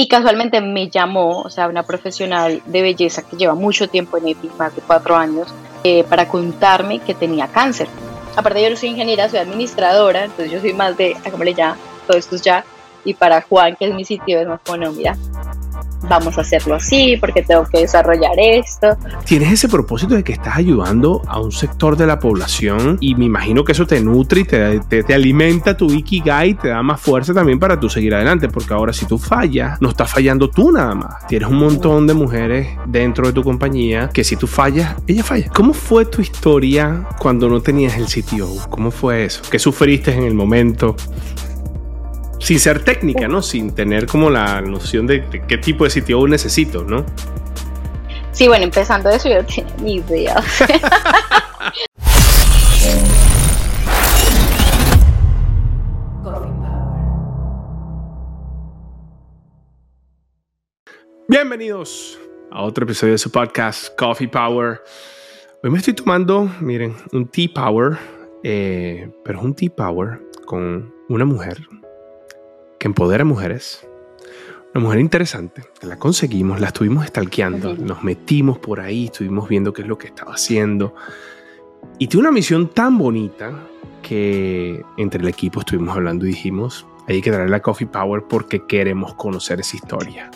Y 0.00 0.06
casualmente 0.06 0.60
me 0.60 0.88
llamó, 0.88 1.40
o 1.40 1.50
sea, 1.50 1.66
una 1.66 1.82
profesional 1.82 2.62
de 2.66 2.82
belleza 2.82 3.22
que 3.22 3.36
lleva 3.36 3.56
mucho 3.56 3.88
tiempo 3.88 4.16
en 4.16 4.28
EPI, 4.28 4.48
más 4.56 4.72
de 4.76 4.80
cuatro 4.80 5.16
años, 5.16 5.48
eh, 5.82 6.04
para 6.04 6.28
contarme 6.28 7.00
que 7.00 7.14
tenía 7.14 7.48
cáncer. 7.48 7.88
Aparte 8.36 8.62
yo 8.62 8.70
no 8.70 8.76
soy 8.76 8.90
ingeniera, 8.90 9.28
soy 9.28 9.40
administradora, 9.40 10.26
entonces 10.26 10.52
yo 10.52 10.60
soy 10.60 10.72
más 10.72 10.96
de, 10.96 11.16
hagámosle 11.16 11.52
ya, 11.52 11.76
todo 12.06 12.16
esto 12.16 12.36
es 12.36 12.42
ya. 12.42 12.64
Y 13.04 13.14
para 13.14 13.42
Juan, 13.42 13.74
que 13.74 13.86
es 13.86 13.94
mi 13.96 14.04
sitio, 14.04 14.38
es 14.38 14.46
más 14.46 14.60
como, 14.64 14.88
mira, 14.92 15.16
vamos 16.08 16.38
a 16.38 16.42
hacerlo 16.42 16.74
así 16.74 17.16
porque 17.20 17.42
tengo 17.42 17.64
que 17.66 17.80
desarrollar 17.80 18.32
esto. 18.38 18.96
Tienes 19.24 19.52
ese 19.52 19.68
propósito 19.68 20.14
de 20.14 20.24
que 20.24 20.32
estás 20.32 20.56
ayudando 20.56 21.22
a 21.26 21.40
un 21.40 21.52
sector 21.52 21.96
de 21.96 22.06
la 22.06 22.18
población 22.18 22.98
y 23.00 23.14
me 23.14 23.26
imagino 23.26 23.64
que 23.64 23.72
eso 23.72 23.86
te 23.86 24.00
nutre 24.00 24.40
y 24.40 24.44
te, 24.44 24.80
te, 24.80 25.14
alimenta 25.14 25.76
tu 25.76 25.90
Ikigai 25.90 26.54
te 26.54 26.68
da 26.68 26.82
más 26.82 27.00
fuerza 27.00 27.34
también 27.34 27.58
para 27.58 27.78
tú 27.78 27.88
seguir 27.88 28.14
adelante 28.14 28.48
porque 28.48 28.72
ahora 28.72 28.92
si 28.92 29.06
tú 29.06 29.18
fallas, 29.18 29.80
no 29.80 29.90
estás 29.90 30.10
fallando 30.10 30.50
tú 30.50 30.72
nada 30.72 30.94
más. 30.94 31.26
Tienes 31.26 31.48
un 31.48 31.58
montón 31.58 32.06
de 32.06 32.14
mujeres 32.14 32.68
dentro 32.86 33.26
de 33.26 33.32
tu 33.32 33.42
compañía 33.42 34.10
que 34.12 34.24
si 34.24 34.36
tú 34.36 34.46
fallas, 34.46 34.96
ella 35.06 35.22
falla. 35.22 35.48
¿Cómo 35.50 35.72
fue 35.72 36.04
tu 36.04 36.22
historia 36.22 37.06
cuando 37.18 37.48
no 37.48 37.60
tenías 37.60 37.96
el 37.96 38.06
CTO? 38.06 38.68
¿Cómo 38.70 38.90
fue 38.90 39.24
eso? 39.24 39.42
¿Qué 39.50 39.58
sufriste 39.58 40.12
en 40.12 40.24
el 40.24 40.34
momento? 40.34 40.96
Sin 42.38 42.58
ser 42.60 42.84
técnica, 42.84 43.28
¿no? 43.28 43.42
Sin 43.42 43.74
tener 43.74 44.06
como 44.06 44.30
la 44.30 44.60
noción 44.60 45.06
de, 45.06 45.28
qué 45.46 45.58
tipo 45.58 45.84
de 45.84 45.90
sitio 45.90 46.26
necesito, 46.26 46.82
¿no? 46.84 47.04
Sí, 48.32 48.48
bueno, 48.48 48.64
empezando 48.64 49.10
eso 49.10 49.28
yo 49.28 49.42
no 49.42 49.46
tenía 49.46 49.76
ni 49.82 49.96
idea. 49.96 50.42
Bienvenidos 61.28 62.18
a 62.50 62.62
otro 62.62 62.84
episodio 62.84 63.12
de 63.12 63.18
su 63.18 63.30
podcast 63.30 63.94
Coffee 63.98 64.28
Power. 64.28 64.80
Hoy 65.62 65.70
me 65.70 65.78
estoy 65.78 65.92
tomando, 65.92 66.50
miren, 66.60 66.96
un 67.12 67.28
Tea 67.28 67.48
Power, 67.54 67.98
eh, 68.44 69.10
pero 69.24 69.40
es 69.40 69.44
un 69.44 69.54
Tea 69.54 69.68
Power 69.76 70.22
con 70.46 70.94
una 71.08 71.26
mujer 71.26 71.58
que 72.78 72.88
empodera 72.88 73.24
mujeres. 73.24 73.86
Una 74.74 74.84
mujer 74.84 75.00
interesante, 75.00 75.62
la 75.82 75.98
conseguimos, 75.98 76.60
la 76.60 76.68
estuvimos 76.68 77.06
stalkeando, 77.06 77.74
nos 77.74 78.04
metimos 78.04 78.58
por 78.58 78.80
ahí, 78.80 79.06
estuvimos 79.06 79.48
viendo 79.48 79.72
qué 79.72 79.82
es 79.82 79.88
lo 79.88 79.98
que 79.98 80.08
estaba 80.08 80.34
haciendo. 80.34 80.94
Y 81.98 82.06
tiene 82.06 82.28
una 82.28 82.32
misión 82.32 82.68
tan 82.68 82.98
bonita 82.98 83.52
que 84.02 84.82
entre 84.96 85.22
el 85.22 85.28
equipo 85.28 85.60
estuvimos 85.60 85.96
hablando 85.96 86.26
y 86.26 86.30
dijimos, 86.30 86.86
hay 87.08 87.22
que 87.22 87.30
darle 87.30 87.48
la 87.48 87.60
Coffee 87.60 87.86
Power 87.86 88.24
porque 88.28 88.66
queremos 88.66 89.14
conocer 89.14 89.60
esa 89.60 89.76
historia. 89.76 90.30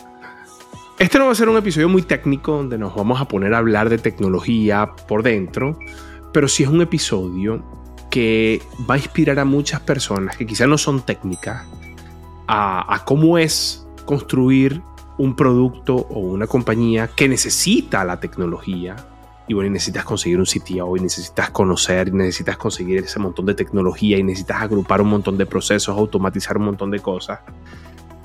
Este 0.99 1.19
no 1.19 1.25
va 1.25 1.31
a 1.31 1.35
ser 1.35 1.49
un 1.49 1.57
episodio 1.57 1.89
muy 1.89 2.01
técnico 2.01 2.57
donde 2.57 2.77
nos 2.77 2.95
vamos 2.95 3.21
a 3.21 3.27
poner 3.27 3.53
a 3.53 3.59
hablar 3.59 3.89
de 3.89 3.97
tecnología 3.97 4.91
por 5.07 5.23
dentro, 5.23 5.77
pero 6.31 6.47
sí 6.47 6.63
es 6.63 6.69
un 6.69 6.81
episodio 6.81 7.63
que 8.09 8.61
va 8.89 8.95
a 8.95 8.97
inspirar 8.97 9.39
a 9.39 9.45
muchas 9.45 9.79
personas 9.81 10.37
que 10.37 10.45
quizás 10.45 10.67
no 10.67 10.77
son 10.77 11.01
técnicas, 11.01 11.65
a, 12.47 13.03
cómo 13.05 13.37
es 13.37 13.87
construir 14.05 14.81
un 15.17 15.35
producto 15.35 15.95
o 15.95 16.19
una 16.19 16.47
compañía 16.47 17.07
que 17.07 17.27
necesita 17.27 18.03
la 18.03 18.19
tecnología 18.19 18.95
y 19.47 19.53
bueno, 19.53 19.69
necesitas 19.69 20.05
conseguir 20.05 20.39
un 20.39 20.45
sitio 20.45 20.95
y 20.95 21.01
necesitas 21.01 21.49
conocer, 21.49 22.07
y 22.07 22.11
necesitas 22.11 22.55
conseguir 22.55 22.99
ese 22.99 23.19
montón 23.19 23.45
de 23.45 23.53
tecnología 23.53 24.17
y 24.17 24.23
necesitas 24.23 24.61
agrupar 24.61 25.01
un 25.01 25.09
montón 25.09 25.37
de 25.37 25.45
procesos, 25.45 25.97
automatizar 25.97 26.57
un 26.57 26.65
montón 26.65 26.91
de 26.91 26.99
cosas. 26.99 27.41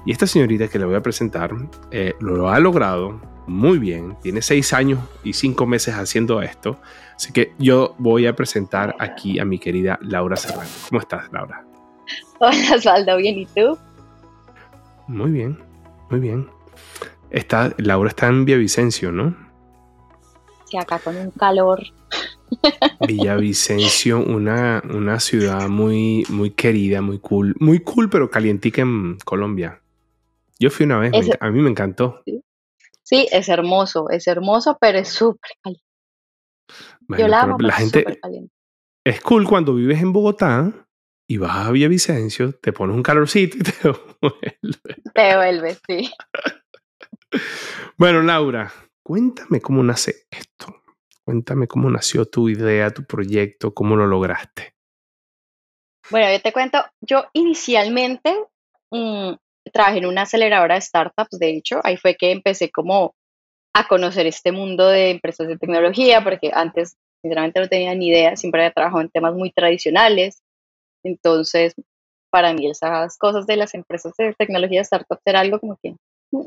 Y 0.06 0.12
esta 0.12 0.28
señorita 0.28 0.68
que 0.68 0.78
le 0.78 0.84
voy 0.84 0.94
a 0.94 1.02
presentar 1.02 1.50
eh, 1.90 2.14
lo 2.20 2.48
ha 2.48 2.60
logrado 2.60 3.20
muy 3.48 3.78
bien, 3.78 4.16
tiene 4.22 4.42
seis 4.42 4.72
años 4.72 5.00
y 5.24 5.32
cinco 5.32 5.66
meses 5.66 5.94
haciendo 5.94 6.40
esto, 6.40 6.78
así 7.16 7.32
que 7.32 7.52
yo 7.58 7.94
voy 7.98 8.26
a 8.26 8.36
presentar 8.36 8.94
aquí 8.98 9.38
a 9.40 9.44
mi 9.44 9.58
querida 9.58 9.98
Laura 10.02 10.36
Serrano. 10.36 10.68
¿Cómo 10.88 11.00
estás, 11.00 11.32
Laura? 11.32 11.64
Hola, 12.38 12.76
Osvaldo, 12.76 13.16
bien, 13.16 13.38
¿y 13.38 13.46
tú? 13.46 13.76
Muy 15.08 15.30
bien, 15.30 15.58
muy 16.10 16.20
bien. 16.20 16.48
Está, 17.30 17.74
Laura 17.78 18.10
está 18.10 18.28
en 18.28 18.44
Villavicencio, 18.44 19.10
¿no? 19.10 19.34
Sí, 20.66 20.76
acá 20.76 20.98
con 20.98 21.16
un 21.16 21.30
calor. 21.30 21.82
Villavicencio, 23.06 24.18
una, 24.22 24.82
una 24.90 25.18
ciudad 25.18 25.68
muy, 25.68 26.24
muy 26.28 26.50
querida, 26.50 27.00
muy 27.00 27.18
cool. 27.20 27.56
Muy 27.58 27.80
cool, 27.80 28.10
pero 28.10 28.30
calientica 28.30 28.82
en 28.82 29.16
Colombia. 29.24 29.80
Yo 30.58 30.70
fui 30.70 30.84
una 30.84 30.98
vez, 30.98 31.12
a 31.40 31.50
mí 31.50 31.60
me 31.60 31.70
encantó. 31.70 32.22
Sí. 33.04 33.26
es 33.32 33.48
hermoso, 33.48 34.10
es 34.10 34.26
hermoso, 34.26 34.76
pero 34.78 34.98
es 34.98 35.08
súper 35.08 35.50
caliente. 35.62 35.84
Yo 37.16 37.28
la 37.28 37.42
amo, 37.42 37.56
la 37.58 37.72
gente 37.72 38.20
Es 39.04 39.22
cool 39.22 39.48
cuando 39.48 39.74
vives 39.74 40.02
en 40.02 40.12
Bogotá 40.12 40.86
y 41.30 41.36
vas 41.36 41.66
a 41.66 41.70
Villavicencio, 41.70 42.54
te 42.54 42.72
pones 42.72 42.96
un 42.96 43.02
calorcito 43.02 43.58
y 43.58 43.60
te 43.62 43.72
vuelve. 44.20 45.02
Te 45.14 45.36
vuelve, 45.36 45.76
sí. 45.86 46.10
Bueno, 47.98 48.22
Laura, 48.22 48.72
cuéntame 49.02 49.60
cómo 49.60 49.82
nace 49.82 50.26
esto. 50.30 50.82
Cuéntame 51.22 51.68
cómo 51.68 51.90
nació 51.90 52.24
tu 52.24 52.48
idea, 52.48 52.90
tu 52.90 53.04
proyecto, 53.04 53.74
cómo 53.74 53.94
lo 53.94 54.06
lograste. 54.06 54.74
Bueno, 56.10 56.32
yo 56.32 56.40
te 56.40 56.52
cuento, 56.54 56.82
yo 57.02 57.26
inicialmente 57.34 58.34
mm, 58.90 59.32
trabajé 59.70 59.98
en 59.98 60.06
una 60.06 60.22
aceleradora 60.22 60.76
de 60.76 60.80
startups, 60.80 61.38
de 61.38 61.50
hecho, 61.50 61.80
ahí 61.84 61.98
fue 61.98 62.16
que 62.16 62.30
empecé 62.30 62.70
como 62.70 63.14
a 63.74 63.86
conocer 63.86 64.26
este 64.26 64.52
mundo 64.52 64.88
de 64.88 65.10
empresas 65.10 65.46
de 65.46 65.58
tecnología, 65.58 66.24
porque 66.24 66.50
antes 66.54 66.96
sinceramente 67.20 67.60
no 67.60 67.68
tenía 67.68 67.94
ni 67.94 68.08
idea, 68.08 68.34
siempre 68.36 68.62
había 68.62 68.72
trabajado 68.72 69.02
en 69.02 69.10
temas 69.10 69.34
muy 69.34 69.52
tradicionales, 69.52 70.42
entonces, 71.04 71.74
para 72.30 72.52
mí 72.52 72.70
esas 72.70 73.16
cosas 73.18 73.46
de 73.46 73.56
las 73.56 73.74
empresas 73.74 74.12
de 74.18 74.34
tecnología 74.34 74.80
de 74.80 74.84
startups 74.84 75.22
era 75.24 75.40
algo 75.40 75.58
como 75.60 75.76
que 75.82 75.94
mm, 76.32 76.46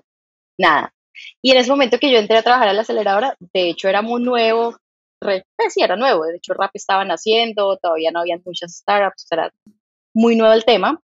nada. 0.60 0.94
Y 1.42 1.52
en 1.52 1.58
ese 1.58 1.70
momento 1.70 2.00
que 2.00 2.12
yo 2.12 2.20
entré 2.20 2.38
a 2.38 2.44
trabajar 2.44 2.70
a 2.70 2.74
la 2.74 2.82
aceleradora, 2.82 3.36
de 3.54 3.70
hecho 3.70 3.90
era 3.90 4.02
muy 4.02 4.22
nuevo, 4.24 4.78
pues 5.20 5.44
sí, 5.70 5.82
era 5.84 5.96
nuevo, 5.96 6.26
de 6.26 6.38
hecho 6.38 6.54
Rappi 6.54 6.78
estaban 6.78 7.10
haciendo, 7.10 7.78
todavía 7.78 8.12
no 8.12 8.22
habían 8.22 8.42
muchas 8.46 8.76
startups, 8.78 9.28
era 9.32 9.52
muy 10.14 10.36
nuevo 10.36 10.54
el 10.54 10.66
tema, 10.66 11.00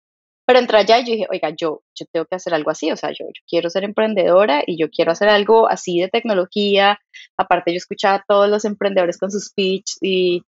pero 0.46 0.60
entré 0.60 0.80
allá 0.80 1.00
y 1.00 1.06
yo 1.06 1.12
dije, 1.14 1.28
oiga, 1.32 1.50
yo, 1.52 1.84
yo 1.96 2.06
tengo 2.12 2.26
que 2.26 2.36
hacer 2.36 2.54
algo 2.54 2.70
así, 2.70 2.92
o 2.92 2.98
sea, 2.98 3.12
yo, 3.12 3.26
yo 3.26 3.42
quiero 3.48 3.70
ser 3.70 3.84
emprendedora 3.86 4.64
y 4.66 4.78
yo 4.78 4.90
quiero 4.90 5.12
hacer 5.12 5.30
algo 5.30 5.70
así 5.70 6.00
de 6.00 6.10
tecnología, 6.10 7.00
aparte 7.38 7.72
yo 7.72 7.78
escuchaba 7.78 8.16
a 8.16 8.26
todos 8.28 8.50
los 8.50 8.66
emprendedores 8.66 9.18
con 9.18 9.32
sus 9.32 9.46
speech 9.46 9.98
y 10.02 10.44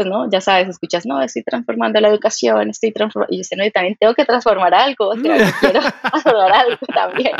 pues, 0.00 0.08
¿no? 0.08 0.30
Ya 0.30 0.40
sabes, 0.40 0.66
escuchas, 0.66 1.04
no, 1.04 1.20
estoy 1.20 1.42
transformando 1.42 2.00
la 2.00 2.08
educación, 2.08 2.70
estoy 2.70 2.90
transformando, 2.90 3.34
y 3.34 3.38
yo 3.38 3.44
sé, 3.44 3.54
no, 3.54 3.64
yo 3.64 3.70
también 3.70 3.96
tengo 4.00 4.14
que 4.14 4.24
transformar 4.24 4.72
algo, 4.72 5.10
quiero 5.60 5.80
hacer 5.84 6.34
algo 6.36 6.86
también. 6.94 7.32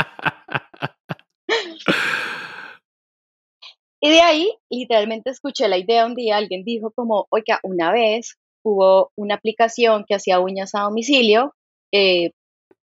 Y 4.03 4.10
de 4.10 4.21
ahí, 4.21 4.53
literalmente 4.71 5.31
escuché 5.31 5.69
la 5.69 5.78
idea 5.78 6.04
un 6.04 6.15
día, 6.15 6.37
alguien 6.37 6.62
dijo 6.65 6.91
como, 6.91 7.26
oiga, 7.31 7.60
una 7.62 7.93
vez 7.93 8.37
hubo 8.62 9.10
una 9.16 9.37
aplicación 9.37 10.04
que 10.06 10.16
hacía 10.16 10.38
uñas 10.38 10.75
a 10.75 10.81
domicilio, 10.81 11.54
eh, 11.92 12.32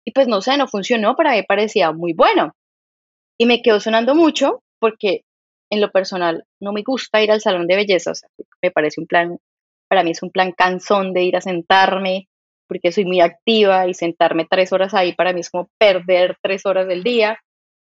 y 0.03 0.11
pues 0.11 0.27
no 0.27 0.41
sé, 0.41 0.57
no 0.57 0.67
funcionó, 0.67 1.15
pero 1.15 1.31
mí 1.31 1.43
parecía 1.43 1.93
muy 1.93 2.11
bueno. 2.11 2.51
Y 3.39 3.45
me 3.45 3.61
quedó 3.61 3.79
sonando 3.79 4.15
mucho 4.15 4.63
porque 4.79 5.21
en 5.69 5.79
lo 5.79 5.91
personal 5.91 6.43
no 6.59 6.73
me 6.73 6.83
gusta 6.83 7.23
ir 7.23 7.31
al 7.31 7.39
salón 7.39 7.67
de 7.67 7.77
belleza, 7.77 8.11
o 8.11 8.15
sea, 8.15 8.27
me 8.61 8.71
parece 8.71 8.99
un 8.99 9.07
plan 9.07 9.38
para 9.91 10.06
mí 10.06 10.12
es 10.12 10.24
un 10.24 10.31
plan 10.31 10.53
cansón 10.53 11.12
de 11.12 11.24
ir 11.24 11.35
a 11.35 11.41
sentarme, 11.41 12.29
porque 12.69 12.94
soy 12.94 13.03
muy 13.03 13.19
activa 13.19 13.90
y 13.90 13.94
sentarme 13.94 14.47
tres 14.50 14.72
horas 14.72 14.94
ahí 14.94 15.13
para 15.13 15.34
mí 15.34 15.41
es 15.41 15.50
como 15.50 15.69
perder 15.78 16.38
tres 16.41 16.66
horas 16.66 16.88
del 16.88 17.03
día. 17.03 17.38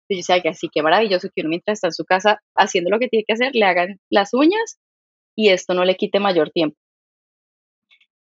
Y 0.08 0.16
yo 0.16 0.20
decía 0.20 0.42
que 0.42 0.48
así 0.48 0.70
que 0.74 0.82
maravilloso 0.82 1.28
que 1.36 1.42
uno 1.42 1.50
mientras 1.50 1.80
está 1.80 1.88
en 1.88 1.94
su 1.94 2.06
casa 2.06 2.40
haciendo 2.56 2.90
lo 2.92 2.98
que 2.98 3.10
tiene 3.10 3.26
que 3.28 3.34
hacer, 3.34 3.52
le 3.54 3.66
hagan 3.66 4.00
las 4.10 4.34
uñas 4.34 4.80
y 5.36 5.50
esto 5.50 5.74
no 5.74 5.84
le 5.84 5.98
quite 5.98 6.22
mayor 6.22 6.50
tiempo. 6.52 6.78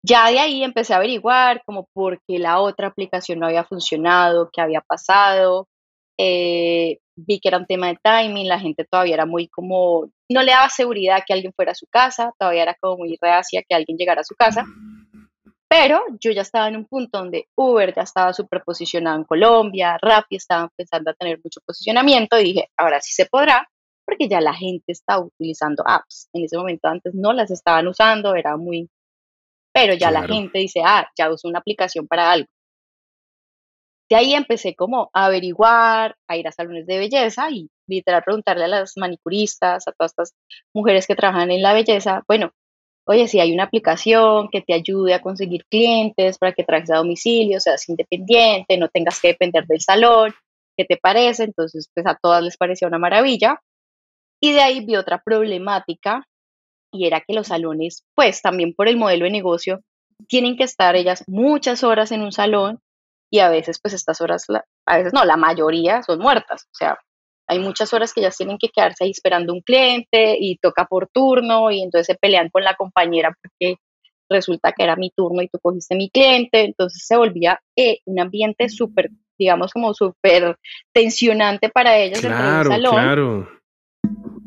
Ya 0.02 0.28
de 0.31 0.40
ahí 0.40 0.64
empecé 0.64 0.93
a 0.93 0.96
averiguar 0.96 1.62
como 1.64 1.87
por 1.93 2.20
qué 2.26 2.40
la 2.40 2.60
otra 2.60 2.88
aplicación 2.88 3.38
no 3.38 3.46
había 3.46 3.62
funcionado, 3.62 4.50
qué 4.52 4.62
había 4.62 4.81
pasado. 4.81 5.69
Eh, 6.19 6.99
vi 7.14 7.38
que 7.38 7.50
era 7.50 7.58
un 7.58 7.66
tema 7.66 7.87
de 7.87 7.99
timing, 8.02 8.49
la 8.49 8.58
gente 8.58 8.84
todavía 8.84 9.14
era 9.14 9.26
muy 9.26 9.46
como, 9.46 10.10
no 10.28 10.43
le 10.43 10.52
daba 10.52 10.69
seguridad 10.69 11.23
que 11.26 11.32
alguien 11.32 11.52
fuera 11.55 11.73
a 11.73 11.76
su 11.76 11.87
casa, 11.87 12.32
todavía 12.38 12.62
era 12.62 12.76
como 12.81 12.99
muy 12.99 13.17
reacia 13.20 13.62
que 13.69 13.75
alguien 13.75 13.96
llegara 13.96 14.20
a 14.20 14.25
su 14.25 14.34
casa. 14.34 14.64
Pero 15.69 16.00
yo 16.20 16.31
ya 16.31 16.43
estaba 16.43 16.69
en 16.69 16.76
un 16.76 16.87
punto 16.87 17.19
donde 17.19 17.49
Uber 17.56 17.93
ya 17.94 18.02
estaba 18.02 18.32
súper 18.32 18.62
posicionado 18.64 19.17
en 19.17 19.25
Colombia, 19.25 19.99
Rappi 20.00 20.37
estaba 20.37 20.62
empezando 20.62 21.11
a 21.11 21.14
tener 21.14 21.40
mucho 21.43 21.61
posicionamiento 21.67 22.38
y 22.38 22.44
dije, 22.44 22.69
ahora 22.76 23.00
sí 23.00 23.12
se 23.12 23.26
podrá, 23.26 23.69
porque 24.05 24.28
ya 24.28 24.40
la 24.40 24.55
gente 24.55 24.93
está 24.93 25.19
utilizando 25.19 25.82
apps. 25.87 26.29
En 26.32 26.44
ese 26.44 26.56
momento 26.56 26.88
antes 26.88 27.14
no 27.14 27.32
las 27.32 27.50
estaban 27.50 27.88
usando, 27.88 28.34
era 28.34 28.56
muy... 28.56 28.88
Pero 29.72 29.94
ya 29.94 30.11
la 30.11 30.22
gente 30.26 30.58
dice, 30.61 30.81
ah, 30.84 31.06
ya 31.19 31.31
uso 31.31 31.49
una 31.49 31.58
aplicación 31.58 32.06
para 32.06 32.31
algo. 32.31 32.49
de 34.08 34.17
ahí 34.17 34.34
empecé 34.34 34.75
como 34.75 35.11
a 35.12 35.26
averiguar, 35.26 36.17
a 36.29 36.37
ir 36.37 36.46
a 36.49 36.52
salones 36.52 36.87
de 36.87 36.99
belleza 36.99 37.50
y 37.50 37.69
literal 37.86 38.22
preguntarle 38.22 38.64
a 38.64 38.68
las 38.68 38.92
manicuristas, 38.96 39.86
a 39.86 39.92
todas 39.92 40.12
estas 40.12 40.34
mujeres 40.74 41.06
que 41.06 41.16
trabajan 41.16 41.50
en 41.50 41.62
la 41.62 41.72
belleza, 41.72 42.22
bueno, 42.28 42.52
oye, 43.06 43.28
si 43.28 43.40
hay 43.40 43.52
una 43.52 43.64
aplicación 43.64 44.48
que 44.50 44.62
te 44.62 44.74
ayude 44.74 45.14
a 45.14 45.22
conseguir 45.22 45.64
clientes 45.70 46.38
para 46.38 46.52
que 46.52 46.64
trajes 46.64 46.90
a 46.90 46.96
domicilio, 46.96 47.60
seas 47.60 47.88
independiente, 47.88 48.76
no 48.76 48.88
tengas 48.88 49.20
que 49.20 49.28
depender 49.28 49.66
del 49.66 49.80
salón, 49.80 50.34
¿qué 50.76 50.84
te 50.84 50.96
parece? 50.96 51.44
Entonces, 51.44 51.88
pues 51.94 52.06
a 52.06 52.18
todas 52.20 52.42
les 52.42 52.56
parecía 52.56 52.88
una 52.88 52.98
maravilla. 52.98 53.60
Y 54.40 54.52
de 54.52 54.60
ahí 54.60 54.84
vi 54.84 54.96
otra 54.96 55.22
problemática 55.24 56.26
y 56.92 57.06
era 57.06 57.20
que 57.20 57.34
los 57.34 57.48
salones, 57.48 58.04
pues 58.14 58.42
también 58.42 58.74
por 58.74 58.88
el 58.88 58.96
modelo 58.96 59.24
de 59.24 59.30
negocio, 59.30 59.80
tienen 60.28 60.56
que 60.56 60.64
estar 60.64 60.96
ellas 60.96 61.24
muchas 61.26 61.84
horas 61.84 62.12
en 62.12 62.22
un 62.22 62.32
salón 62.32 62.80
y 63.30 63.40
a 63.40 63.48
veces 63.48 63.78
pues 63.80 63.94
estas 63.94 64.20
horas, 64.20 64.46
a 64.86 64.96
veces 64.96 65.12
no, 65.12 65.24
la 65.24 65.36
mayoría 65.36 66.02
son 66.02 66.18
muertas, 66.20 66.64
o 66.64 66.74
sea, 66.74 66.98
hay 67.48 67.58
muchas 67.58 67.93
horas 67.94 68.12
que 68.12 68.20
ellas 68.20 68.37
tienen 68.37 68.58
que 68.58 68.69
quedarse 68.69 69.04
ahí 69.04 69.10
esperando 69.10 69.52
un 69.52 69.60
cliente 69.60 70.37
y 70.38 70.56
toca 70.58 70.87
por 70.87 71.08
turno 71.08 71.70
y 71.70 71.82
entonces 71.82 72.06
se 72.06 72.14
pelean 72.16 72.50
con 72.50 72.64
la 72.64 72.75
compañera 72.75 73.37
porque 73.40 73.76
resulta 74.28 74.72
que 74.72 74.82
era 74.82 74.96
mi 74.96 75.10
turno 75.10 75.43
y 75.43 75.48
tú 75.48 75.58
cogiste 75.60 75.94
mi 75.94 76.10
cliente, 76.10 76.64
entonces 76.64 77.04
se 77.06 77.16
volvía 77.16 77.60
eh, 77.76 77.98
un 78.06 78.20
ambiente 78.20 78.69
súper, 78.69 79.10
digamos 79.38 79.72
como 79.72 79.94
súper 79.94 80.56
tensionante 80.93 81.69
para 81.69 81.96
ellas 81.96 82.20
claro, 82.20 82.70
salón. 82.70 82.94
Claro. 82.94 83.48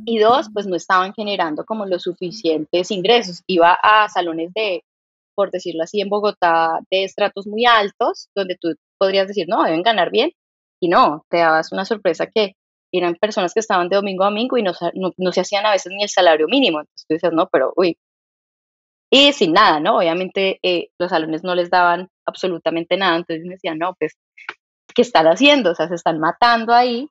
Y 0.05 0.19
dos, 0.19 0.49
pues 0.53 0.65
no 0.65 0.75
estaban 0.75 1.13
generando 1.13 1.65
como 1.65 1.85
los 1.85 2.03
suficientes 2.03 2.89
ingresos. 2.89 3.43
Iba 3.47 3.77
a 3.81 4.09
salones 4.09 4.51
de, 4.55 4.83
por 5.35 5.51
decirlo 5.51 5.83
así, 5.83 6.01
en 6.01 6.09
Bogotá, 6.09 6.79
de 6.89 7.03
estratos 7.03 7.45
muy 7.45 7.65
altos, 7.65 8.29
donde 8.35 8.57
tú 8.59 8.73
podrías 8.97 9.27
decir, 9.27 9.45
no, 9.47 9.63
deben 9.63 9.83
ganar 9.83 10.09
bien. 10.09 10.31
Y 10.81 10.87
no, 10.87 11.25
te 11.29 11.37
dabas 11.37 11.71
una 11.71 11.85
sorpresa 11.85 12.27
que 12.27 12.53
eran 12.91 13.15
personas 13.15 13.53
que 13.53 13.59
estaban 13.59 13.89
de 13.89 13.95
domingo 13.95 14.23
a 14.23 14.27
domingo 14.27 14.57
y 14.57 14.63
no, 14.63 14.73
no, 15.17 15.31
se 15.31 15.41
hacían 15.41 15.65
a 15.65 15.71
veces 15.71 15.91
ni 15.95 16.03
el 16.03 16.09
salario 16.09 16.47
mínimo. 16.47 16.79
Entonces 16.79 17.05
tú 17.07 17.13
dices, 17.13 17.31
no, 17.33 17.47
pero 17.49 17.73
uy. 17.75 17.97
Y 19.11 19.33
sin 19.33 19.53
nada, 19.53 19.79
¿no? 19.79 19.97
Obviamente 19.97 20.59
eh, 20.63 20.89
los 20.99 21.09
salones 21.09 21.43
no 21.43 21.55
les 21.55 21.69
daban 21.69 22.09
absolutamente 22.25 22.95
nada. 22.97 23.17
Entonces 23.17 23.45
me 23.45 23.55
decían, 23.55 23.79
no, 23.79 23.95
pues, 23.99 24.17
¿qué 24.95 25.01
están 25.01 25.27
haciendo? 25.27 25.71
O 25.71 25.75
sea, 25.75 25.87
se 25.87 25.95
están 25.95 26.19
matando 26.19 26.73
ahí 26.73 27.09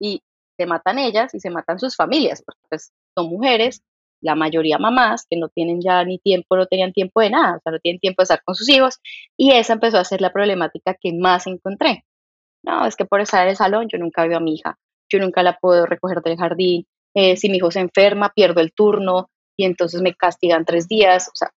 y 0.00 0.22
se 0.58 0.66
matan 0.66 0.98
ellas 0.98 1.34
y 1.34 1.40
se 1.40 1.50
matan 1.50 1.78
sus 1.78 1.96
familias, 1.96 2.42
porque 2.44 2.60
pues 2.68 2.92
son 3.16 3.28
mujeres, 3.28 3.82
la 4.20 4.34
mayoría 4.34 4.78
mamás, 4.78 5.26
que 5.30 5.36
no 5.38 5.48
tienen 5.48 5.80
ya 5.80 6.04
ni 6.04 6.18
tiempo, 6.18 6.56
no 6.56 6.66
tenían 6.66 6.92
tiempo 6.92 7.20
de 7.20 7.30
nada, 7.30 7.56
o 7.58 7.60
sea, 7.62 7.72
no 7.72 7.78
tienen 7.80 8.00
tiempo 8.00 8.22
de 8.22 8.24
estar 8.24 8.42
con 8.44 8.54
sus 8.54 8.68
hijos. 8.68 9.00
Y 9.36 9.52
esa 9.52 9.74
empezó 9.74 9.98
a 9.98 10.04
ser 10.04 10.20
la 10.20 10.32
problemática 10.32 10.94
que 11.00 11.12
más 11.14 11.46
encontré. 11.46 12.04
No, 12.64 12.86
es 12.86 12.96
que 12.96 13.04
por 13.06 13.20
estar 13.20 13.44
en 13.44 13.50
el 13.50 13.56
salón 13.56 13.88
yo 13.88 13.98
nunca 13.98 14.26
veo 14.26 14.38
a 14.38 14.40
mi 14.40 14.54
hija 14.54 14.78
yo 15.08 15.18
nunca 15.18 15.42
la 15.42 15.58
puedo 15.58 15.86
recoger 15.86 16.22
del 16.22 16.36
jardín, 16.36 16.86
eh, 17.14 17.36
si 17.36 17.48
mi 17.48 17.56
hijo 17.56 17.70
se 17.70 17.80
enferma, 17.80 18.32
pierdo 18.34 18.60
el 18.60 18.72
turno 18.72 19.30
y 19.56 19.64
entonces 19.64 20.00
me 20.02 20.14
castigan 20.14 20.64
tres 20.64 20.86
días, 20.86 21.28
o 21.28 21.34
sea, 21.34 21.50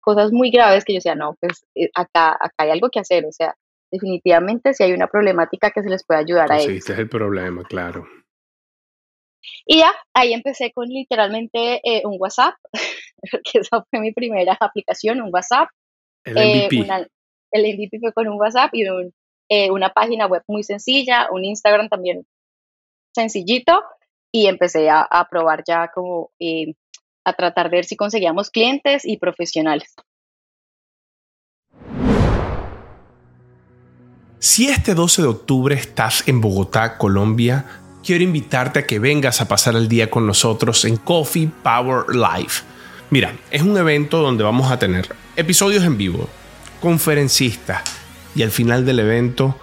cosas 0.00 0.30
muy 0.30 0.50
graves 0.50 0.84
que 0.84 0.92
yo 0.92 0.98
decía, 0.98 1.14
no, 1.14 1.36
pues 1.40 1.64
eh, 1.74 1.90
acá, 1.94 2.36
acá 2.38 2.54
hay 2.58 2.70
algo 2.70 2.90
que 2.90 3.00
hacer, 3.00 3.24
o 3.26 3.32
sea, 3.32 3.56
definitivamente 3.90 4.74
si 4.74 4.84
hay 4.84 4.92
una 4.92 5.08
problemática 5.08 5.70
que 5.70 5.82
se 5.82 5.88
les 5.88 6.04
puede 6.04 6.20
ayudar 6.20 6.52
a 6.52 6.58
ellos. 6.58 6.84
Sí, 6.84 6.92
es 6.92 6.98
el 6.98 7.08
problema, 7.08 7.64
claro. 7.64 8.06
Y 9.66 9.78
ya, 9.78 9.92
ahí 10.14 10.32
empecé 10.32 10.72
con 10.72 10.88
literalmente 10.88 11.80
eh, 11.82 12.02
un 12.04 12.16
WhatsApp, 12.18 12.54
que 13.52 13.58
esa 13.58 13.84
fue 13.90 14.00
mi 14.00 14.12
primera 14.12 14.56
aplicación, 14.60 15.20
un 15.20 15.30
WhatsApp. 15.32 15.68
El 16.24 16.34
MVP. 16.34 16.86
el 17.50 17.74
MVP 17.74 17.98
fue 18.00 18.12
con 18.12 18.28
un 18.28 18.40
WhatsApp 18.40 18.70
y 18.72 18.84
una 19.70 19.92
página 19.92 20.26
web 20.26 20.42
muy 20.48 20.62
sencilla, 20.62 21.28
un 21.30 21.44
Instagram 21.44 21.88
también 21.88 22.24
sencillito 23.14 23.82
y 24.32 24.46
empecé 24.46 24.90
a, 24.90 25.28
probar 25.30 25.62
ya 25.66 25.90
como 25.94 26.30
eh, 26.40 26.74
a 27.24 27.32
tratar 27.32 27.70
de 27.70 27.76
ver 27.76 27.84
si 27.84 27.96
conseguíamos 27.96 28.50
clientes 28.50 29.04
y 29.04 29.16
profesionales. 29.18 29.94
Si 34.38 34.68
este 34.68 34.94
12 34.94 35.22
de 35.22 35.28
octubre 35.28 35.74
estás 35.74 36.28
en 36.28 36.40
Bogotá, 36.40 36.98
Colombia, 36.98 37.64
quiero 38.04 38.24
invitarte 38.24 38.80
a 38.80 38.86
que 38.86 38.98
vengas 38.98 39.40
a 39.40 39.48
pasar 39.48 39.74
el 39.74 39.88
día 39.88 40.10
con 40.10 40.26
nosotros 40.26 40.84
en 40.84 40.96
Coffee 40.96 41.48
Power 41.62 42.14
Live. 42.14 42.52
Mira, 43.10 43.34
es 43.50 43.62
un 43.62 43.76
evento 43.78 44.20
donde 44.20 44.44
vamos 44.44 44.70
a 44.70 44.78
tener 44.78 45.08
episodios 45.36 45.84
en 45.84 45.96
vivo, 45.96 46.28
conferencistas 46.80 47.82
y 48.34 48.42
al 48.42 48.50
final 48.50 48.84
del 48.84 48.98
evento 48.98 49.58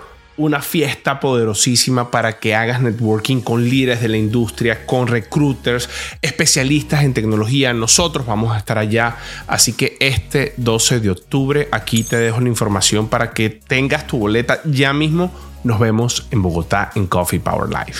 una 0.45 0.61
fiesta 0.61 1.19
poderosísima 1.19 2.11
para 2.11 2.39
que 2.39 2.55
hagas 2.55 2.81
networking 2.81 3.41
con 3.41 3.69
líderes 3.69 4.01
de 4.01 4.09
la 4.09 4.17
industria, 4.17 4.85
con 4.85 5.07
recruiters, 5.07 5.89
especialistas 6.21 7.03
en 7.03 7.13
tecnología. 7.13 7.73
Nosotros 7.73 8.25
vamos 8.25 8.53
a 8.53 8.57
estar 8.57 8.77
allá. 8.77 9.17
Así 9.47 9.73
que 9.73 9.97
este 9.99 10.53
12 10.57 10.99
de 10.99 11.09
octubre 11.09 11.67
aquí 11.71 12.03
te 12.03 12.17
dejo 12.17 12.39
la 12.41 12.49
información 12.49 13.07
para 13.07 13.31
que 13.31 13.49
tengas 13.49 14.07
tu 14.07 14.17
boleta 14.17 14.61
ya 14.65 14.93
mismo. 14.93 15.31
Nos 15.63 15.79
vemos 15.79 16.27
en 16.31 16.41
Bogotá 16.41 16.91
en 16.95 17.05
Coffee 17.05 17.39
Power 17.39 17.69
Live. 17.69 17.97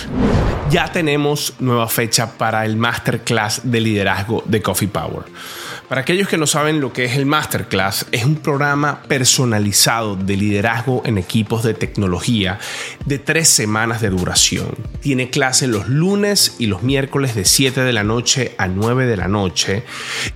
Ya 0.72 0.92
tenemos 0.92 1.54
nueva 1.60 1.88
fecha 1.88 2.38
para 2.38 2.66
el 2.66 2.76
masterclass 2.76 3.62
de 3.64 3.82
liderazgo 3.82 4.44
de 4.48 4.62
Coffee 4.62 4.88
Power. 4.88 5.26
Para 5.92 6.04
aquellos 6.04 6.30
que 6.30 6.38
no 6.38 6.48
saben 6.48 6.80
lo 6.80 6.94
que 6.94 7.04
es 7.04 7.18
el 7.18 7.26
Masterclass, 7.26 8.06
es 8.14 8.24
un 8.24 8.38
programa 8.38 9.02
personalizado 9.10 10.16
de 10.16 10.38
liderazgo 10.38 11.02
en 11.04 11.18
equipos 11.18 11.64
de 11.64 11.74
tecnología 11.74 12.60
de 13.06 13.20
tres 13.20 13.50
semanas 13.50 14.00
de 14.00 14.10
duración. 14.10 14.70
Tiene 15.02 15.30
clase 15.30 15.68
los 15.68 15.90
lunes 15.90 16.56
y 16.60 16.68
los 16.68 16.82
miércoles 16.82 17.36
de 17.36 17.44
7 17.44 17.82
de 17.82 17.92
la 17.92 18.06
noche 18.06 18.56
a 18.58 18.70
9 18.70 19.06
de 19.06 19.18
la 19.18 19.28
noche 19.28 19.84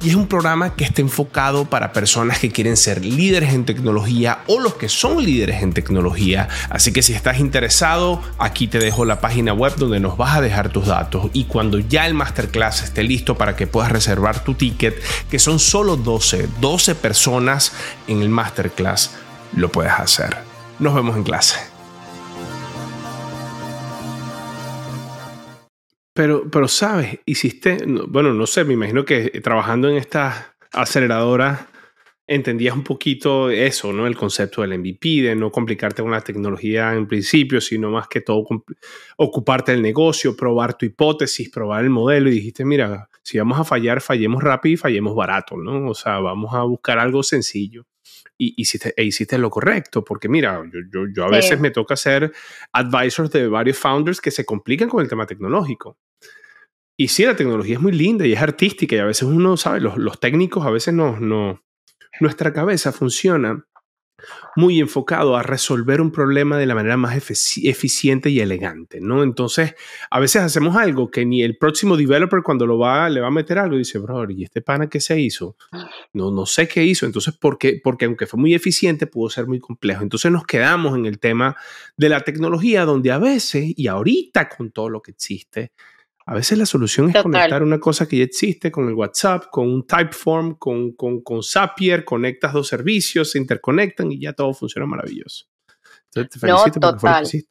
y 0.04 0.10
es 0.10 0.16
un 0.16 0.28
programa 0.28 0.76
que 0.76 0.84
está 0.84 1.02
enfocado 1.02 1.70
para 1.70 1.94
personas 1.94 2.40
que 2.40 2.52
quieren 2.52 2.76
ser 2.76 3.06
líderes 3.06 3.54
en 3.54 3.64
tecnología 3.64 4.40
o 4.48 4.60
los 4.60 4.76
que 4.76 4.90
son 4.90 5.24
líderes 5.24 5.64
en 5.64 5.72
tecnología. 5.72 6.50
Así 6.70 6.92
que 6.92 7.02
si 7.02 7.14
estás 7.16 7.40
interesado, 7.40 8.22
aquí 8.38 8.68
te 8.68 8.80
dejo 8.80 9.06
la 9.06 9.20
página 9.20 9.54
web 9.54 9.76
donde 9.78 10.00
nos 10.00 10.18
vas 10.18 10.38
a 10.38 10.42
dejar 10.42 10.70
tus 10.70 10.88
datos 10.88 11.30
y 11.34 11.46
cuando 11.46 11.80
ya 11.80 12.06
el 12.08 12.14
Masterclass 12.14 12.84
esté 12.84 13.04
listo 13.04 13.36
para 13.36 13.56
que 13.56 13.68
puedas 13.68 13.92
reservar 13.92 14.44
tu 14.44 14.54
ticket, 14.54 15.02
que 15.30 15.40
son 15.40 15.60
solo 15.60 15.98
12, 15.98 16.50
12 16.60 16.96
personas 16.96 17.74
en 18.08 18.22
el 18.22 18.30
masterclass, 18.30 19.16
lo 19.56 19.70
puedes 19.70 19.94
hacer. 19.94 20.38
Nos 20.80 20.94
vemos 20.94 21.16
en 21.16 21.24
clase. 21.24 21.60
Pero, 26.14 26.50
pero 26.50 26.68
sabes, 26.68 27.20
hiciste, 27.26 27.78
bueno, 28.08 28.34
no 28.34 28.48
sé, 28.48 28.64
me 28.64 28.74
imagino 28.74 29.04
que 29.04 29.42
trabajando 29.42 29.90
en 29.90 29.98
esta 29.98 30.56
aceleradora 30.72 31.68
entendías 32.28 32.76
un 32.76 32.84
poquito 32.84 33.50
eso, 33.50 33.94
¿no? 33.94 34.08
El 34.08 34.16
concepto 34.16 34.62
del 34.62 34.80
MVP, 34.80 35.22
de 35.22 35.36
no 35.36 35.52
complicarte 35.52 36.02
con 36.02 36.12
la 36.12 36.22
tecnología 36.22 36.94
en 36.94 37.08
principio, 37.08 37.62
sino 37.62 37.92
más 37.92 38.08
que 38.08 38.22
todo 38.22 38.44
ocuparte 39.18 39.72
del 39.72 39.82
negocio, 39.82 40.36
probar 40.36 40.78
tu 40.78 40.86
hipótesis, 40.86 41.50
probar 41.50 41.84
el 41.84 41.92
modelo 41.92 42.30
y 42.30 42.36
dijiste, 42.36 42.66
mira, 42.66 43.10
si 43.22 43.38
vamos 43.38 43.60
a 43.60 43.64
fallar, 43.64 44.02
fallemos 44.02 44.42
rápido 44.42 44.74
y 44.74 44.78
fallemos 44.78 45.16
barato, 45.16 45.56
¿no? 45.58 45.90
O 45.90 45.94
sea, 45.94 46.20
vamos 46.20 46.54
a 46.54 46.64
buscar 46.64 46.98
algo 46.98 47.22
sencillo. 47.22 47.86
Y 48.38 48.54
hiciste, 48.58 48.94
e 48.98 49.04
hiciste 49.06 49.38
lo 49.38 49.50
correcto, 49.50 50.04
porque 50.04 50.28
mira, 50.28 50.62
yo, 50.66 50.80
yo, 50.92 51.08
yo 51.16 51.24
a 51.24 51.30
veces 51.30 51.60
me 51.60 51.72
toca 51.72 51.96
ser 51.96 52.34
advisors 52.74 53.32
de 53.32 53.48
varios 53.48 53.78
founders 53.78 54.20
que 54.20 54.32
se 54.32 54.44
complican 54.44 54.90
con 54.90 55.02
el 55.02 55.08
tema 55.08 55.26
tecnológico. 55.26 55.98
Y 56.98 57.10
sí, 57.10 57.24
la 57.24 57.36
tecnología 57.36 57.76
es 57.76 57.82
muy 57.82 57.92
linda 57.92 58.26
y 58.26 58.34
es 58.34 58.42
artística 58.42 58.96
y 58.96 59.00
a 59.00 59.06
veces 59.06 59.24
uno 59.24 59.56
sabe, 59.58 59.80
los, 59.80 59.98
los 59.98 60.20
técnicos 60.20 60.66
a 60.66 60.70
veces 60.70 60.94
no, 60.94 61.20
no, 61.20 61.62
nuestra 62.20 62.54
cabeza 62.54 62.92
funciona 62.92 63.66
muy 64.56 64.80
enfocado 64.80 65.36
a 65.36 65.44
resolver 65.44 66.02
un 66.02 66.12
problema 66.12 66.58
de 66.58 66.66
la 66.66 66.76
manera 66.76 66.98
más 66.98 67.16
eficiente 67.18 68.30
y 68.30 68.40
elegante, 68.40 69.00
¿no? 69.02 69.24
Entonces, 69.24 69.76
a 70.10 70.20
veces 70.20 70.42
hacemos 70.42 70.76
algo 70.78 71.12
que 71.12 71.26
ni 71.26 71.44
el 71.44 71.58
próximo 71.58 71.98
developer 71.98 72.42
cuando 72.42 72.66
lo 72.66 72.80
va, 72.80 73.10
le 73.10 73.22
va 73.22 73.28
a 73.28 73.32
meter 73.32 73.60
algo 73.60 73.78
dice, 73.78 74.00
bro, 74.00 74.30
¿y 74.30 74.44
este 74.44 74.62
pana 74.62 74.88
qué 74.88 75.00
se 75.00 75.20
hizo? 75.20 75.58
No, 76.14 76.32
no 76.32 76.46
sé 76.46 76.68
qué 76.68 76.84
hizo. 76.84 77.06
Entonces, 77.06 77.36
¿por 77.38 77.58
qué? 77.58 77.80
Porque 77.84 78.06
aunque 78.06 78.26
fue 78.26 78.40
muy 78.40 78.54
eficiente, 78.54 79.08
pudo 79.08 79.30
ser 79.30 79.48
muy 79.48 79.60
complejo. 79.60 80.02
Entonces 80.02 80.32
nos 80.32 80.46
quedamos 80.46 80.98
en 80.98 81.06
el 81.06 81.20
tema 81.20 81.56
de 81.98 82.10
la 82.10 82.22
tecnología, 82.22 82.86
donde 82.86 83.12
a 83.12 83.18
veces, 83.18 83.74
y 83.76 83.88
ahorita 83.88 84.50
con 84.50 84.72
todo 84.72 84.90
lo 84.90 85.02
que 85.02 85.12
existe, 85.12 85.72
a 86.28 86.34
veces 86.34 86.58
la 86.58 86.66
solución 86.66 87.10
es 87.10 87.22
conectar 87.22 87.62
una 87.62 87.80
cosa 87.80 88.08
que 88.08 88.18
ya 88.18 88.24
existe 88.24 88.72
con 88.72 88.88
el 88.88 88.96
WhatsApp, 88.96 89.46
con 89.52 89.70
un 89.72 89.86
Typeform, 89.86 90.56
con, 90.56 90.94
con, 90.94 91.22
con 91.22 91.44
Zapier, 91.44 92.04
conectas 92.04 92.54
dos 92.54 92.68
servicios, 92.68 93.32
se 93.32 93.38
interconectan 93.38 94.12
y 94.12 94.20
ya 94.20 94.34
todo 94.34 94.54
funciona 94.54 94.88
maravilloso. 94.88 95.46
Entonces 96.06 96.32
te 96.32 96.40
felicito 96.40 96.80
no, 96.80 96.98
porque 96.98 97.00
fue 97.00 97.44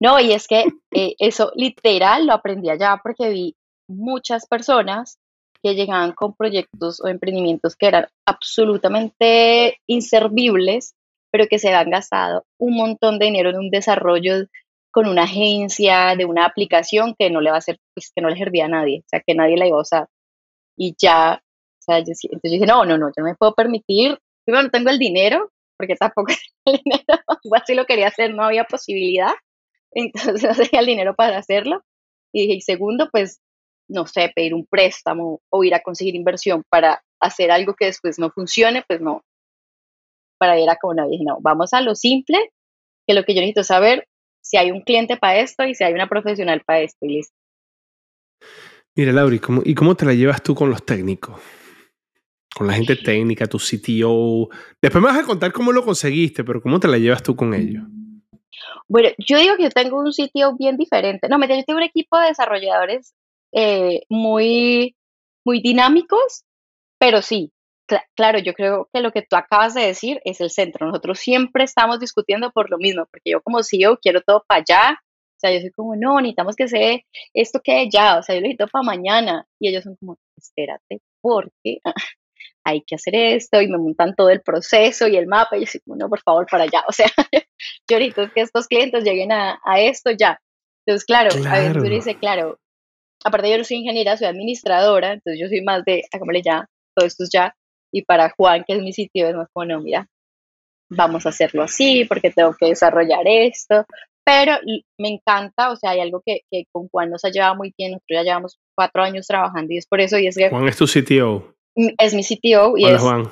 No, 0.00 0.18
y 0.18 0.32
es 0.32 0.48
que 0.48 0.64
eh, 0.92 1.14
eso 1.18 1.52
literal 1.54 2.26
lo 2.26 2.32
aprendí 2.32 2.70
allá 2.70 3.00
porque 3.02 3.28
vi 3.28 3.54
muchas 3.86 4.46
personas 4.46 5.18
que 5.62 5.74
llegaban 5.74 6.12
con 6.12 6.34
proyectos 6.34 7.02
o 7.02 7.08
emprendimientos 7.08 7.76
que 7.76 7.86
eran 7.86 8.06
absolutamente 8.24 9.78
inservibles 9.86 10.94
pero 11.30 11.46
que 11.46 11.58
se 11.58 11.72
han 11.72 11.90
gastado 11.90 12.44
un 12.58 12.76
montón 12.76 13.18
de 13.18 13.26
dinero 13.26 13.50
en 13.50 13.58
un 13.58 13.70
desarrollo 13.70 14.46
con 14.90 15.06
una 15.08 15.24
agencia 15.24 16.14
de 16.16 16.24
una 16.24 16.44
aplicación 16.46 17.14
que 17.18 17.30
no 17.30 17.40
le 17.40 17.50
va 17.50 17.56
a 17.56 17.58
hacer, 17.58 17.78
pues 17.94 18.10
que 18.14 18.22
no 18.22 18.28
le 18.28 18.36
servía 18.36 18.66
a 18.66 18.68
nadie, 18.68 19.00
o 19.00 19.08
sea, 19.08 19.22
que 19.24 19.34
nadie 19.34 19.56
la 19.56 19.66
iba 19.66 19.78
a 19.78 19.82
usar. 19.82 20.08
Y 20.76 20.94
ya, 21.00 21.40
o 21.42 21.82
sea, 21.82 21.98
yo, 22.00 22.12
entonces 22.24 22.50
dije, 22.52 22.66
no, 22.66 22.84
no, 22.84 22.98
no, 22.98 23.08
yo 23.08 23.22
no 23.22 23.24
me 23.24 23.36
puedo 23.36 23.54
permitir, 23.54 24.18
primero 24.44 24.64
no 24.64 24.70
tengo 24.70 24.90
el 24.90 24.98
dinero, 24.98 25.50
porque 25.78 25.96
tampoco 25.96 26.32
el 26.66 26.80
dinero, 26.84 27.04
igual 27.44 27.62
si 27.66 27.74
lo 27.74 27.86
quería 27.86 28.08
hacer 28.08 28.34
no 28.34 28.44
había 28.44 28.64
posibilidad, 28.64 29.32
entonces 29.92 30.42
no 30.42 30.54
tenía 30.54 30.80
el 30.80 30.86
dinero 30.86 31.14
para 31.14 31.38
hacerlo. 31.38 31.82
Y 32.32 32.42
dije, 32.42 32.54
y 32.54 32.60
segundo, 32.60 33.08
pues, 33.10 33.40
no 33.88 34.06
sé, 34.06 34.30
pedir 34.34 34.54
un 34.54 34.66
préstamo 34.66 35.40
o 35.50 35.64
ir 35.64 35.74
a 35.74 35.82
conseguir 35.82 36.14
inversión 36.14 36.62
para 36.70 37.02
hacer 37.20 37.50
algo 37.50 37.74
que 37.74 37.86
después 37.86 38.18
no 38.18 38.30
funcione, 38.30 38.84
pues 38.86 39.00
no. 39.00 39.22
Para 40.38 40.58
ir 40.58 40.70
a 40.70 40.76
como 40.76 40.94
no, 40.94 41.08
dije, 41.08 41.24
no, 41.26 41.38
vamos 41.40 41.72
a 41.72 41.80
lo 41.80 41.96
simple, 41.96 42.38
que 43.06 43.14
lo 43.14 43.24
que 43.24 43.34
yo 43.34 43.40
necesito 43.40 43.64
saber, 43.64 44.06
si 44.40 44.56
hay 44.56 44.70
un 44.70 44.82
cliente 44.82 45.16
para 45.16 45.38
esto 45.38 45.64
y 45.64 45.74
si 45.74 45.84
hay 45.84 45.92
una 45.92 46.08
profesional 46.08 46.62
para 46.64 46.80
esto, 46.80 47.06
y 47.06 47.16
listo. 47.16 47.34
Mira, 48.96 49.12
Lauri, 49.12 49.38
¿cómo, 49.38 49.62
¿y 49.64 49.74
cómo 49.74 49.94
te 49.94 50.04
la 50.04 50.14
llevas 50.14 50.42
tú 50.42 50.54
con 50.54 50.70
los 50.70 50.84
técnicos? 50.84 51.40
Con 52.54 52.66
la 52.66 52.74
gente 52.74 52.96
técnica, 52.96 53.46
tu 53.46 53.58
CTO. 53.58 54.48
Después 54.82 55.02
me 55.02 55.08
vas 55.08 55.18
a 55.18 55.24
contar 55.24 55.52
cómo 55.52 55.72
lo 55.72 55.84
conseguiste, 55.84 56.42
pero 56.42 56.60
¿cómo 56.60 56.80
te 56.80 56.88
la 56.88 56.98
llevas 56.98 57.22
tú 57.22 57.36
con 57.36 57.54
ellos? 57.54 57.84
Bueno, 58.88 59.10
yo 59.18 59.38
digo 59.38 59.56
que 59.56 59.62
yo 59.62 59.70
tengo 59.70 59.98
un 59.98 60.12
sitio 60.12 60.56
bien 60.56 60.76
diferente. 60.76 61.28
No, 61.28 61.38
me 61.38 61.46
yo 61.46 61.64
tengo 61.64 61.78
un 61.78 61.84
equipo 61.84 62.18
de 62.18 62.26
desarrolladores 62.26 63.14
eh, 63.52 64.02
muy, 64.08 64.96
muy 65.44 65.60
dinámicos, 65.62 66.44
pero 66.98 67.22
sí, 67.22 67.52
claro, 68.16 68.38
yo 68.38 68.54
creo 68.54 68.88
que 68.92 69.00
lo 69.00 69.12
que 69.12 69.22
tú 69.22 69.36
acabas 69.36 69.74
de 69.74 69.82
decir 69.82 70.20
es 70.24 70.40
el 70.40 70.50
centro. 70.50 70.86
Nosotros 70.86 71.18
siempre 71.18 71.64
estamos 71.64 72.00
discutiendo 72.00 72.50
por 72.52 72.70
lo 72.70 72.78
mismo, 72.78 73.06
porque 73.10 73.30
yo 73.30 73.42
como 73.42 73.62
CEO 73.62 73.98
quiero 73.98 74.20
todo 74.22 74.44
para 74.46 74.60
allá. 74.60 74.98
O 75.02 75.40
sea, 75.40 75.52
yo 75.52 75.60
soy 75.60 75.70
como, 75.70 75.96
no, 75.96 76.16
necesitamos 76.20 76.56
que 76.56 76.68
sea 76.68 76.98
esto 77.32 77.60
que 77.62 77.88
ya, 77.90 78.18
o 78.18 78.22
sea, 78.22 78.34
yo 78.34 78.40
lo 78.42 78.48
necesito 78.48 78.68
para 78.68 78.82
mañana. 78.82 79.46
Y 79.58 79.68
ellos 79.68 79.84
son 79.84 79.96
como, 79.96 80.18
espérate, 80.36 81.00
porque 81.22 81.80
hay 82.64 82.82
que 82.82 82.96
hacer 82.96 83.14
esto 83.14 83.60
y 83.60 83.68
me 83.68 83.78
montan 83.78 84.14
todo 84.14 84.30
el 84.30 84.42
proceso 84.42 85.08
y 85.08 85.16
el 85.16 85.26
mapa. 85.26 85.56
Y 85.56 85.60
yo 85.60 85.66
soy 85.66 85.80
como, 85.80 85.96
no, 85.96 86.08
por 86.08 86.20
favor, 86.20 86.46
para 86.50 86.64
allá. 86.64 86.84
O 86.88 86.92
sea, 86.92 87.08
yo 87.88 87.98
necesito 87.98 88.30
que 88.32 88.40
estos 88.42 88.66
clientes 88.68 89.04
lleguen 89.04 89.32
a, 89.32 89.60
a 89.64 89.80
esto 89.80 90.10
ya. 90.10 90.38
Entonces, 90.86 91.04
claro, 91.04 91.30
a 91.46 91.58
veces 91.58 91.76
uno 91.76 91.88
dice, 91.88 92.16
claro, 92.16 92.58
aparte 93.24 93.50
yo 93.50 93.58
no 93.58 93.64
soy 93.64 93.78
ingeniera, 93.78 94.16
soy 94.16 94.28
administradora, 94.28 95.12
entonces 95.12 95.40
yo 95.40 95.48
soy 95.48 95.60
más 95.62 95.84
de, 95.84 96.02
hagámosle 96.12 96.42
ya, 96.42 96.66
todo 96.94 97.06
esto 97.06 97.24
es 97.24 97.30
ya. 97.32 97.54
Y 97.92 98.02
para 98.02 98.30
Juan, 98.30 98.64
que 98.66 98.74
es 98.74 98.82
mi 98.82 98.92
sitio, 98.92 99.28
es 99.28 99.34
más 99.34 99.48
como, 99.52 99.66
no, 99.66 99.80
mira, 99.80 100.06
vamos 100.90 101.26
a 101.26 101.30
hacerlo 101.30 101.62
así 101.62 102.04
porque 102.04 102.30
tengo 102.30 102.54
que 102.58 102.66
desarrollar 102.66 103.22
esto. 103.26 103.84
Pero 104.24 104.52
me 104.98 105.08
encanta, 105.08 105.70
o 105.70 105.76
sea, 105.76 105.90
hay 105.90 106.00
algo 106.00 106.22
que, 106.24 106.40
que 106.50 106.64
con 106.70 106.88
Juan 106.88 107.10
nos 107.10 107.24
ha 107.24 107.30
llevado 107.30 107.56
muy 107.56 107.72
bien, 107.76 107.92
nosotros 107.92 108.18
ya 108.18 108.22
llevamos 108.22 108.58
cuatro 108.76 109.02
años 109.02 109.26
trabajando 109.26 109.72
y 109.72 109.78
es 109.78 109.86
por 109.86 110.00
eso. 110.00 110.18
Y 110.18 110.26
es 110.26 110.36
que, 110.36 110.50
Juan 110.50 110.68
es 110.68 110.76
tu 110.76 110.86
CTO. 110.86 111.54
Es 111.74 112.14
mi 112.14 112.22
CTO 112.22 112.76
y 112.76 112.84
Hola, 112.84 112.96
es... 112.96 113.02
Juan. 113.02 113.30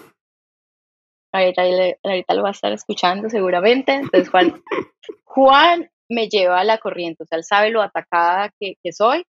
Ahorita, 1.30 1.62
ahorita 2.02 2.34
lo 2.34 2.42
va 2.42 2.48
a 2.48 2.52
estar 2.52 2.72
escuchando 2.72 3.28
seguramente. 3.28 3.92
Entonces, 3.92 4.30
Juan, 4.30 4.62
Juan 5.24 5.90
me 6.08 6.28
lleva 6.28 6.60
a 6.60 6.64
la 6.64 6.78
corriente, 6.78 7.22
o 7.22 7.26
sea, 7.26 7.36
él 7.36 7.44
sabe 7.44 7.70
lo 7.70 7.82
atacada 7.82 8.50
que, 8.58 8.74
que 8.82 8.92
soy 8.92 9.24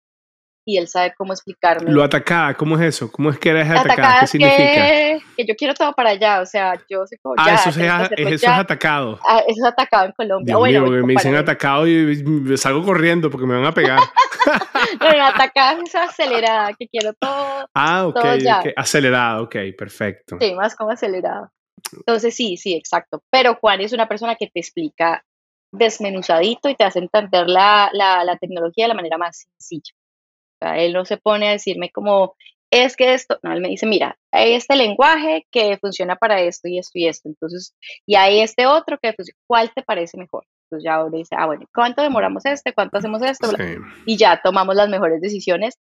y 0.70 0.78
él 0.78 0.88
sabe 0.88 1.12
cómo 1.16 1.32
explicarme. 1.32 1.90
Lo 1.90 2.02
atacada, 2.02 2.54
¿cómo 2.54 2.76
es 2.76 2.82
eso? 2.82 3.10
¿Cómo 3.10 3.30
es 3.30 3.38
que 3.38 3.50
eres 3.50 3.68
atacada? 3.68 3.92
atacada 3.92 4.20
¿Qué 4.20 4.26
significa? 4.26 4.56
Que, 4.62 5.20
que, 5.36 5.46
yo 5.46 5.54
quiero 5.56 5.74
todo 5.74 5.92
para 5.92 6.10
allá, 6.10 6.40
o 6.40 6.46
sea, 6.46 6.74
yo 6.88 7.06
soy 7.06 7.18
como 7.22 7.34
ah, 7.38 7.46
ya, 7.46 7.54
eso, 7.54 7.72
sea, 7.72 8.10
eso 8.16 8.34
es 8.34 8.44
atacado. 8.48 9.18
Ah, 9.26 9.42
eso 9.46 9.62
es 9.62 9.64
atacado 9.64 10.06
en 10.06 10.12
Colombia. 10.12 10.52
Dios 10.52 10.58
bueno, 10.58 10.86
mío, 10.86 11.06
me 11.06 11.12
dicen 11.14 11.34
atacado 11.34 11.86
y 11.86 12.56
salgo 12.56 12.84
corriendo 12.84 13.30
porque 13.30 13.46
me 13.46 13.54
van 13.56 13.66
a 13.66 13.72
pegar. 13.72 13.98
no, 15.00 15.12
no, 15.12 15.26
atacada 15.26 15.80
es 15.82 15.94
acelerada, 15.94 16.70
que 16.78 16.86
quiero 16.88 17.12
todo. 17.14 17.68
Ah, 17.74 18.06
ok, 18.06 18.14
todo 18.14 18.36
ya. 18.36 18.60
okay. 18.60 18.72
acelerada, 18.76 19.42
ok, 19.42 19.56
perfecto. 19.76 20.38
Sí, 20.40 20.54
más 20.54 20.76
como 20.76 20.90
acelerado. 20.90 21.50
Entonces, 21.92 22.34
sí, 22.34 22.56
sí, 22.56 22.74
exacto. 22.74 23.22
Pero 23.30 23.56
Juan 23.56 23.80
es 23.80 23.92
una 23.92 24.08
persona 24.08 24.36
que 24.36 24.46
te 24.46 24.60
explica 24.60 25.24
desmenuzadito 25.72 26.68
y 26.68 26.74
te 26.74 26.84
hace 26.84 26.98
entender 26.98 27.48
la, 27.48 27.90
la, 27.92 28.24
la 28.24 28.36
tecnología 28.36 28.84
de 28.84 28.88
la 28.88 28.94
manera 28.94 29.18
más 29.18 29.46
sencilla. 29.58 29.92
Sea, 30.60 30.78
él 30.78 30.92
no 30.92 31.04
se 31.04 31.16
pone 31.16 31.48
a 31.48 31.52
decirme 31.52 31.90
como, 31.90 32.36
es 32.70 32.96
que 32.96 33.14
esto, 33.14 33.38
no, 33.42 33.52
él 33.52 33.60
me 33.60 33.68
dice, 33.68 33.86
mira, 33.86 34.16
hay 34.30 34.52
este 34.52 34.76
lenguaje 34.76 35.46
que 35.50 35.78
funciona 35.78 36.16
para 36.16 36.40
esto 36.40 36.68
y 36.68 36.78
esto 36.78 36.92
y 36.94 37.08
esto, 37.08 37.28
entonces, 37.28 37.74
y 38.06 38.14
hay 38.14 38.40
este 38.40 38.66
otro 38.66 38.98
que 39.02 39.12
funciona, 39.12 39.38
¿cuál 39.46 39.72
te 39.74 39.82
parece 39.82 40.16
mejor? 40.18 40.44
Entonces 40.66 40.84
ya 40.84 40.94
ahora 40.94 41.18
dice, 41.18 41.34
ah, 41.36 41.46
bueno, 41.46 41.66
¿cuánto 41.74 42.02
demoramos 42.02 42.46
este? 42.46 42.72
¿Cuánto 42.72 42.98
hacemos 42.98 43.22
esto? 43.22 43.48
Sí. 43.48 43.76
Y 44.06 44.16
ya 44.16 44.40
tomamos 44.42 44.76
las 44.76 44.88
mejores 44.88 45.20
decisiones, 45.20 45.74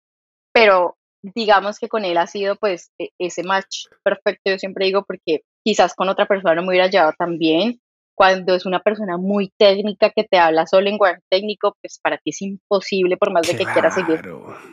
pero 0.53 0.95
digamos 1.21 1.79
que 1.79 1.89
con 1.89 2.05
él 2.05 2.17
ha 2.17 2.27
sido 2.27 2.55
pues 2.55 2.91
e, 2.97 3.09
ese 3.19 3.43
match 3.43 3.87
perfecto, 4.03 4.51
yo 4.51 4.57
siempre 4.57 4.85
digo, 4.85 5.03
porque 5.05 5.41
quizás 5.65 5.93
con 5.93 6.07
otra 6.07 6.25
persona 6.25 6.55
no 6.55 6.61
me 6.61 6.69
hubiera 6.69 6.87
llevado 6.87 7.13
tan 7.17 7.37
bien, 7.37 7.81
cuando 8.17 8.55
es 8.55 8.65
una 8.65 8.79
persona 8.79 9.17
muy 9.17 9.53
técnica 9.59 10.09
que 10.09 10.23
te 10.23 10.39
habla 10.39 10.65
solo 10.65 10.81
lenguaje 10.81 11.21
técnico, 11.29 11.77
pues 11.79 11.99
para 12.01 12.17
ti 12.17 12.31
es 12.31 12.41
imposible 12.41 13.15
por 13.15 13.31
más 13.31 13.47
de 13.47 13.55
que 13.55 13.63
quieras 13.63 13.93
seguir. 13.93 14.21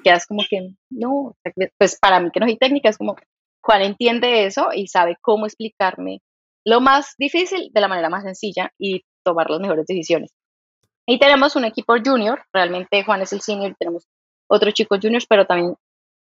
Quedas 0.02 0.26
como 0.26 0.42
que, 0.48 0.70
no, 0.88 1.36
pues 1.76 1.98
para 2.00 2.20
mí 2.20 2.30
que 2.32 2.40
no 2.40 2.46
soy 2.46 2.56
técnica, 2.56 2.88
es 2.88 2.96
como, 2.96 3.16
Juan 3.62 3.82
entiende 3.82 4.46
eso 4.46 4.68
y 4.74 4.86
sabe 4.86 5.18
cómo 5.20 5.44
explicarme 5.44 6.22
lo 6.64 6.80
más 6.80 7.16
difícil 7.18 7.70
de 7.70 7.80
la 7.82 7.88
manera 7.88 8.08
más 8.08 8.22
sencilla 8.22 8.72
y 8.78 9.02
tomar 9.22 9.50
las 9.50 9.60
mejores 9.60 9.84
decisiones. 9.86 10.30
Y 11.06 11.18
tenemos 11.18 11.54
un 11.54 11.66
equipo 11.66 11.92
junior, 12.02 12.40
realmente 12.50 13.04
Juan 13.04 13.20
es 13.20 13.34
el 13.34 13.42
senior 13.42 13.76
tenemos 13.78 14.06
otros 14.48 14.72
chicos 14.72 15.00
juniors, 15.02 15.26
pero 15.28 15.44
también 15.44 15.74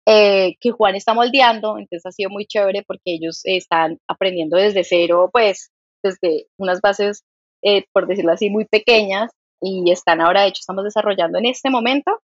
eh, 0.06 0.58
que 0.60 0.72
Juan 0.72 0.96
está 0.96 1.14
moldeando, 1.14 1.78
entonces 1.78 2.06
ha 2.06 2.12
sido 2.12 2.30
muy 2.30 2.46
chévere 2.46 2.84
porque 2.86 3.14
ellos 3.14 3.40
están 3.46 4.00
aprendiendo 4.06 4.58
desde 4.58 4.84
cero, 4.84 5.30
pues 5.32 5.72
desde 6.06 6.48
unas 6.58 6.82
bases, 6.82 7.24
eh, 7.64 7.86
por 7.92 8.08
decirlo 8.08 8.32
así, 8.32 8.50
muy 8.50 8.66
pequeñas 8.66 9.32
y 9.62 9.92
están 9.92 10.22
ahora, 10.22 10.42
de 10.42 10.50
hecho, 10.50 10.60
estamos 10.60 10.84
desarrollando 10.84 11.40
en 11.40 11.48
este 11.48 11.70
momento 11.70 12.20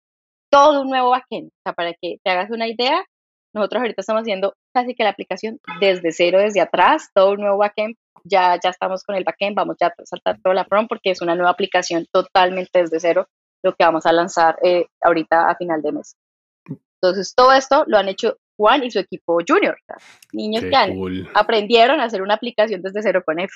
todo 0.52 0.82
un 0.82 0.90
nuevo 0.90 1.12
backend. 1.12 1.48
O 1.50 1.62
sea, 1.64 1.74
para 1.74 1.94
que 1.94 2.18
te 2.24 2.30
hagas 2.30 2.50
una 2.52 2.68
idea, 2.68 3.06
nosotros 3.54 3.82
ahorita 3.82 4.02
estamos 4.02 4.22
haciendo 4.22 4.54
casi 4.74 4.94
que 4.96 5.04
la 5.04 5.12
aplicación 5.12 5.60
desde 5.80 6.12
cero, 6.12 6.40
desde 6.40 6.62
atrás, 6.62 7.10
todo 7.14 7.32
un 7.32 7.42
nuevo 7.42 7.58
backend. 7.58 7.96
Ya, 8.26 8.60
ya 8.62 8.70
estamos 8.70 9.04
con 9.04 9.16
el 9.16 9.24
backend, 9.24 9.56
vamos 9.56 9.78
ya 9.80 9.88
a 9.88 9.94
saltar 10.06 10.40
toda 10.44 10.54
la 10.54 10.66
front 10.66 10.90
porque 10.90 11.12
es 11.12 11.22
una 11.22 11.36
nueva 11.36 11.52
aplicación 11.52 12.06
totalmente 12.12 12.80
desde 12.80 13.00
cero, 13.00 13.28
lo 13.64 13.74
que 13.74 13.86
vamos 13.86 14.06
a 14.06 14.12
lanzar 14.12 14.58
eh, 14.62 14.88
ahorita 15.02 15.50
a 15.50 15.56
final 15.56 15.82
de 15.82 15.92
mes. 15.94 16.16
Entonces, 17.02 17.34
todo 17.34 17.54
esto 17.54 17.86
lo 17.88 17.98
han 17.98 18.10
hecho 18.10 18.38
Juan 18.60 18.84
y 18.84 18.92
su 18.92 19.00
equipo 19.00 19.38
junior. 19.48 19.78
Niños 20.34 20.64
Qué 20.66 20.70
que 20.70 20.76
han- 20.76 20.94
cool. 20.94 21.30
aprendieron 21.34 22.02
a 22.02 22.04
hacer 22.04 22.22
una 22.22 22.34
aplicación 22.34 22.82
desde 22.82 23.02
cero 23.02 23.24
con 23.26 23.40
F. 23.40 23.54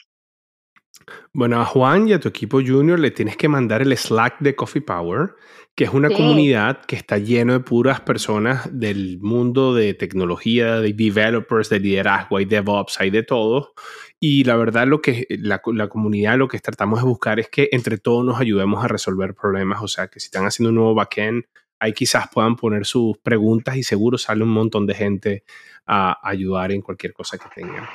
Bueno, 1.34 1.60
a 1.60 1.66
Juan 1.66 2.08
y 2.08 2.14
a 2.14 2.20
tu 2.22 2.30
equipo 2.30 2.62
junior 2.66 2.98
le 3.00 3.12
tienes 3.12 3.36
que 3.36 3.50
mandar 3.50 3.82
el 3.82 3.98
Slack 3.98 4.40
de 4.40 4.56
Coffee 4.56 4.82
Power, 4.82 5.32
que 5.76 5.84
es 5.84 5.90
una 5.90 6.08
Sí. 6.08 6.16
comunidad 6.16 6.86
que 6.86 6.96
está 6.96 7.18
lleno 7.18 7.52
de 7.54 7.60
puras 7.60 8.00
personas 8.00 8.70
del 8.72 9.18
mundo 9.20 9.74
de 9.74 9.94
tecnología, 9.96 10.80
de 10.80 10.94
developers, 10.94 11.70
de 11.70 11.80
liderazgo, 11.82 12.38
hay 12.38 12.46
DevOps, 12.46 13.02
hay 13.02 13.10
de 13.10 13.24
todo. 13.24 13.74
Y 14.22 14.46
la 14.46 14.56
verdad, 14.56 14.88
lo 14.88 15.02
que 15.02 15.26
la, 15.30 15.62
la 15.74 15.90
comunidad 15.90 16.38
lo 16.38 16.48
que 16.48 16.60
tratamos 16.60 17.02
de 17.02 17.08
buscar 17.10 17.40
es 17.42 17.50
que 17.50 17.68
entre 17.74 17.98
todos 17.98 18.24
nos 18.24 18.40
ayudemos 18.40 18.86
a 18.86 18.88
resolver 18.88 19.34
problemas. 19.34 19.82
O 19.82 19.88
sea, 19.90 20.08
que 20.08 20.22
si 20.22 20.28
están 20.28 20.46
haciendo 20.46 20.70
un 20.70 20.76
nuevo 20.76 20.94
backend, 20.96 21.44
ahí 21.84 21.92
quizás 21.92 22.30
puedan 22.32 22.56
poner 22.56 22.86
sus 22.86 23.18
preguntas 23.18 23.76
y 23.76 23.84
seguro 23.84 24.18
sale 24.18 24.44
un 24.44 24.52
montón 24.52 24.88
de 24.88 24.94
gente 24.94 25.44
a 25.86 26.18
ayudar 26.24 26.72
en 26.72 26.82
cualquier 26.82 27.12
cosa 27.12 27.38
que 27.38 27.50
tengan. 27.54 27.86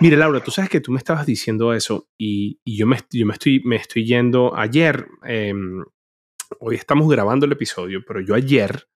Mire, 0.00 0.16
Laura, 0.16 0.42
tú 0.42 0.50
sabes 0.50 0.68
que 0.68 0.80
tú 0.80 0.90
me 0.90 0.98
estabas 0.98 1.26
diciendo 1.26 1.72
eso 1.72 2.08
y, 2.18 2.58
yo, 2.64 2.88
me, 2.88 2.96
estoy, 2.96 3.62
me 3.64 3.76
estoy 3.76 4.04
yendo 4.04 4.56
ayer. 4.56 5.06
eh, 5.24 5.54
hoy 6.58 6.74
estamos 6.74 7.08
grabando 7.08 7.46
el 7.46 7.52
episodio, 7.52 8.00
pero 8.04 8.20
yo 8.20 8.34
ayer 8.34 8.88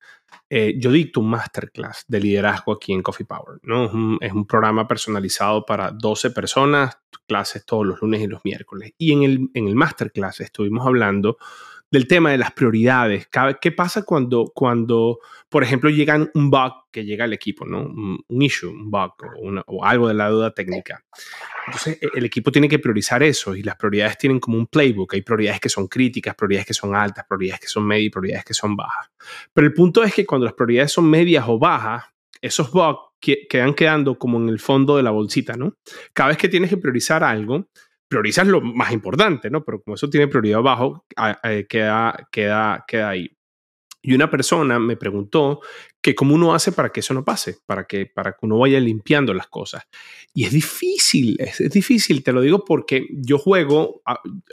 eh, 0.50 0.74
yo 0.78 0.90
dicto 0.90 1.20
un 1.20 1.30
masterclass 1.30 2.04
de 2.08 2.20
liderazgo 2.20 2.72
aquí 2.72 2.92
en 2.92 3.02
Coffee 3.02 3.26
Power. 3.26 3.60
¿no? 3.62 3.84
Es, 3.84 3.92
un, 3.92 4.18
es 4.20 4.32
un 4.32 4.46
programa 4.46 4.88
personalizado 4.88 5.64
para 5.64 5.92
12 5.92 6.32
personas, 6.32 6.98
clases 7.28 7.64
todos 7.64 7.86
los 7.86 8.02
lunes 8.02 8.20
y 8.20 8.26
los 8.26 8.44
miércoles. 8.44 8.92
Y 8.98 9.12
en 9.12 9.22
el, 9.22 9.50
en 9.54 9.68
el 9.68 9.76
masterclass 9.76 10.40
estuvimos 10.40 10.84
hablando 10.86 11.38
del 11.94 12.08
tema 12.08 12.32
de 12.32 12.38
las 12.38 12.50
prioridades. 12.50 13.28
¿Qué 13.60 13.70
pasa 13.70 14.02
cuando, 14.02 14.50
cuando, 14.52 15.20
por 15.48 15.62
ejemplo, 15.62 15.90
llega 15.90 16.28
un 16.34 16.50
bug 16.50 16.72
que 16.90 17.04
llega 17.04 17.24
al 17.24 17.32
equipo, 17.32 17.64
¿no? 17.64 17.82
Un, 17.82 18.42
issue, 18.42 18.68
un 18.68 18.90
bug 18.90 19.12
o, 19.66 19.84
algo 19.84 20.08
de 20.08 20.14
la 20.14 20.28
duda 20.28 20.52
técnica. 20.52 21.04
Entonces, 21.66 21.98
e- 22.02 22.10
el 22.14 22.24
equipo 22.24 22.50
tiene 22.50 22.68
que 22.68 22.80
priorizar 22.80 23.22
eso 23.22 23.54
y 23.54 23.62
las 23.62 23.76
prioridades 23.76 24.18
tienen 24.18 24.40
como 24.40 24.58
un 24.58 24.66
playbook. 24.66 25.14
Hay 25.14 25.22
prioridades 25.22 25.60
que 25.60 25.68
son 25.68 25.86
críticas, 25.86 26.34
prioridades 26.34 26.66
que 26.66 26.74
son 26.74 26.96
altas, 26.96 27.26
prioridades 27.28 27.60
que 27.60 27.68
son 27.68 27.86
medias 27.86 28.06
y 28.06 28.10
prioridades 28.10 28.44
que 28.44 28.54
son 28.54 28.74
bajas. 28.74 29.12
Pero 29.52 29.64
el 29.64 29.72
punto 29.72 30.02
es 30.02 30.12
que 30.12 30.26
cuando 30.26 30.46
las 30.46 30.54
prioridades 30.54 30.90
son 30.90 31.08
medias 31.08 31.44
o 31.46 31.60
bajas, 31.60 32.06
esos 32.42 32.72
bugs 32.72 32.98
que- 33.20 33.46
quedan 33.48 33.72
quedando 33.72 34.18
como 34.18 34.38
en 34.38 34.48
el 34.48 34.58
fondo 34.58 34.96
de 34.96 35.04
la 35.04 35.12
bolsita, 35.12 35.54
¿no? 35.56 35.76
Cada 36.12 36.30
vez 36.30 36.38
que 36.38 36.48
tienes 36.48 36.70
que 36.70 36.76
priorizar 36.76 37.22
algo, 37.22 37.68
priorizas 38.08 38.46
lo 38.46 38.60
más 38.60 38.92
importante, 38.92 39.50
¿no? 39.50 39.64
Pero 39.64 39.82
como 39.82 39.94
eso 39.96 40.08
tiene 40.10 40.28
prioridad 40.28 40.62
bajo, 40.62 41.04
queda, 41.68 42.28
queda, 42.30 42.84
queda 42.86 43.08
ahí. 43.08 43.30
Y 44.04 44.14
una 44.14 44.30
persona 44.30 44.78
me 44.78 44.98
preguntó 44.98 45.60
que 46.02 46.14
cómo 46.14 46.34
uno 46.34 46.54
hace 46.54 46.72
para 46.72 46.90
que 46.90 47.00
eso 47.00 47.14
no 47.14 47.24
pase, 47.24 47.56
para 47.64 47.86
que, 47.86 48.04
para 48.04 48.32
que 48.32 48.38
uno 48.42 48.58
vaya 48.58 48.78
limpiando 48.78 49.32
las 49.32 49.46
cosas. 49.48 49.84
Y 50.34 50.44
es 50.44 50.52
difícil, 50.52 51.36
es, 51.40 51.58
difícil, 51.70 52.22
te 52.22 52.32
lo 52.32 52.42
digo 52.42 52.66
porque 52.66 53.06
yo 53.10 53.38
juego, 53.38 54.02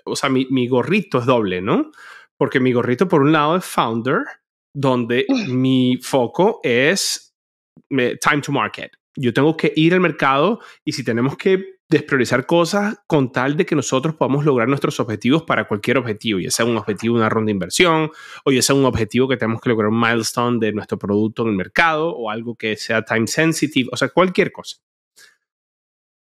o 0.05 0.15
sea, 0.15 0.29
mi, 0.29 0.47
mi, 0.49 0.69
gorrito 0.69 1.19
es 1.19 1.25
doble, 1.25 1.61
¿no? 1.61 1.91
Porque 2.37 2.61
mi 2.61 2.71
gorrito 2.71 3.09
por 3.09 3.23
un 3.23 3.33
lado 3.33 3.57
es 3.57 3.65
founder, 3.65 4.19
donde 4.73 5.25
mi 5.49 5.99
foco 6.01 6.61
es 6.63 7.33
time 7.89 8.41
to 8.41 8.53
market. 8.53 8.93
Yo 9.17 9.33
tengo 9.33 9.57
que 9.57 9.73
ir 9.75 9.93
al 9.93 9.99
mercado 9.99 10.61
y 10.85 10.93
si 10.93 11.03
tenemos 11.03 11.35
que 11.35 11.80
despriorizar 11.91 12.45
cosas 12.45 12.95
con 13.05 13.33
tal 13.33 13.57
de 13.57 13.65
que 13.65 13.75
nosotros 13.75 14.15
podamos 14.15 14.45
lograr 14.45 14.67
nuestros 14.69 14.99
objetivos 15.01 15.43
para 15.43 15.67
cualquier 15.67 15.97
objetivo, 15.97 16.39
ya 16.39 16.49
sea 16.49 16.65
un 16.65 16.77
objetivo 16.77 17.15
una 17.15 17.27
ronda 17.27 17.47
de 17.47 17.51
inversión, 17.51 18.11
o 18.45 18.51
ya 18.51 18.61
sea 18.61 18.75
un 18.75 18.85
objetivo 18.85 19.27
que 19.27 19.35
tenemos 19.35 19.61
que 19.61 19.69
lograr 19.69 19.89
un 19.89 19.99
milestone 19.99 20.57
de 20.59 20.71
nuestro 20.71 20.97
producto 20.97 21.43
en 21.43 21.49
el 21.49 21.55
mercado, 21.55 22.15
o 22.15 22.29
algo 22.29 22.55
que 22.55 22.77
sea 22.77 23.03
time 23.03 23.27
sensitive, 23.27 23.89
o 23.91 23.97
sea, 23.97 24.07
cualquier 24.07 24.53
cosa. 24.53 24.77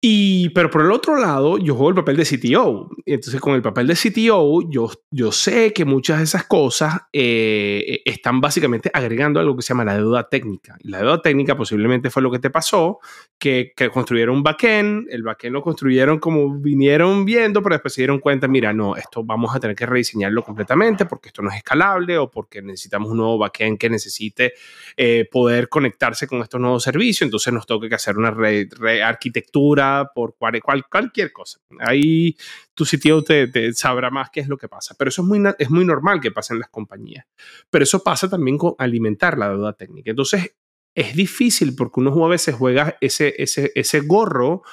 Y, 0.01 0.47
pero 0.49 0.69
por 0.69 0.81
el 0.81 0.93
otro 0.93 1.17
lado, 1.19 1.57
yo 1.57 1.75
juego 1.75 1.89
el 1.89 1.95
papel 1.95 2.15
de 2.15 2.23
CTO. 2.23 2.89
Entonces, 3.05 3.41
con 3.41 3.53
el 3.55 3.61
papel 3.61 3.85
de 3.85 3.95
CTO, 3.95 4.61
yo, 4.69 4.89
yo 5.11 5.31
sé 5.33 5.73
que 5.73 5.83
muchas 5.83 6.19
de 6.19 6.23
esas 6.23 6.45
cosas 6.45 7.01
eh, 7.11 8.01
están 8.05 8.39
básicamente 8.39 8.89
agregando 8.93 9.41
algo 9.41 9.57
que 9.57 9.61
se 9.61 9.69
llama 9.69 9.83
la 9.83 9.97
deuda 9.97 10.29
técnica. 10.29 10.77
La 10.83 10.99
deuda 10.99 11.21
técnica 11.21 11.57
posiblemente 11.57 12.09
fue 12.09 12.21
lo 12.21 12.31
que 12.31 12.39
te 12.39 12.49
pasó, 12.49 12.99
que, 13.37 13.73
que 13.75 13.89
construyeron 13.89 14.37
un 14.37 14.43
backend, 14.43 15.07
el 15.09 15.23
backend 15.23 15.53
lo 15.53 15.61
construyeron 15.61 16.19
como 16.19 16.55
vinieron 16.55 17.25
viendo, 17.25 17.61
pero 17.61 17.75
después 17.75 17.93
se 17.93 18.01
dieron 18.01 18.19
cuenta, 18.19 18.47
mira, 18.47 18.71
no, 18.71 18.95
esto 18.95 19.25
vamos 19.25 19.53
a 19.53 19.59
tener 19.59 19.75
que 19.75 19.85
rediseñarlo 19.85 20.43
completamente 20.43 21.07
porque 21.07 21.27
esto 21.27 21.41
no 21.41 21.49
es 21.49 21.57
escalable 21.57 22.17
o 22.17 22.31
porque 22.31 22.61
necesitamos 22.61 23.11
un 23.11 23.17
nuevo 23.17 23.37
backend 23.37 23.77
que 23.77 23.89
necesite 23.89 24.53
eh, 24.95 25.27
poder 25.29 25.67
conectarse 25.67 26.25
con 26.25 26.41
estos 26.41 26.61
nuevos 26.61 26.83
servicios. 26.83 27.27
Entonces 27.27 27.51
nos 27.51 27.65
toca 27.65 27.89
que 27.89 27.95
hacer 27.95 28.17
una 28.17 28.31
rearquitectura 28.31 29.88
por 30.13 30.35
cual, 30.37 30.61
cualquier 30.89 31.31
cosa. 31.31 31.59
Ahí 31.79 32.35
tu 32.73 32.85
sitio 32.85 33.23
te, 33.23 33.73
sabrá 33.73 34.09
más 34.09 34.29
qué 34.31 34.39
es 34.39 34.47
lo 34.47 34.57
que 34.57 34.67
pasa. 34.67 34.95
Pero 34.97 35.09
eso 35.09 35.21
es 35.21 35.27
muy, 35.27 35.41
es 35.57 35.69
muy 35.69 35.85
normal 35.85 36.19
que 36.19 36.31
pase 36.31 36.53
en 36.53 36.59
las 36.59 36.69
compañías. 36.69 37.25
Pero 37.69 37.83
eso 37.83 38.03
pasa 38.03 38.29
también 38.29 38.57
con 38.57 38.75
alimentar 38.77 39.37
la 39.37 39.49
deuda 39.49 39.73
técnica. 39.73 40.11
Entonces, 40.11 40.55
es 40.95 41.15
difícil 41.15 41.75
porque 41.75 41.99
uno 41.99 42.25
a 42.25 42.29
veces 42.29 42.55
juega 42.55 42.97
ese, 43.01 43.33
ese, 43.37 43.71
ese 43.75 43.99
gorro 44.01 44.63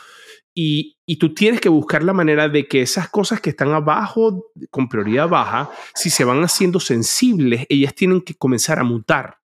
y, 0.55 0.97
y, 1.05 1.17
tú 1.17 1.35
tienes 1.35 1.61
que 1.61 1.69
buscar 1.69 2.03
la 2.03 2.15
manera 2.15 2.49
de 2.49 2.67
que 2.67 2.81
esas 2.81 3.11
cosas 3.11 3.43
que 3.43 3.51
están 3.51 3.73
abajo, 3.73 4.51
con 4.71 4.89
prioridad 4.89 5.29
baja, 5.29 5.71
si 5.95 6.09
se 6.09 6.25
van 6.25 6.43
haciendo 6.43 6.81
sensibles, 6.81 7.67
ellas 7.69 7.95
tienen 7.95 8.23
que 8.23 8.35
comenzar 8.35 8.79
a 8.79 8.85
mutar 8.85 9.37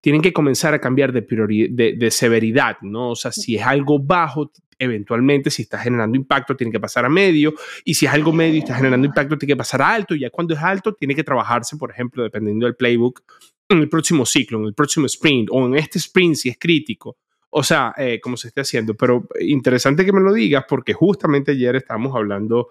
tienen 0.00 0.22
que 0.22 0.32
comenzar 0.32 0.74
a 0.74 0.80
cambiar 0.80 1.12
de, 1.12 1.26
de, 1.70 1.94
de, 1.96 2.10
severidad, 2.10 2.78
¿no? 2.80 3.10
O 3.10 3.16
sea, 3.16 3.32
si 3.32 3.56
es 3.56 3.62
algo 3.62 3.98
bajo, 3.98 4.50
eventualmente, 4.80 5.50
si 5.50 5.62
está 5.62 5.78
generando 5.78 6.16
impacto, 6.16 6.56
tiene 6.56 6.72
que 6.72 6.80
pasar 6.80 7.04
a 7.04 7.08
medio, 7.08 7.54
y 7.84 7.94
si 7.94 8.06
es 8.06 8.12
algo 8.12 8.32
medio 8.32 8.56
y 8.56 8.58
está 8.60 8.74
generando 8.74 9.06
impacto, 9.06 9.38
tiene 9.38 9.52
que 9.52 9.58
pasar 9.58 9.82
a 9.82 9.94
alto, 9.94 10.14
y 10.14 10.20
ya 10.20 10.30
cuando 10.30 10.54
es 10.54 10.60
alto, 10.60 10.94
tiene 10.94 11.14
que 11.14 11.22
trabajarse, 11.22 11.76
por 11.76 11.90
ejemplo, 11.90 12.22
dependiendo 12.22 12.66
del 12.66 12.74
playbook, 12.74 13.22
en 13.68 13.78
el 13.78 13.88
próximo 13.88 14.26
ciclo, 14.26 14.58
en 14.58 14.64
el 14.64 14.74
próximo 14.74 15.06
sprint, 15.06 15.50
o 15.52 15.66
en 15.66 15.76
este 15.76 15.98
sprint 15.98 16.34
si 16.34 16.48
es 16.48 16.58
crítico. 16.58 17.18
O 17.50 17.62
sea, 17.62 17.94
eh, 17.96 18.20
como 18.20 18.36
se 18.36 18.48
esté 18.48 18.60
haciendo. 18.60 18.94
Pero 18.94 19.26
interesante 19.40 20.04
que 20.04 20.12
me 20.12 20.20
lo 20.20 20.32
digas, 20.32 20.64
porque 20.68 20.92
justamente 20.92 21.52
ayer 21.52 21.76
estábamos 21.76 22.14
hablando 22.14 22.70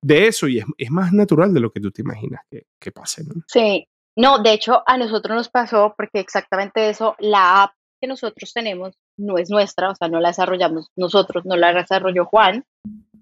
de 0.00 0.28
eso 0.28 0.48
y 0.48 0.58
es, 0.58 0.64
es 0.76 0.90
más 0.90 1.12
natural 1.12 1.52
de 1.52 1.60
lo 1.60 1.70
que 1.70 1.80
tú 1.80 1.90
te 1.90 2.02
imaginas 2.02 2.42
que, 2.50 2.66
que 2.78 2.92
pase, 2.92 3.24
¿no? 3.24 3.42
Sí, 3.46 3.86
no, 4.16 4.38
de 4.38 4.52
hecho, 4.52 4.82
a 4.86 4.96
nosotros 4.96 5.36
nos 5.36 5.48
pasó 5.48 5.94
porque 5.96 6.20
exactamente 6.20 6.88
eso, 6.88 7.14
la 7.18 7.62
app 7.64 7.72
que 8.00 8.06
nosotros 8.06 8.52
tenemos 8.52 8.96
no 9.18 9.38
es 9.38 9.50
nuestra, 9.50 9.90
o 9.90 9.94
sea, 9.94 10.08
no 10.08 10.20
la 10.20 10.28
desarrollamos 10.28 10.90
nosotros, 10.96 11.44
no 11.44 11.56
la 11.56 11.72
desarrolló 11.72 12.24
Juan, 12.24 12.64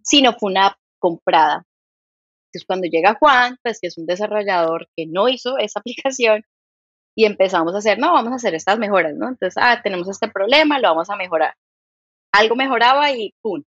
sino 0.02 0.32
fue 0.34 0.50
una 0.50 0.68
app 0.68 0.78
comprada. 0.98 1.64
Entonces, 2.48 2.66
cuando 2.66 2.86
llega 2.88 3.16
Juan, 3.18 3.58
pues 3.62 3.80
que 3.80 3.88
es 3.88 3.98
un 3.98 4.06
desarrollador 4.06 4.88
que 4.96 5.06
no 5.06 5.28
hizo 5.28 5.58
esa 5.58 5.80
aplicación, 5.80 6.44
y 7.18 7.24
empezamos 7.24 7.74
a 7.74 7.78
hacer, 7.78 7.98
no, 7.98 8.12
vamos 8.12 8.32
a 8.32 8.36
hacer 8.36 8.54
estas 8.54 8.78
mejoras, 8.78 9.14
¿no? 9.14 9.28
Entonces, 9.28 9.54
ah, 9.56 9.80
tenemos 9.82 10.06
este 10.08 10.28
problema, 10.28 10.78
lo 10.78 10.88
vamos 10.88 11.08
a 11.08 11.16
mejorar. 11.16 11.54
Algo 12.32 12.54
mejoraba 12.56 13.10
y 13.10 13.34
¡pum! 13.40 13.62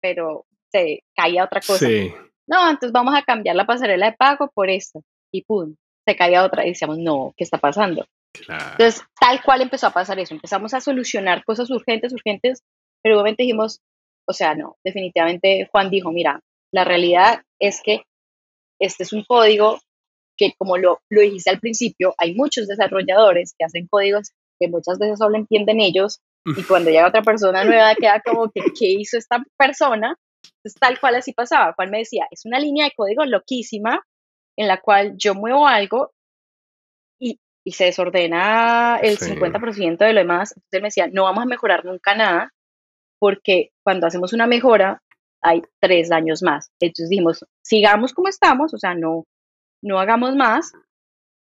Pero 0.00 0.46
se 0.70 1.04
caía 1.14 1.44
otra 1.44 1.60
cosa. 1.60 1.86
Sí. 1.86 2.10
No, 2.46 2.70
entonces 2.70 2.90
vamos 2.92 3.14
a 3.14 3.22
cambiar 3.22 3.54
la 3.54 3.66
pasarela 3.66 4.06
de 4.06 4.16
pago 4.16 4.50
por 4.54 4.70
esta 4.70 5.00
y 5.30 5.42
¡pum! 5.44 5.76
se 6.06 6.16
caía 6.16 6.44
otra 6.44 6.64
y 6.64 6.70
decíamos, 6.70 6.98
no, 6.98 7.34
¿qué 7.36 7.44
está 7.44 7.58
pasando? 7.58 8.06
Entonces, 8.34 9.02
tal 9.20 9.42
cual 9.42 9.62
empezó 9.62 9.86
a 9.86 9.92
pasar 9.92 10.18
eso. 10.18 10.34
Empezamos 10.34 10.74
a 10.74 10.80
solucionar 10.80 11.44
cosas 11.44 11.70
urgentes, 11.70 12.12
urgentes, 12.12 12.62
pero 13.02 13.16
obviamente 13.16 13.42
dijimos, 13.42 13.80
o 14.28 14.32
sea, 14.32 14.54
no, 14.54 14.76
definitivamente 14.84 15.68
Juan 15.70 15.90
dijo, 15.90 16.12
mira, 16.12 16.40
la 16.72 16.84
realidad 16.84 17.42
es 17.60 17.80
que 17.82 18.02
este 18.80 19.02
es 19.02 19.12
un 19.12 19.24
código 19.24 19.78
que, 20.36 20.54
como 20.56 20.78
lo, 20.78 21.00
lo 21.10 21.20
dijiste 21.20 21.50
al 21.50 21.60
principio, 21.60 22.14
hay 22.18 22.34
muchos 22.34 22.66
desarrolladores 22.66 23.54
que 23.56 23.64
hacen 23.64 23.86
códigos 23.88 24.30
que 24.58 24.68
muchas 24.68 24.98
veces 24.98 25.18
solo 25.18 25.36
entienden 25.36 25.80
ellos 25.80 26.20
y 26.44 26.62
cuando 26.64 26.90
llega 26.90 27.08
otra 27.08 27.22
persona 27.22 27.64
nueva 27.64 27.94
queda 27.94 28.20
como 28.24 28.50
que, 28.50 28.62
¿qué 28.78 28.86
hizo 28.90 29.18
esta 29.18 29.44
persona? 29.56 30.16
Entonces, 30.44 30.80
tal 30.80 30.98
cual 31.00 31.16
así 31.16 31.32
pasaba. 31.32 31.72
Juan 31.74 31.90
me 31.90 31.98
decía, 31.98 32.26
es 32.30 32.44
una 32.44 32.58
línea 32.58 32.86
de 32.86 32.92
código 32.96 33.24
loquísima, 33.24 34.04
en 34.56 34.68
la 34.68 34.80
cual 34.80 35.14
yo 35.16 35.34
muevo 35.34 35.66
algo 35.66 36.12
y, 37.64 37.72
se 37.72 37.84
desordena 37.84 38.98
el 39.02 39.18
50% 39.18 39.98
de 39.98 40.12
lo 40.12 40.20
demás. 40.20 40.52
Entonces 40.52 40.72
él 40.72 40.82
me 40.82 40.88
decía, 40.88 41.08
no 41.12 41.24
vamos 41.24 41.42
a 41.42 41.46
mejorar 41.46 41.84
nunca 41.84 42.14
nada, 42.14 42.52
porque 43.18 43.70
cuando 43.84 44.06
hacemos 44.06 44.32
una 44.32 44.46
mejora 44.46 45.02
hay 45.42 45.62
tres 45.80 46.12
años 46.12 46.42
más. 46.42 46.70
Entonces 46.80 47.08
dijimos, 47.08 47.44
sigamos 47.62 48.12
como 48.12 48.28
estamos, 48.28 48.74
o 48.74 48.78
sea, 48.78 48.94
no, 48.94 49.26
no 49.82 49.98
hagamos 49.98 50.36
más 50.36 50.72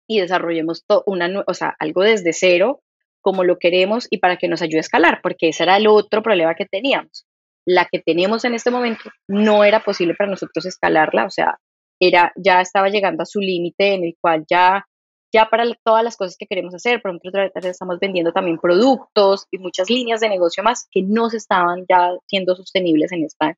y 0.09 0.21
desarrollemos 0.21 0.85
una, 1.07 1.45
o 1.47 1.55
sea, 1.55 1.75
algo 1.79 2.03
desde 2.03 2.33
cero, 2.33 2.81
como 3.21 3.45
lo 3.45 3.59
queremos 3.59 4.07
y 4.11 4.19
para 4.19 4.37
que 4.37 4.49
nos 4.49 4.63
ayude 4.63 4.79
a 4.79 4.81
escalar, 4.81 5.21
porque 5.23 5.49
ese 5.49 5.65
era 5.65 5.77
el 5.77 5.87
otro 5.87 6.23
problema 6.23 6.55
que 6.55 6.67
teníamos. 6.67 7.27
La 7.67 7.85
que 7.85 8.01
tenemos 8.01 8.45
en 8.45 8.55
este 8.55 8.71
momento 8.71 9.11
no 9.29 9.65
era 9.65 9.85
posible 9.85 10.15
para 10.15 10.31
nosotros 10.31 10.65
escalarla, 10.65 11.27
o 11.27 11.31
sea, 11.31 11.59
era, 12.01 12.33
ya 12.37 12.61
estaba 12.61 12.89
llegando 12.89 13.23
a 13.23 13.27
su 13.27 13.41
límite 13.41 13.95
en 13.95 14.05
el 14.05 14.17
cual 14.21 14.45
ya, 14.49 14.87
ya 15.33 15.47
para 15.51 15.65
todas 15.85 16.03
las 16.03 16.17
cosas 16.17 16.37
que 16.39 16.47
queremos 16.47 16.75
hacer, 16.75 17.03
por 17.03 17.11
ejemplo, 17.11 17.51
estamos 17.55 17.99
vendiendo 18.01 18.33
también 18.33 18.59
productos 18.59 19.47
y 19.51 19.59
muchas 19.59 19.91
líneas 19.91 20.21
de 20.21 20.29
negocio 20.29 20.63
más 20.63 20.89
que 20.91 21.03
no 21.03 21.29
se 21.31 21.37
estaban 21.37 21.85
ya 21.89 22.13
siendo 22.27 22.55
sostenibles 22.57 23.13
en, 23.13 23.25
esta, 23.25 23.57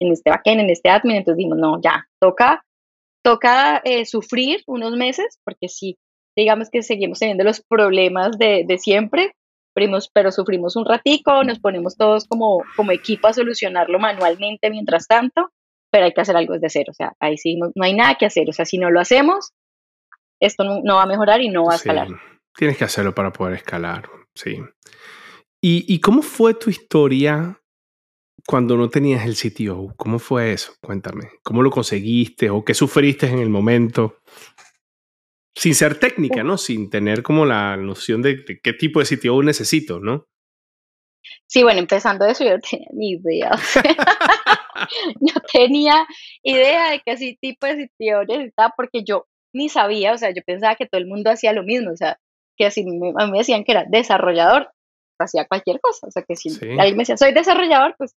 en 0.00 0.12
este 0.12 0.30
backend, 0.30 0.62
en 0.62 0.70
este 0.70 0.90
admin, 0.90 1.16
entonces 1.16 1.38
dijimos, 1.38 1.58
no, 1.58 1.80
ya, 1.80 2.06
toca, 2.20 2.64
toca 3.22 3.80
eh, 3.84 4.04
sufrir 4.06 4.62
unos 4.66 4.96
meses, 4.96 5.38
porque 5.44 5.68
sí, 5.68 5.98
digamos 6.36 6.68
que 6.70 6.82
seguimos 6.82 7.20
teniendo 7.20 7.44
los 7.44 7.62
problemas 7.62 8.36
de, 8.38 8.64
de 8.66 8.78
siempre, 8.78 9.34
pero 9.74 10.30
sufrimos 10.30 10.76
un 10.76 10.84
ratico, 10.84 11.42
nos 11.44 11.58
ponemos 11.58 11.96
todos 11.96 12.26
como, 12.26 12.62
como 12.76 12.92
equipo 12.92 13.26
a 13.26 13.32
solucionarlo 13.32 13.98
manualmente 13.98 14.70
mientras 14.70 15.06
tanto, 15.06 15.50
pero 15.90 16.06
hay 16.06 16.12
que 16.12 16.20
hacer 16.20 16.36
algo 16.36 16.54
desde 16.54 16.70
cero, 16.70 16.90
o 16.90 16.94
sea, 16.94 17.12
ahí 17.20 17.36
sí 17.36 17.56
no, 17.56 17.70
hay 17.80 17.94
nada 17.94 18.16
que 18.16 18.26
hacer, 18.26 18.48
o 18.48 18.52
sea, 18.52 18.64
si 18.64 18.78
no 18.78 18.90
lo 18.90 19.00
hacemos, 19.00 19.50
esto 20.40 20.64
no, 20.64 20.94
va 20.94 21.02
a 21.02 21.06
mejorar 21.06 21.40
y 21.40 21.48
no 21.48 21.64
va 21.64 21.74
a 21.74 21.76
escalar. 21.76 22.08
tienes 22.56 22.76
que 22.76 22.84
hacerlo 22.84 23.14
para 23.14 23.32
poder 23.32 23.54
escalar, 23.54 24.08
sí. 24.34 24.58
¿Y, 25.66 25.98
cómo 26.00 26.20
fue 26.20 26.52
tu 26.52 26.68
historia 26.68 27.58
cuando 28.46 28.76
no 28.76 28.90
tenías 28.90 29.24
el 29.24 29.34
sitio? 29.34 29.94
¿Cómo 29.96 30.18
fue 30.18 30.52
eso? 30.52 30.74
Cuéntame. 30.82 31.30
¿Cómo 31.42 31.62
lo 31.62 31.70
conseguiste 31.70 32.50
o 32.50 32.62
qué 32.62 32.74
sufriste 32.74 33.28
en 33.28 33.38
el 33.38 33.48
momento? 33.48 34.18
Sin 35.56 35.74
ser 35.74 35.98
técnica, 35.98 36.42
¿no? 36.42 36.58
Sin 36.58 36.90
tener 36.90 37.22
como 37.22 37.46
la 37.46 37.78
noción 37.78 38.20
de, 38.20 38.44
qué 38.62 38.74
tipo 38.74 39.00
de 39.00 39.06
sitio 39.06 39.42
necesito, 39.42 40.00
¿no? 40.00 40.26
Sí, 41.46 41.62
bueno, 41.62 41.80
empezando 41.80 42.26
eso, 42.26 42.44
yo 42.44 42.56
no 42.56 42.60
tenía 42.60 42.88
ni 42.92 43.12
idea. 43.12 43.50
no 45.20 45.40
tenía 45.50 46.06
idea 46.42 46.90
de 46.90 47.02
qué 47.04 47.36
tipo 47.40 47.66
de 47.66 47.88
sitio 47.88 48.24
necesitaba 48.24 48.74
porque 48.76 49.02
yo 49.02 49.26
ni 49.54 49.68
sabía, 49.68 50.12
o 50.12 50.18
sea, 50.18 50.30
yo 50.30 50.42
pensaba 50.44 50.74
que 50.76 50.86
todo 50.86 51.00
el 51.00 51.06
mundo 51.06 51.30
hacía 51.30 51.52
lo 51.52 51.62
mismo, 51.62 51.92
o 51.92 51.96
sea, 51.96 52.18
que 52.56 52.66
así 52.66 52.82
a 52.82 53.26
mí 53.26 53.32
me 53.32 53.38
decían 53.38 53.64
que 53.64 53.72
era 53.72 53.84
desarrollador, 53.88 54.70
hacía 55.18 55.46
cualquier 55.46 55.80
cosa, 55.80 56.06
o 56.06 56.10
sea, 56.10 56.22
que 56.22 56.36
si 56.36 56.50
alguien 56.50 56.96
me 56.96 57.02
decía, 57.02 57.16
soy 57.16 57.32
desarrollador, 57.32 57.94
pues 57.96 58.14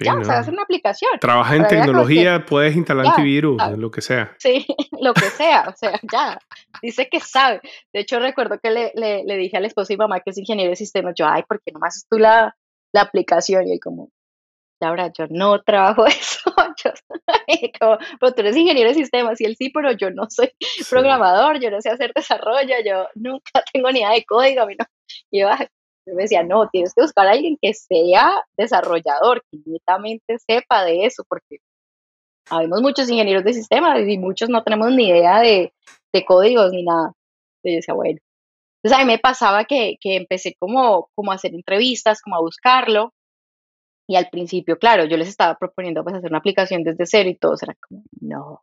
ya, 0.00 0.14
o 0.14 0.24
sea, 0.24 0.40
hacer 0.40 0.52
una 0.52 0.64
aplicación. 0.64 1.12
Trabaja 1.18 1.56
en 1.56 1.66
tecnología, 1.66 2.44
puedes 2.44 2.76
instalar 2.76 3.06
antivirus, 3.06 3.60
lo 3.76 3.90
que 3.90 4.02
sea. 4.02 4.34
Sí, 4.38 4.66
lo 5.00 5.14
que 5.14 5.30
sea, 5.30 5.66
o 5.68 5.76
sea, 5.76 5.98
ya. 6.12 6.38
Dice 6.82 7.08
que 7.10 7.20
sabe. 7.20 7.62
De 7.92 8.00
hecho, 8.00 8.18
recuerdo 8.18 8.58
que 8.62 8.70
le, 8.70 8.92
le, 8.94 9.24
le 9.24 9.36
dije 9.36 9.56
al 9.56 9.64
esposo 9.64 9.92
y 9.92 9.96
mamá 9.96 10.20
que 10.20 10.30
es 10.30 10.38
ingeniero 10.38 10.70
de 10.70 10.76
sistemas, 10.76 11.14
yo, 11.16 11.26
ay, 11.26 11.42
¿por 11.48 11.62
qué 11.62 11.72
no 11.72 11.80
más 11.80 12.04
tú 12.10 12.18
la, 12.18 12.54
la 12.92 13.00
aplicación? 13.00 13.66
Y 13.66 13.72
él 13.72 13.80
como, 13.82 14.10
Laura, 14.80 15.10
yo 15.16 15.26
no 15.30 15.62
trabajo 15.62 16.06
eso, 16.06 16.52
como, 17.80 17.98
pero 18.20 18.32
tú 18.32 18.40
eres 18.40 18.56
ingeniero 18.56 18.90
de 18.90 18.94
sistemas 18.94 19.40
y 19.40 19.44
él 19.44 19.56
sí, 19.56 19.70
pero 19.70 19.92
yo 19.92 20.10
no 20.10 20.24
soy 20.28 20.50
programador, 20.88 21.60
yo 21.60 21.70
no 21.70 21.80
sé 21.80 21.90
hacer 21.90 22.12
desarrollo, 22.14 22.74
yo 22.84 23.06
nunca 23.14 23.62
tengo 23.72 23.90
ni 23.90 24.00
idea 24.00 24.10
de 24.10 24.24
código, 24.24 24.62
a 24.62 24.66
mí 24.66 24.74
no. 24.78 24.84
Y 25.30 25.40
yo, 25.40 25.48
yo 26.06 26.14
me 26.14 26.22
decía, 26.22 26.42
no, 26.42 26.68
tienes 26.68 26.94
que 26.94 27.02
buscar 27.02 27.26
a 27.26 27.32
alguien 27.32 27.56
que 27.60 27.74
sea 27.74 28.44
desarrollador, 28.56 29.42
que 29.50 29.58
netamente 29.64 30.38
sepa 30.38 30.84
de 30.84 31.04
eso, 31.04 31.24
porque 31.28 31.58
habemos 32.50 32.80
muchos 32.80 33.08
ingenieros 33.10 33.44
de 33.44 33.52
sistemas 33.52 34.00
y 34.06 34.18
muchos 34.18 34.48
no 34.48 34.62
tenemos 34.62 34.92
ni 34.92 35.08
idea 35.08 35.40
de, 35.40 35.72
de 36.12 36.24
códigos 36.24 36.72
ni 36.72 36.82
nada. 36.82 37.12
Y 37.62 37.72
yo 37.72 37.76
decía, 37.76 37.94
bueno. 37.94 38.18
Entonces 38.82 39.02
a 39.02 39.04
mí 39.04 39.12
me 39.12 39.18
pasaba 39.18 39.64
que, 39.64 39.96
que 40.00 40.16
empecé 40.16 40.54
como, 40.58 41.08
como 41.16 41.32
a 41.32 41.34
hacer 41.34 41.52
entrevistas, 41.52 42.22
como 42.22 42.36
a 42.36 42.40
buscarlo, 42.40 43.12
y 44.08 44.16
al 44.16 44.30
principio, 44.30 44.78
claro, 44.78 45.04
yo 45.04 45.16
les 45.18 45.28
estaba 45.28 45.56
proponiendo 45.56 46.02
pues 46.02 46.16
hacer 46.16 46.30
una 46.30 46.38
aplicación 46.38 46.82
desde 46.82 47.06
cero 47.06 47.28
y 47.28 47.36
todos 47.36 47.62
eran 47.62 47.76
como, 47.80 48.02
no, 48.20 48.62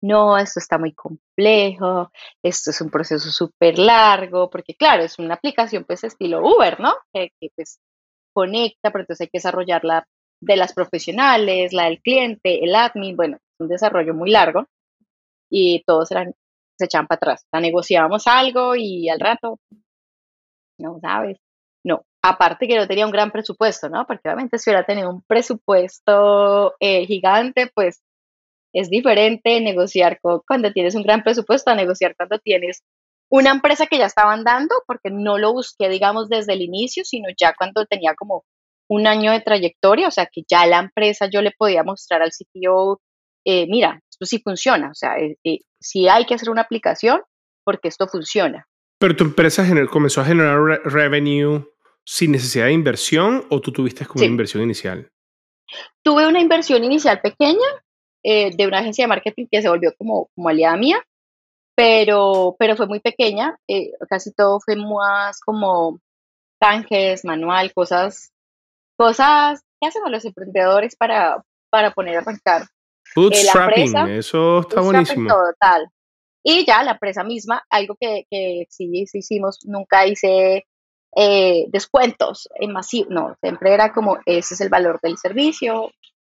no, 0.00 0.38
esto 0.38 0.60
está 0.60 0.78
muy 0.78 0.92
complejo, 0.92 2.12
esto 2.42 2.70
es 2.70 2.80
un 2.80 2.90
proceso 2.90 3.30
súper 3.30 3.78
largo, 3.78 4.48
porque 4.48 4.74
claro, 4.74 5.02
es 5.02 5.18
una 5.18 5.34
aplicación 5.34 5.84
pues 5.84 6.04
estilo 6.04 6.40
Uber, 6.40 6.78
¿no? 6.78 6.94
Que, 7.12 7.30
pues 7.56 7.80
conecta, 8.32 8.92
pero 8.92 9.02
entonces 9.02 9.22
hay 9.22 9.28
que 9.28 9.38
desarrollarla 9.38 10.06
de 10.40 10.56
las 10.56 10.72
profesionales, 10.72 11.72
la 11.72 11.86
del 11.86 12.00
cliente, 12.00 12.62
el 12.62 12.76
admin, 12.76 13.16
bueno, 13.16 13.38
un 13.58 13.66
desarrollo 13.66 14.14
muy 14.14 14.30
largo 14.30 14.66
y 15.50 15.82
todos 15.84 16.10
se 16.10 16.84
echaban 16.84 17.08
para 17.08 17.16
atrás, 17.16 17.46
o 17.52 17.58
negociábamos 17.58 18.28
algo 18.28 18.76
y 18.76 19.08
al 19.08 19.18
rato, 19.18 19.58
no 20.78 21.00
sabes, 21.00 21.38
no, 21.84 22.04
aparte 22.22 22.66
que 22.66 22.76
no 22.76 22.86
tenía 22.86 23.06
un 23.06 23.12
gran 23.12 23.30
presupuesto, 23.30 23.88
¿no? 23.88 24.06
Porque 24.06 24.28
obviamente 24.28 24.58
si 24.58 24.70
hubiera 24.70 24.84
tenido 24.84 25.10
un 25.10 25.22
presupuesto 25.22 26.74
eh, 26.80 27.06
gigante, 27.06 27.70
pues 27.74 28.02
es 28.72 28.90
diferente 28.90 29.60
negociar 29.60 30.20
cuando 30.46 30.72
tienes 30.72 30.94
un 30.94 31.02
gran 31.02 31.22
presupuesto 31.22 31.70
a 31.70 31.74
negociar 31.74 32.14
cuando 32.16 32.38
tienes 32.38 32.82
una 33.30 33.50
empresa 33.50 33.86
que 33.86 33.98
ya 33.98 34.06
estaban 34.06 34.42
dando, 34.44 34.74
porque 34.86 35.10
no 35.10 35.38
lo 35.38 35.52
busqué, 35.52 35.88
digamos, 35.88 36.28
desde 36.28 36.54
el 36.54 36.62
inicio, 36.62 37.04
sino 37.04 37.28
ya 37.38 37.54
cuando 37.56 37.84
tenía 37.86 38.14
como 38.14 38.44
un 38.88 39.06
año 39.06 39.32
de 39.32 39.40
trayectoria, 39.40 40.08
o 40.08 40.10
sea, 40.10 40.26
que 40.26 40.42
ya 40.48 40.66
la 40.66 40.78
empresa 40.78 41.28
yo 41.30 41.42
le 41.42 41.52
podía 41.56 41.82
mostrar 41.82 42.22
al 42.22 42.30
CTO, 42.30 43.00
eh, 43.44 43.66
mira, 43.68 44.00
esto 44.10 44.24
sí 44.24 44.40
funciona, 44.42 44.90
o 44.90 44.94
sea, 44.94 45.18
eh, 45.18 45.58
si 45.78 46.08
hay 46.08 46.24
que 46.24 46.34
hacer 46.34 46.50
una 46.50 46.62
aplicación, 46.62 47.20
porque 47.64 47.88
esto 47.88 48.08
funciona. 48.08 48.66
Pero 48.98 49.14
tu 49.14 49.24
empresa 49.24 49.64
comenzó 49.90 50.22
a 50.22 50.24
generar 50.24 50.58
revenue 50.84 51.66
sin 52.08 52.32
necesidad 52.32 52.64
de 52.64 52.72
inversión 52.72 53.44
o 53.50 53.60
tú 53.60 53.70
tuviste 53.70 54.06
como 54.06 54.22
una 54.22 54.30
inversión 54.30 54.62
inicial? 54.62 55.10
Tuve 56.02 56.26
una 56.26 56.40
inversión 56.40 56.82
inicial 56.82 57.20
pequeña 57.20 57.68
eh, 58.24 58.56
de 58.56 58.66
una 58.66 58.78
agencia 58.78 59.04
de 59.04 59.08
marketing 59.08 59.44
que 59.50 59.60
se 59.60 59.68
volvió 59.68 59.94
como, 59.98 60.30
como 60.34 60.48
aliada 60.48 60.78
mía, 60.78 61.04
pero, 61.76 62.56
pero 62.58 62.76
fue 62.76 62.86
muy 62.86 63.00
pequeña. 63.00 63.58
Eh, 63.68 63.90
casi 64.08 64.32
todo 64.32 64.58
fue 64.58 64.74
más 64.74 65.38
como 65.40 66.00
tanques, 66.58 67.26
manual, 67.26 67.74
cosas, 67.74 68.32
cosas 68.96 69.60
que 69.78 69.88
hacemos 69.88 70.10
los 70.10 70.24
emprendedores 70.24 70.96
para, 70.96 71.44
para 71.70 71.90
poner 71.92 72.16
a 72.16 72.20
arrancar. 72.20 72.62
Bootstrapping, 73.14 73.94
eso 74.08 74.60
está 74.60 74.80
buenísimo. 74.80 75.28
Total. 75.28 75.90
Y 76.42 76.64
ya 76.64 76.82
la 76.84 76.92
empresa 76.92 77.22
misma, 77.22 77.62
algo 77.68 77.96
que, 78.00 78.24
que 78.30 78.64
sí, 78.70 78.88
hicimos, 79.12 79.58
nunca 79.66 80.06
hice 80.06 80.64
eh, 81.20 81.66
descuentos 81.72 82.48
en 82.54 82.72
masivo, 82.72 83.10
no, 83.10 83.36
siempre 83.42 83.74
era 83.74 83.92
como 83.92 84.18
ese 84.24 84.54
es 84.54 84.60
el 84.60 84.68
valor 84.68 85.00
del 85.02 85.18
servicio 85.18 85.90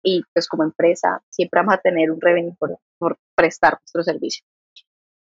y 0.04 0.22
pues 0.32 0.46
como 0.46 0.62
empresa 0.62 1.20
siempre 1.28 1.58
vamos 1.58 1.74
a 1.74 1.78
tener 1.78 2.12
un 2.12 2.20
revenue 2.20 2.54
por, 2.56 2.78
por 2.96 3.18
prestar 3.34 3.72
nuestro 3.80 4.04
servicio. 4.04 4.44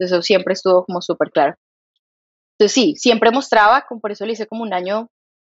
Eso 0.01 0.23
siempre 0.23 0.55
estuvo 0.55 0.85
como 0.85 1.01
súper 1.01 1.31
claro. 1.31 1.55
Entonces 2.59 2.75
sí, 2.75 2.97
siempre 2.97 3.31
mostraba, 3.31 3.83
como 3.89 4.01
por 4.01 4.11
eso 4.11 4.27
le 4.27 4.33
hice 4.33 4.49
como 4.49 4.65
un 4.65 4.75
año, 4.75 5.07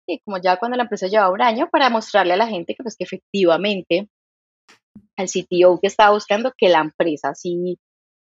y 0.05 0.19
como 0.19 0.37
ya 0.37 0.57
cuando 0.57 0.75
la 0.75 0.83
empresa 0.83 1.07
llevaba 1.07 1.31
un 1.31 1.41
año, 1.41 1.69
para 1.71 1.89
mostrarle 1.89 2.33
a 2.33 2.37
la 2.37 2.47
gente 2.47 2.75
que 2.75 2.83
pues 2.83 2.97
que 2.97 3.05
efectivamente 3.05 4.09
al 5.15 5.27
CTO 5.27 5.79
que 5.79 5.87
estaba 5.87 6.11
buscando 6.11 6.51
que 6.57 6.67
la 6.67 6.81
empresa 6.81 7.33
sí 7.35 7.79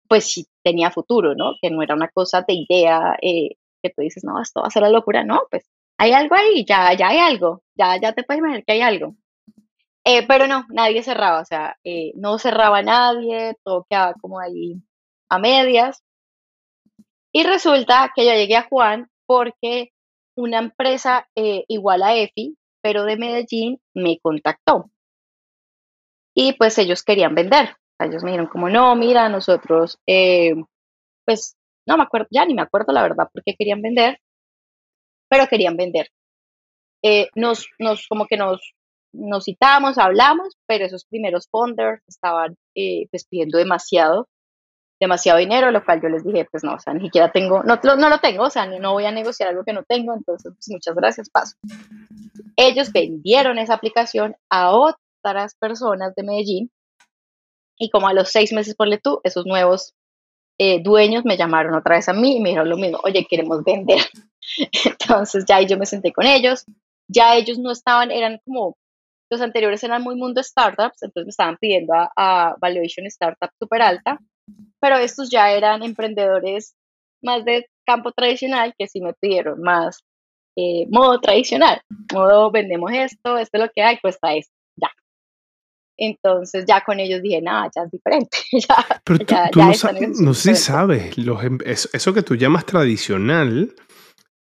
pues 0.10 0.26
sí 0.26 0.46
tenía 0.62 0.92
futuro, 0.92 1.36
¿no? 1.36 1.54
Que 1.62 1.70
no 1.70 1.82
era 1.82 1.96
una 1.96 2.10
cosa 2.10 2.44
de 2.46 2.54
idea 2.68 3.16
eh, 3.22 3.56
que 3.82 3.90
tú 3.90 4.02
dices, 4.02 4.24
no, 4.24 4.42
esto 4.42 4.62
va 4.62 4.68
a 4.68 4.72
ser 4.72 4.84
la 4.84 4.90
locura, 4.90 5.24
no, 5.24 5.42
pues 5.50 5.70
hay 5.98 6.14
algo 6.14 6.36
ahí, 6.36 6.66
ya, 6.66 6.94
ya 6.94 7.10
hay 7.10 7.20
algo, 7.20 7.64
ya, 7.76 7.98
ya 8.00 8.14
te 8.14 8.24
puedes 8.24 8.40
imaginar 8.40 8.64
que 8.66 8.74
hay 8.74 8.82
algo. 8.82 9.16
Eh, 10.06 10.26
pero 10.28 10.48
no, 10.48 10.66
nadie 10.70 11.04
cerraba, 11.04 11.42
o 11.42 11.46
sea, 11.46 11.78
eh, 11.84 12.12
no 12.16 12.40
cerraba 12.40 12.82
nadie, 12.82 13.56
todo 13.64 13.86
quedaba 13.90 14.14
como 14.22 14.40
ahí 14.40 14.82
a 15.30 15.40
medias. 15.40 16.04
Y 17.32 17.44
resulta 17.44 18.12
que 18.16 18.26
yo 18.26 18.32
llegué 18.32 18.56
a 18.56 18.68
Juan 18.68 19.10
porque 19.26 19.92
una 20.36 20.60
empresa 20.60 21.28
igual 21.36 22.02
a 22.04 22.16
EFI, 22.16 22.58
pero 22.82 23.04
de 23.04 23.18
Medellín, 23.18 23.80
me 23.94 24.20
contactó. 24.20 24.90
Y 26.34 26.54
pues 26.54 26.78
ellos 26.78 27.04
querían 27.04 27.36
vender 27.36 27.76
ellos 28.06 28.24
me 28.24 28.32
dijeron 28.32 28.48
como, 28.48 28.70
no, 28.70 28.96
mira, 28.96 29.30
nosotros, 29.30 30.00
eh, 30.08 30.56
pues, 31.26 31.58
no 31.90 31.98
me 31.98 32.04
acuerdo, 32.04 32.28
ya 32.30 32.46
ni 32.46 32.54
me 32.54 32.62
acuerdo 32.62 32.94
la 32.94 33.02
verdad 33.02 33.28
por 33.34 33.44
qué 33.44 33.56
querían 33.58 33.82
vender, 33.82 34.20
pero 35.28 35.48
querían 35.48 35.76
vender. 35.76 36.08
Eh, 37.04 37.30
nos, 37.36 37.68
nos, 37.80 38.08
como 38.08 38.28
que 38.28 38.38
nos, 38.38 38.76
nos 39.12 39.46
citamos, 39.46 39.98
hablamos, 39.98 40.56
pero 40.68 40.86
esos 40.86 41.06
primeros 41.06 41.48
founders 41.50 42.04
estaban 42.08 42.56
eh, 42.76 43.08
pues 43.10 43.26
pidiendo 43.26 43.58
demasiado, 43.58 44.28
demasiado 45.00 45.40
dinero, 45.40 45.72
lo 45.72 45.84
cual 45.84 46.00
yo 46.02 46.10
les 46.10 46.24
dije, 46.24 46.46
pues 46.52 46.64
no, 46.64 46.76
o 46.76 46.80
sea, 46.80 46.94
ni 46.94 47.06
siquiera 47.06 47.32
tengo, 47.32 47.64
no, 47.64 47.80
no 47.84 48.10
lo 48.10 48.20
tengo, 48.20 48.44
o 48.44 48.50
sea, 48.52 48.68
no 48.68 48.94
voy 48.94 49.06
a 49.06 49.12
negociar 49.12 49.50
algo 49.50 49.64
que 49.64 49.74
no 49.74 49.84
tengo, 49.84 50.14
entonces, 50.14 50.54
pues 50.54 50.70
muchas 50.70 50.96
gracias, 50.96 51.30
paso. 51.32 51.56
Ellos 52.56 52.92
vendieron 52.92 53.58
esa 53.58 53.74
aplicación 53.74 54.36
a 54.52 54.72
otras 54.72 55.56
personas 55.56 56.14
de 56.14 56.24
Medellín 56.24 56.72
y 57.80 57.90
como 57.90 58.10
a 58.10 58.14
los 58.14 58.30
seis 58.30 58.54
meses, 58.54 58.76
ponle 58.76 59.00
tú, 59.00 59.22
esos 59.24 59.46
nuevos 59.48 59.96
eh, 60.62 60.82
dueños 60.84 61.24
me 61.24 61.38
llamaron 61.38 61.74
otra 61.74 61.96
vez 61.96 62.10
a 62.10 62.14
mí 62.14 62.36
y 62.36 62.40
me 62.42 62.50
dijeron 62.50 62.70
lo 62.70 62.78
mismo, 62.78 63.00
oye, 63.04 63.26
queremos 63.28 63.64
vender. 63.64 64.02
Entonces 64.86 65.46
ya 65.48 65.62
yo 65.62 65.78
me 65.78 65.86
senté 65.86 66.12
con 66.12 66.26
ellos, 66.26 66.66
ya 67.08 67.36
ellos 67.36 67.58
no 67.58 67.72
estaban, 67.72 68.12
eran 68.12 68.40
como, 68.46 68.78
los 69.32 69.42
anteriores 69.42 69.84
eran 69.84 70.04
muy 70.04 70.16
mundo 70.16 70.44
startups, 70.44 71.04
entonces 71.04 71.26
me 71.28 71.30
estaban 71.30 71.58
pidiendo 71.58 71.94
a, 71.96 72.56
valuation 72.60 73.06
startup 73.08 73.52
súper 73.60 73.82
alta, 73.82 74.20
pero 74.82 74.98
estos 74.98 75.30
ya 75.30 75.52
eran 75.52 75.84
emprendedores 75.84 76.76
más 77.22 77.46
de 77.46 77.68
campo 77.86 78.12
tradicional 78.12 78.74
que 78.78 78.88
sí 78.88 79.02
me 79.02 79.14
pidieron 79.14 79.62
más 79.62 80.04
eh, 80.58 80.88
modo 80.90 81.22
tradicional, 81.22 81.82
modo 82.14 82.52
vendemos 82.52 82.92
esto, 82.92 83.38
esto 83.38 83.58
es 83.58 83.64
lo 83.64 83.70
que 83.70 83.82
hay, 83.82 83.98
cuesta 84.00 84.34
esto. 84.34 84.59
Entonces 86.00 86.64
ya 86.66 86.82
con 86.82 87.00
ellos 87.00 87.22
dije, 87.22 87.42
nada, 87.42 87.70
ya 87.76 87.84
es 87.84 87.92
diferente. 87.92 88.38
ya, 88.52 89.02
Pero 89.04 89.20
tú, 89.52 89.60
no, 90.22 90.34
sé 90.34 90.56
si 90.56 90.64
sabes, 90.64 91.18
los, 91.18 91.44
em, 91.44 91.58
eso 91.66 92.14
que 92.14 92.24
tú 92.24 92.36
llamas 92.36 92.66
tradicional 92.66 93.76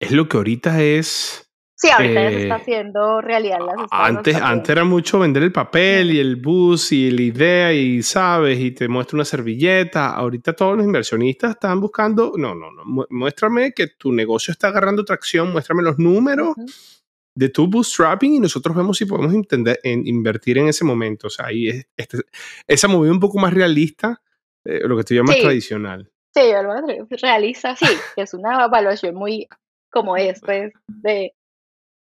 es 0.01 0.11
lo 0.11 0.29
que 0.29 0.37
ahorita 0.37 0.83
es... 0.83 1.41
Sí, 1.77 1.91
ahorita 1.91 2.21
se 2.21 2.43
está 2.43 2.57
eh, 2.57 2.61
haciendo 2.61 3.21
realidad 3.21 3.59
las 3.59 3.89
antes, 3.91 4.37
antes 4.37 4.71
era 4.71 4.85
mucho 4.85 5.19
vender 5.19 5.43
el 5.43 5.53
papel 5.53 6.13
y 6.13 6.21
el 6.21 6.37
bus 6.37 6.93
y 6.93 7.11
la 7.11 7.23
idea 7.23 7.73
y 7.73 8.03
sabes 8.03 8.59
y 8.59 8.71
te 8.71 8.89
muestra 8.89 9.17
una 9.17 9.25
servilleta. 9.25 10.15
Ahorita 10.15 10.55
todos 10.55 10.77
los 10.77 10.87
inversionistas 10.87 11.51
están 11.51 11.81
buscando, 11.81 12.33
no, 12.37 12.55
no, 12.55 12.71
no, 12.71 13.07
muéstrame 13.11 13.73
que 13.73 13.89
tu 13.89 14.13
negocio 14.13 14.53
está 14.53 14.69
agarrando 14.69 15.05
tracción, 15.05 15.53
muéstrame 15.53 15.83
los 15.83 15.99
números 15.99 16.55
de 17.37 17.49
tu 17.49 17.67
bootstrapping 17.67 18.35
y 18.35 18.41
nosotros 18.41 18.77
vemos 18.77 18.97
si 18.97 19.07
podemos 19.07 19.35
entender, 19.35 19.79
en, 19.83 20.07
invertir 20.07 20.59
en 20.59 20.69
ese 20.69 20.85
momento. 20.85 21.27
O 21.27 21.31
sea, 21.31 21.47
ahí 21.47 21.69
es, 21.69 21.87
este, 21.97 22.19
esa 22.67 22.89
movida 22.89 23.13
un 23.13 23.21
poco 23.21 23.39
más 23.39 23.53
realista, 23.53 24.23
eh, 24.65 24.81
lo 24.87 24.97
que 24.97 25.05
tú 25.05 25.15
llamas 25.15 25.39
tradicional. 25.39 26.11
Sí, 26.35 26.43
realista, 27.11 27.77
sí, 27.77 27.87
que 28.17 28.23
es 28.23 28.35
una 28.35 28.65
evaluación 28.65 29.15
muy 29.15 29.49
como 29.91 30.17
esto 30.17 30.51
es 30.51 30.73
de, 30.89 31.35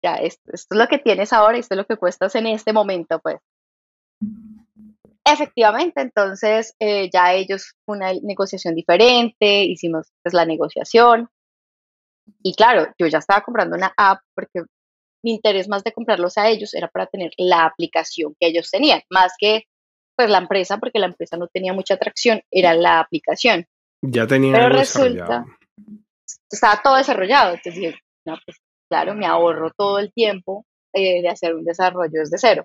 ya, 0.02 0.14
esto, 0.14 0.52
es 0.52 0.66
lo 0.70 0.86
que 0.86 0.98
tienes 0.98 1.32
ahora 1.32 1.58
esto 1.58 1.74
es 1.74 1.78
lo 1.78 1.86
que 1.86 1.96
cuestas 1.96 2.34
en 2.36 2.46
este 2.46 2.72
momento, 2.72 3.18
pues. 3.18 3.38
Efectivamente, 5.24 6.00
entonces 6.00 6.74
eh, 6.78 7.10
ya 7.12 7.34
ellos 7.34 7.74
una 7.86 8.12
negociación 8.22 8.74
diferente, 8.74 9.64
hicimos 9.64 10.12
pues, 10.22 10.32
la 10.32 10.46
negociación. 10.46 11.28
Y 12.42 12.54
claro, 12.54 12.92
yo 12.98 13.08
ya 13.08 13.18
estaba 13.18 13.42
comprando 13.42 13.76
una 13.76 13.92
app 13.96 14.20
porque 14.34 14.62
mi 15.22 15.32
interés 15.32 15.68
más 15.68 15.84
de 15.84 15.92
comprarlos 15.92 16.38
a 16.38 16.48
ellos 16.48 16.74
era 16.74 16.88
para 16.88 17.06
tener 17.06 17.32
la 17.36 17.64
aplicación 17.64 18.34
que 18.38 18.48
ellos 18.48 18.70
tenían, 18.70 19.02
más 19.10 19.32
que 19.38 19.64
pues 20.16 20.28
la 20.28 20.38
empresa, 20.38 20.78
porque 20.78 20.98
la 20.98 21.06
empresa 21.06 21.36
no 21.36 21.48
tenía 21.48 21.72
mucha 21.72 21.94
atracción, 21.94 22.42
era 22.50 22.74
la 22.74 23.00
aplicación. 23.00 23.66
Ya 24.02 24.26
tenía 24.26 24.52
Pero 24.52 24.68
resulta, 24.68 25.46
estaba 26.50 26.82
todo 26.82 26.96
desarrollado, 26.96 27.50
entonces 27.54 27.74
dije, 27.74 27.98
no, 28.26 28.36
pues 28.44 28.58
claro, 28.88 29.14
me 29.14 29.26
ahorro 29.26 29.70
todo 29.76 29.98
el 29.98 30.12
tiempo 30.12 30.66
eh, 30.92 31.22
de 31.22 31.28
hacer 31.28 31.54
un 31.54 31.64
desarrollo 31.64 32.20
desde 32.20 32.38
cero. 32.38 32.64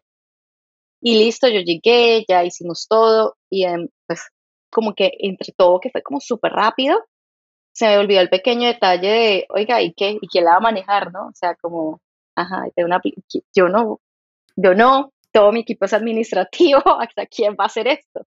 Y 1.01 1.17
listo, 1.17 1.47
yo 1.47 1.59
llegué, 1.59 2.25
ya 2.27 2.43
hicimos 2.43 2.87
todo 2.89 3.37
y 3.49 3.65
em, 3.65 3.87
pues 4.07 4.21
como 4.71 4.93
que 4.93 5.11
entre 5.19 5.53
todo, 5.55 5.79
que 5.79 5.91
fue 5.91 6.01
como 6.01 6.19
súper 6.19 6.51
rápido, 6.51 7.05
se 7.73 7.87
me 7.87 7.97
olvidó 7.97 8.21
el 8.21 8.29
pequeño 8.29 8.67
detalle 8.67 9.07
de, 9.07 9.45
oiga, 9.49 9.81
¿y 9.81 9.93
qué? 9.93 10.17
¿Y 10.21 10.27
quién 10.27 10.45
la 10.45 10.51
va 10.51 10.57
a 10.57 10.61
manejar, 10.61 11.11
no? 11.11 11.27
O 11.27 11.33
sea, 11.33 11.55
como, 11.55 11.99
ajá, 12.35 12.63
una, 12.77 13.01
yo 13.53 13.69
no, 13.69 13.99
yo 14.55 14.73
no, 14.73 15.11
todo 15.31 15.51
mi 15.51 15.61
equipo 15.61 15.85
es 15.85 15.93
administrativo, 15.93 16.81
¿hasta 16.99 17.25
quién 17.25 17.55
va 17.59 17.65
a 17.65 17.67
hacer 17.67 17.87
esto? 17.87 18.25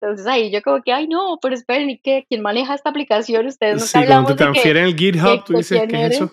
Entonces 0.00 0.26
ahí 0.26 0.50
yo 0.50 0.62
como 0.62 0.82
que, 0.82 0.92
ay 0.92 1.06
no, 1.06 1.38
pero 1.40 1.54
esperen, 1.54 1.90
¿y 1.90 1.98
qué? 1.98 2.24
¿Quién 2.28 2.42
maneja 2.42 2.74
esta 2.74 2.90
aplicación? 2.90 3.46
Ustedes 3.46 3.74
no 3.76 3.86
sí, 3.86 4.06
cuando 4.06 4.30
te 4.30 4.34
transfieren 4.34 4.84
el 4.86 4.96
GitHub, 4.96 5.44
tú 5.44 5.52
dices, 5.54 5.82
¿qué 5.88 6.06
es 6.06 6.12
eso? 6.16 6.30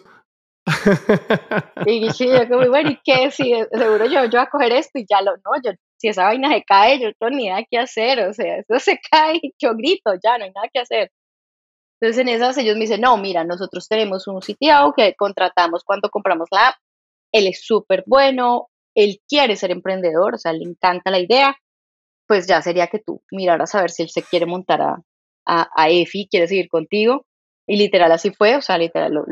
y 1.85 2.09
sí, 2.11 2.27
yo 2.27 2.47
como, 2.47 2.67
bueno, 2.69 2.91
¿y 2.91 2.99
qué? 3.03 3.31
Sí, 3.31 3.53
seguro 3.71 4.05
yo, 4.05 4.25
yo 4.25 4.31
voy 4.31 4.39
a 4.39 4.49
coger 4.49 4.71
esto 4.71 4.99
y 4.99 5.05
ya 5.07 5.21
lo, 5.21 5.31
no, 5.37 5.61
yo, 5.63 5.71
si 5.97 6.07
esa 6.07 6.23
vaina 6.25 6.49
se 6.49 6.63
cae, 6.63 6.99
yo 6.99 7.07
no 7.07 7.13
tengo 7.19 7.35
ni 7.35 7.49
nada 7.49 7.63
que 7.69 7.77
hacer, 7.77 8.19
o 8.27 8.33
sea, 8.33 8.57
eso 8.57 8.79
se 8.79 8.99
cae, 9.11 9.39
yo 9.59 9.75
grito, 9.75 10.13
ya 10.23 10.37
no 10.37 10.45
hay 10.45 10.51
nada 10.51 10.67
que 10.73 10.79
hacer. 10.79 11.11
Entonces 12.01 12.21
en 12.21 12.29
esas 12.29 12.57
ellos 12.57 12.75
me 12.75 12.81
dicen, 12.81 13.01
no, 13.01 13.17
mira, 13.17 13.43
nosotros 13.43 13.87
tenemos 13.87 14.25
un 14.27 14.41
sitio 14.41 14.93
que 14.95 15.15
contratamos 15.15 15.83
cuando 15.83 16.09
compramos 16.09 16.47
la 16.51 16.69
app, 16.69 16.75
él 17.31 17.47
es 17.47 17.65
súper 17.65 18.03
bueno, 18.07 18.69
él 18.95 19.19
quiere 19.27 19.55
ser 19.55 19.71
emprendedor, 19.71 20.35
o 20.35 20.37
sea, 20.37 20.53
le 20.53 20.63
encanta 20.63 21.11
la 21.11 21.19
idea, 21.19 21.55
pues 22.27 22.47
ya 22.47 22.61
sería 22.61 22.87
que 22.87 22.99
tú 22.99 23.23
miraras 23.31 23.73
a 23.75 23.81
ver 23.81 23.91
si 23.91 24.03
él 24.03 24.09
se 24.09 24.23
quiere 24.23 24.45
montar 24.45 24.81
a, 24.81 25.03
a, 25.45 25.89
EFI, 25.89 26.27
quiere 26.29 26.47
seguir 26.47 26.69
contigo. 26.69 27.25
Y 27.67 27.77
literal 27.77 28.11
así 28.11 28.31
fue, 28.31 28.55
o 28.55 28.61
sea, 28.61 28.77
literal 28.77 29.13
lo, 29.13 29.25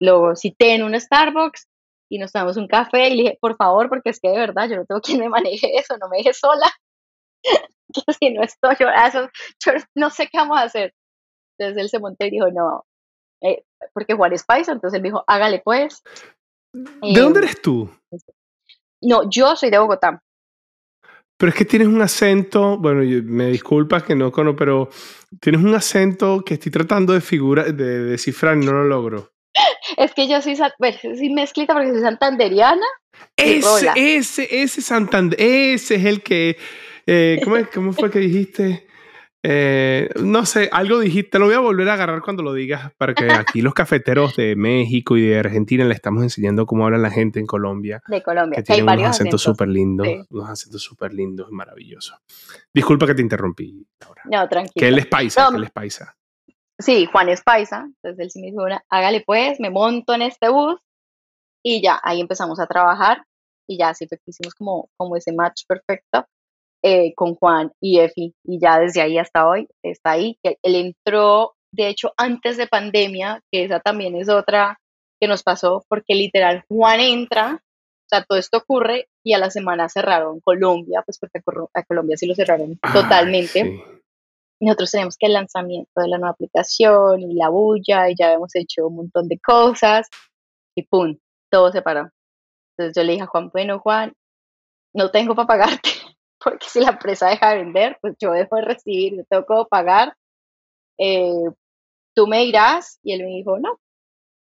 lo, 0.00 0.36
cité 0.36 0.74
en 0.74 0.82
un 0.82 0.98
Starbucks 0.98 1.68
y 2.10 2.18
nos 2.18 2.32
tomamos 2.32 2.56
un 2.56 2.68
café 2.68 3.08
y 3.08 3.16
le 3.16 3.22
dije, 3.22 3.38
por 3.40 3.56
favor, 3.56 3.88
porque 3.88 4.10
es 4.10 4.20
que 4.20 4.28
de 4.28 4.38
verdad 4.38 4.68
yo 4.68 4.76
no 4.76 4.84
tengo 4.84 5.00
quien 5.02 5.20
me 5.20 5.28
maneje 5.28 5.76
eso, 5.76 5.96
no 5.98 6.08
me 6.08 6.18
deje 6.18 6.32
sola. 6.34 6.70
si 8.20 8.30
no 8.30 8.42
estoy, 8.42 8.76
yo, 8.78 8.86
yo 9.64 9.72
no 9.94 10.10
sé 10.10 10.28
qué 10.28 10.38
vamos 10.38 10.58
a 10.58 10.62
hacer. 10.62 10.94
Entonces 11.58 11.82
él 11.82 11.88
se 11.88 11.98
montó 11.98 12.24
y 12.24 12.30
dijo, 12.30 12.50
no, 12.50 12.84
eh, 13.42 13.64
porque 13.94 14.14
Juan 14.14 14.32
es 14.32 14.44
paisa, 14.44 14.72
entonces 14.72 14.98
él 14.98 15.02
dijo, 15.02 15.24
hágale 15.26 15.60
pues. 15.64 16.02
¿De 16.72 17.20
dónde 17.20 17.40
eres 17.40 17.60
tú? 17.60 17.90
No, 19.00 19.28
yo 19.30 19.56
soy 19.56 19.70
de 19.70 19.78
Bogotá. 19.78 20.22
Pero 21.38 21.50
es 21.50 21.54
que 21.56 21.64
tienes 21.64 21.86
un 21.86 22.02
acento, 22.02 22.78
bueno, 22.78 23.02
me 23.24 23.46
disculpas 23.46 24.02
que 24.02 24.16
no 24.16 24.32
conozco, 24.32 24.56
pero 24.56 24.88
tienes 25.40 25.62
un 25.62 25.72
acento 25.72 26.42
que 26.44 26.54
estoy 26.54 26.72
tratando 26.72 27.12
de 27.12 27.20
figura, 27.20 27.62
de 27.64 28.02
descifrar 28.02 28.56
y 28.56 28.66
no 28.66 28.72
lo 28.72 28.84
logro. 28.84 29.32
Es 29.96 30.12
que 30.12 30.28
yo 30.28 30.42
soy, 30.42 30.58
bueno, 30.78 30.98
soy 31.00 31.30
mezclita 31.30 31.74
porque 31.74 31.90
soy 31.90 32.00
santanderiana. 32.00 32.84
Ese, 33.36 33.90
ese, 33.96 34.62
ese 34.62 34.82
Santander, 34.82 35.40
ese 35.40 35.94
es 35.94 36.04
el 36.04 36.22
que, 36.22 36.56
eh, 37.06 37.40
¿cómo, 37.42 37.56
¿cómo 37.72 37.92
fue 37.92 38.10
que 38.10 38.18
dijiste? 38.18 38.87
Eh, 39.44 40.08
no 40.20 40.44
sé, 40.46 40.68
algo 40.72 40.98
dijiste, 40.98 41.38
lo 41.38 41.46
voy 41.46 41.54
a 41.54 41.60
volver 41.60 41.88
a 41.88 41.94
agarrar 41.94 42.22
cuando 42.22 42.42
lo 42.42 42.52
digas, 42.52 42.92
para 42.96 43.14
que 43.14 43.28
aquí 43.46 43.62
los 43.62 43.72
cafeteros 43.72 44.34
de 44.36 44.56
México 44.56 45.16
y 45.16 45.26
de 45.26 45.38
Argentina 45.38 45.84
le 45.84 45.94
estamos 45.94 46.22
enseñando 46.22 46.66
cómo 46.66 46.84
habla 46.84 46.98
la 46.98 47.10
gente 47.10 47.38
en 47.38 47.46
Colombia. 47.46 48.02
De 48.08 48.22
Colombia, 48.22 48.56
que 48.56 48.62
tienen 48.64 48.88
unos 48.88 49.10
acentos 49.10 49.42
súper 49.42 49.68
lindos, 49.68 50.08
unos 50.30 50.50
acentos 50.50 50.82
súper 50.82 51.14
lindos, 51.14 51.50
maravillosos. 51.50 52.18
Disculpa 52.74 53.06
que 53.06 53.14
te 53.14 53.22
interrumpí, 53.22 53.86
Laura. 54.00 54.22
No, 54.24 54.48
tranquilo. 54.48 54.74
Que 54.74 54.88
él 54.88 54.98
es 54.98 55.06
paisa, 55.06 55.48
que 55.50 55.56
él 55.56 55.64
es 55.64 55.70
paisa. 55.70 56.16
Sí, 56.80 57.06
Juan 57.06 57.28
es 57.28 57.42
paisa, 57.42 57.86
entonces 57.86 58.18
él 58.18 58.30
sí 58.30 58.40
me 58.40 58.48
dijo, 58.48 58.64
hágale 58.88 59.22
pues, 59.26 59.58
me 59.58 59.70
monto 59.70 60.14
en 60.14 60.22
este 60.22 60.48
bus 60.48 60.80
y 61.64 61.82
ya, 61.82 62.00
ahí 62.02 62.20
empezamos 62.20 62.60
a 62.60 62.66
trabajar 62.66 63.24
y 63.68 63.78
ya 63.78 63.90
así 63.90 64.06
fue 64.06 64.18
que 64.18 64.30
hicimos 64.30 64.54
como, 64.54 64.88
como 64.96 65.16
ese 65.16 65.32
match 65.32 65.62
perfecto 65.66 66.26
eh, 66.82 67.12
con 67.14 67.34
Juan 67.34 67.72
y 67.80 67.98
Efi, 68.00 68.34
y 68.44 68.60
ya 68.60 68.78
desde 68.78 69.00
ahí 69.00 69.18
hasta 69.18 69.48
hoy 69.48 69.68
está 69.82 70.12
ahí. 70.12 70.38
Él 70.42 70.74
entró, 70.76 71.54
de 71.72 71.88
hecho, 71.88 72.12
antes 72.16 72.56
de 72.56 72.66
pandemia, 72.66 73.42
que 73.50 73.64
esa 73.64 73.80
también 73.80 74.16
es 74.16 74.28
otra 74.28 74.78
que 75.20 75.28
nos 75.28 75.42
pasó, 75.42 75.84
porque 75.88 76.14
literal 76.14 76.64
Juan 76.68 77.00
entra, 77.00 77.54
o 77.60 78.08
sea, 78.08 78.24
todo 78.24 78.38
esto 78.38 78.58
ocurre 78.58 79.08
y 79.24 79.32
a 79.34 79.38
la 79.38 79.50
semana 79.50 79.88
cerraron 79.88 80.40
Colombia, 80.40 81.02
pues 81.04 81.18
porque 81.18 81.40
a 81.74 81.82
Colombia 81.82 82.16
sí 82.16 82.26
lo 82.26 82.34
cerraron 82.34 82.78
ah, 82.82 82.92
totalmente. 82.92 83.84
Nosotros 84.60 84.90
tenemos 84.90 85.16
que 85.18 85.26
el 85.26 85.34
lanzamiento 85.34 86.00
de 86.00 86.08
la 86.08 86.18
nueva 86.18 86.32
aplicación 86.32 87.20
y 87.20 87.34
la 87.34 87.48
bulla, 87.48 88.08
y 88.10 88.14
ya 88.18 88.32
hemos 88.32 88.54
hecho 88.54 88.86
un 88.86 88.96
montón 88.96 89.28
de 89.28 89.38
cosas, 89.38 90.08
y 90.76 90.82
pum, 90.84 91.16
todo 91.50 91.70
se 91.72 91.82
paró. 91.82 92.08
Entonces 92.76 92.96
yo 92.96 93.04
le 93.04 93.12
dije 93.12 93.24
a 93.24 93.26
Juan, 93.26 93.50
bueno, 93.52 93.80
Juan, 93.80 94.12
no 94.94 95.10
tengo 95.10 95.34
para 95.34 95.46
pagarte, 95.46 95.90
porque 96.44 96.66
si 96.68 96.80
la 96.80 96.90
empresa 96.90 97.28
deja 97.28 97.50
de 97.50 97.58
vender, 97.58 97.98
pues 98.00 98.14
yo 98.20 98.32
dejo 98.32 98.56
de 98.56 98.62
recibir, 98.62 99.16
yo 99.16 99.24
tengo 99.24 99.44
que 99.46 99.68
pagar. 99.68 100.14
Eh, 100.98 101.50
tú 102.14 102.26
me 102.26 102.40
dirás, 102.40 102.98
y 103.02 103.12
él 103.12 103.22
me 103.22 103.30
dijo, 103.30 103.58
no, 103.58 103.78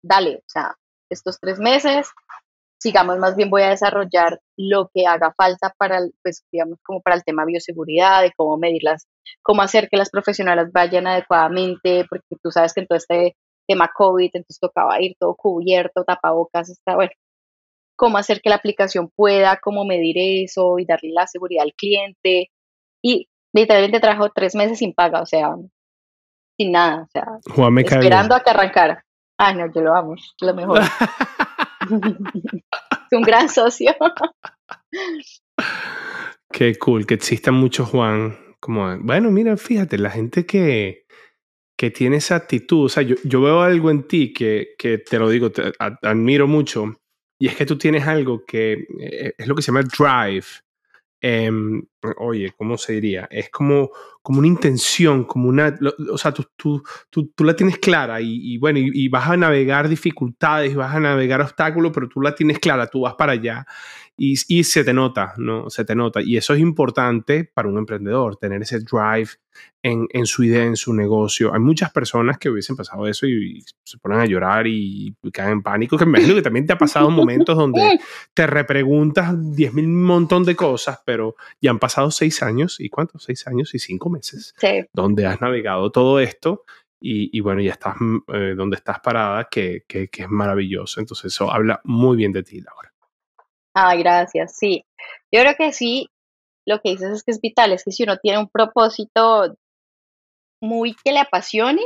dale, 0.03 0.37
o 0.37 0.49
sea, 0.49 0.77
estos 1.11 1.39
tres 1.41 1.59
meses, 1.59 2.09
sigamos, 2.79 3.19
más 3.19 3.37
bien 3.37 3.51
voy 3.51 3.63
a 3.63 3.71
desarrollar 3.71 4.41
lo 4.57 4.91
que 4.95 5.07
haga 5.07 5.33
falta 5.37 5.75
para, 5.79 6.01
pues, 6.23 6.45
digamos, 6.53 6.79
como 6.85 7.01
para 7.03 7.17
el 7.17 7.25
tema 7.25 7.45
bioseguridad, 7.45 8.23
de 8.23 8.33
cómo 8.37 8.57
medirlas, 8.57 9.09
cómo 9.43 9.63
hacer 9.63 9.89
que 9.89 9.97
las 9.97 10.11
profesionales 10.11 10.73
vayan 10.73 11.07
adecuadamente, 11.07 12.07
porque 12.09 12.37
tú 12.43 12.51
sabes 12.51 12.73
que 12.75 12.81
en 12.83 12.87
todo 12.87 12.99
este 12.99 13.37
tema 13.67 13.91
COVID, 13.95 14.31
entonces 14.33 14.61
tocaba 14.61 15.01
ir 15.01 15.17
todo 15.19 15.35
cubierto, 15.35 16.05
tapabocas, 16.05 16.71
está, 16.71 16.95
bueno, 16.95 17.11
cómo 17.97 18.19
hacer 18.19 18.41
que 18.41 18.51
la 18.51 18.57
aplicación 18.57 19.11
pueda, 19.15 19.59
cómo 19.63 19.85
medir 19.85 20.17
eso 20.19 20.79
y 20.79 20.85
darle 20.85 21.11
la 21.13 21.27
seguridad 21.27 21.65
al 21.65 21.75
cliente. 21.75 22.51
Y 23.03 23.29
literalmente 23.55 24.01
trajo 24.01 24.31
tres 24.31 24.55
meses 24.55 24.79
sin 24.79 24.95
paga, 24.95 25.23
o 25.23 25.27
sea, 25.27 25.55
sin 26.59 26.73
nada, 26.73 27.03
o 27.03 27.09
sea, 27.11 27.27
esperando 27.77 28.35
a 28.35 28.41
que 28.43 28.51
arrancara. 28.51 29.05
Ah, 29.39 29.53
no, 29.53 29.71
yo 29.73 29.81
lo 29.83 29.95
amo, 29.95 30.15
lo 30.41 30.55
mejor. 30.55 30.81
es 31.81 33.13
un 33.13 33.23
gran 33.23 33.49
socio. 33.49 33.95
Qué 36.51 36.77
cool, 36.77 37.07
que 37.07 37.15
exista 37.15 37.53
mucho 37.53 37.85
Juan. 37.85 38.39
Como, 38.61 38.99
bueno, 39.01 39.31
mira, 39.31 39.57
fíjate, 39.57 39.99
la 39.99 40.11
gente 40.11 40.47
que, 40.47 41.05
que 41.77 41.91
tiene 41.91 42.17
esa 42.17 42.37
actitud, 42.37 42.87
o 42.87 42.89
sea, 42.89 43.03
yo, 43.03 43.17
yo 43.25 43.43
veo 43.43 43.61
algo 43.61 43.91
en 43.91 44.09
ti 44.09 44.33
que, 44.33 44.69
que 44.79 44.99
te 44.99 45.19
lo 45.19 45.29
digo, 45.29 45.53
te 45.53 45.73
admiro 45.79 46.47
mucho, 46.47 46.95
y 47.39 47.49
es 47.49 47.57
que 47.57 47.67
tú 47.67 47.77
tienes 47.77 48.07
algo 48.07 48.45
que 48.45 48.87
eh, 49.01 49.35
es 49.37 49.47
lo 49.47 49.55
que 49.55 49.63
se 49.63 49.73
llama 49.73 49.83
drive. 49.83 50.47
Em, 51.21 51.83
oye, 52.19 52.53
¿cómo 52.57 52.79
se 52.79 52.95
diría? 52.95 53.29
Es 53.31 53.51
como, 53.51 53.91
como 54.23 54.39
una 54.39 54.49
intención, 54.49 55.25
como 55.25 55.49
una, 55.49 55.79
o 56.11 56.19
sea, 56.19 56.33
tú, 56.33 56.45
tú, 56.57 56.83
tú, 57.11 57.33
tú 57.35 57.45
la 57.45 57.55
tienes 57.55 57.79
clara 57.79 58.21
y, 58.21 58.55
y 58.55 58.59
bueno, 58.59 58.79
y, 58.79 58.91
y, 58.93 59.09
vas 59.09 59.29
a 59.29 59.37
navegar 59.37 59.89
dificultades, 59.89 60.75
vas 60.75 60.95
a 60.95 61.01
navegar 61.01 61.41
obstáculos, 61.41 61.93
pero 61.95 62.09
tú 62.09 62.21
la 62.21 62.35
tienes 62.35 62.59
clara, 62.59 62.87
tú 62.87 63.03
vas 63.03 63.15
para 63.15 63.33
allá 63.33 63.67
y, 64.19 64.35
y, 64.49 64.65
se 64.65 64.83
te 64.83 64.95
nota, 64.95 65.35
¿no? 65.37 65.69
Se 65.69 65.85
te 65.85 65.95
nota. 65.95 66.23
Y 66.23 66.37
eso 66.37 66.55
es 66.55 66.61
importante 66.61 67.45
para 67.45 67.69
un 67.69 67.77
emprendedor, 67.77 68.37
tener 68.37 68.63
ese 68.63 68.81
drive 68.81 69.29
en, 69.83 70.07
en 70.11 70.27
su 70.27 70.43
idea, 70.43 70.65
en 70.65 70.77
su 70.77 70.95
negocio. 70.95 71.53
Hay 71.53 71.61
muchas 71.61 71.93
personas 71.93 72.39
que 72.39 72.49
hubiesen 72.49 72.77
pasado 72.77 73.07
eso 73.07 73.27
y, 73.27 73.63
se 73.85 73.99
ponen 73.99 74.21
a 74.21 74.27
llorar 74.27 74.67
y, 74.67 75.15
caen 75.33 75.53
en 75.53 75.63
pánico, 75.63 75.99
que 75.99 76.07
me 76.07 76.19
imagino 76.19 76.35
que 76.35 76.43
también 76.43 76.67
te 76.67 76.73
ha 76.73 76.79
pasado 76.79 77.11
momentos 77.11 77.57
donde 77.57 77.99
te 78.33 78.47
repreguntas 78.47 79.35
10 79.55 79.75
mil 79.75 79.89
montón 79.89 80.45
de 80.45 80.57
cosas, 80.57 81.01
pero 81.05 81.37
ya 81.61 81.71
han 81.71 81.79
pasado 81.79 81.96
seis 82.11 82.43
años, 82.43 82.81
¿y 82.81 82.89
cuántos? 82.89 83.25
Seis 83.25 83.47
años 83.47 83.75
y 83.75 83.79
cinco 83.79 84.11
meses, 84.11 84.55
sí. 84.59 84.85
donde 84.93 85.27
has 85.27 85.41
navegado 85.41 85.91
todo 85.91 86.21
esto 86.21 86.65
y, 87.01 87.37
y, 87.37 87.41
bueno, 87.41 87.61
ya 87.61 87.73
estás 87.73 87.97
eh, 88.33 88.55
donde 88.57 88.77
estás 88.77 89.01
parada, 89.01 89.47
que, 89.51 89.85
que, 89.87 90.09
que, 90.09 90.23
es 90.23 90.29
maravilloso. 90.29 91.01
Entonces 91.01 91.27
eso 91.33 91.51
habla 91.51 91.81
muy 91.85 92.17
bien 92.17 92.33
de 92.33 92.43
ti, 92.43 92.61
Laura. 92.61 92.93
Ah, 93.75 93.95
gracias, 93.97 94.57
sí. 94.57 94.85
Yo 95.31 95.41
creo 95.41 95.55
que 95.57 95.73
sí, 95.73 96.09
lo 96.67 96.81
que 96.81 96.91
dices 96.91 97.11
es 97.11 97.23
que 97.23 97.33
es 97.33 97.41
vital, 97.41 97.73
es 97.73 97.85
que 97.85 97.93
si 97.93 98.03
uno 98.03 98.17
tiene 98.17 98.39
un 98.39 98.49
propósito 98.49 99.57
muy 100.63 100.95
que 101.05 101.13
le 101.13 101.21
apasione, 101.21 101.83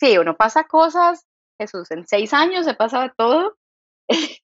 sí, 0.00 0.18
uno 0.18 0.36
pasa 0.36 0.64
cosas, 0.64 1.24
Jesús, 1.60 1.90
en 1.90 2.06
seis 2.06 2.34
años 2.34 2.66
se 2.66 2.74
pasa 2.74 3.02
de 3.02 3.12
todo, 3.16 3.56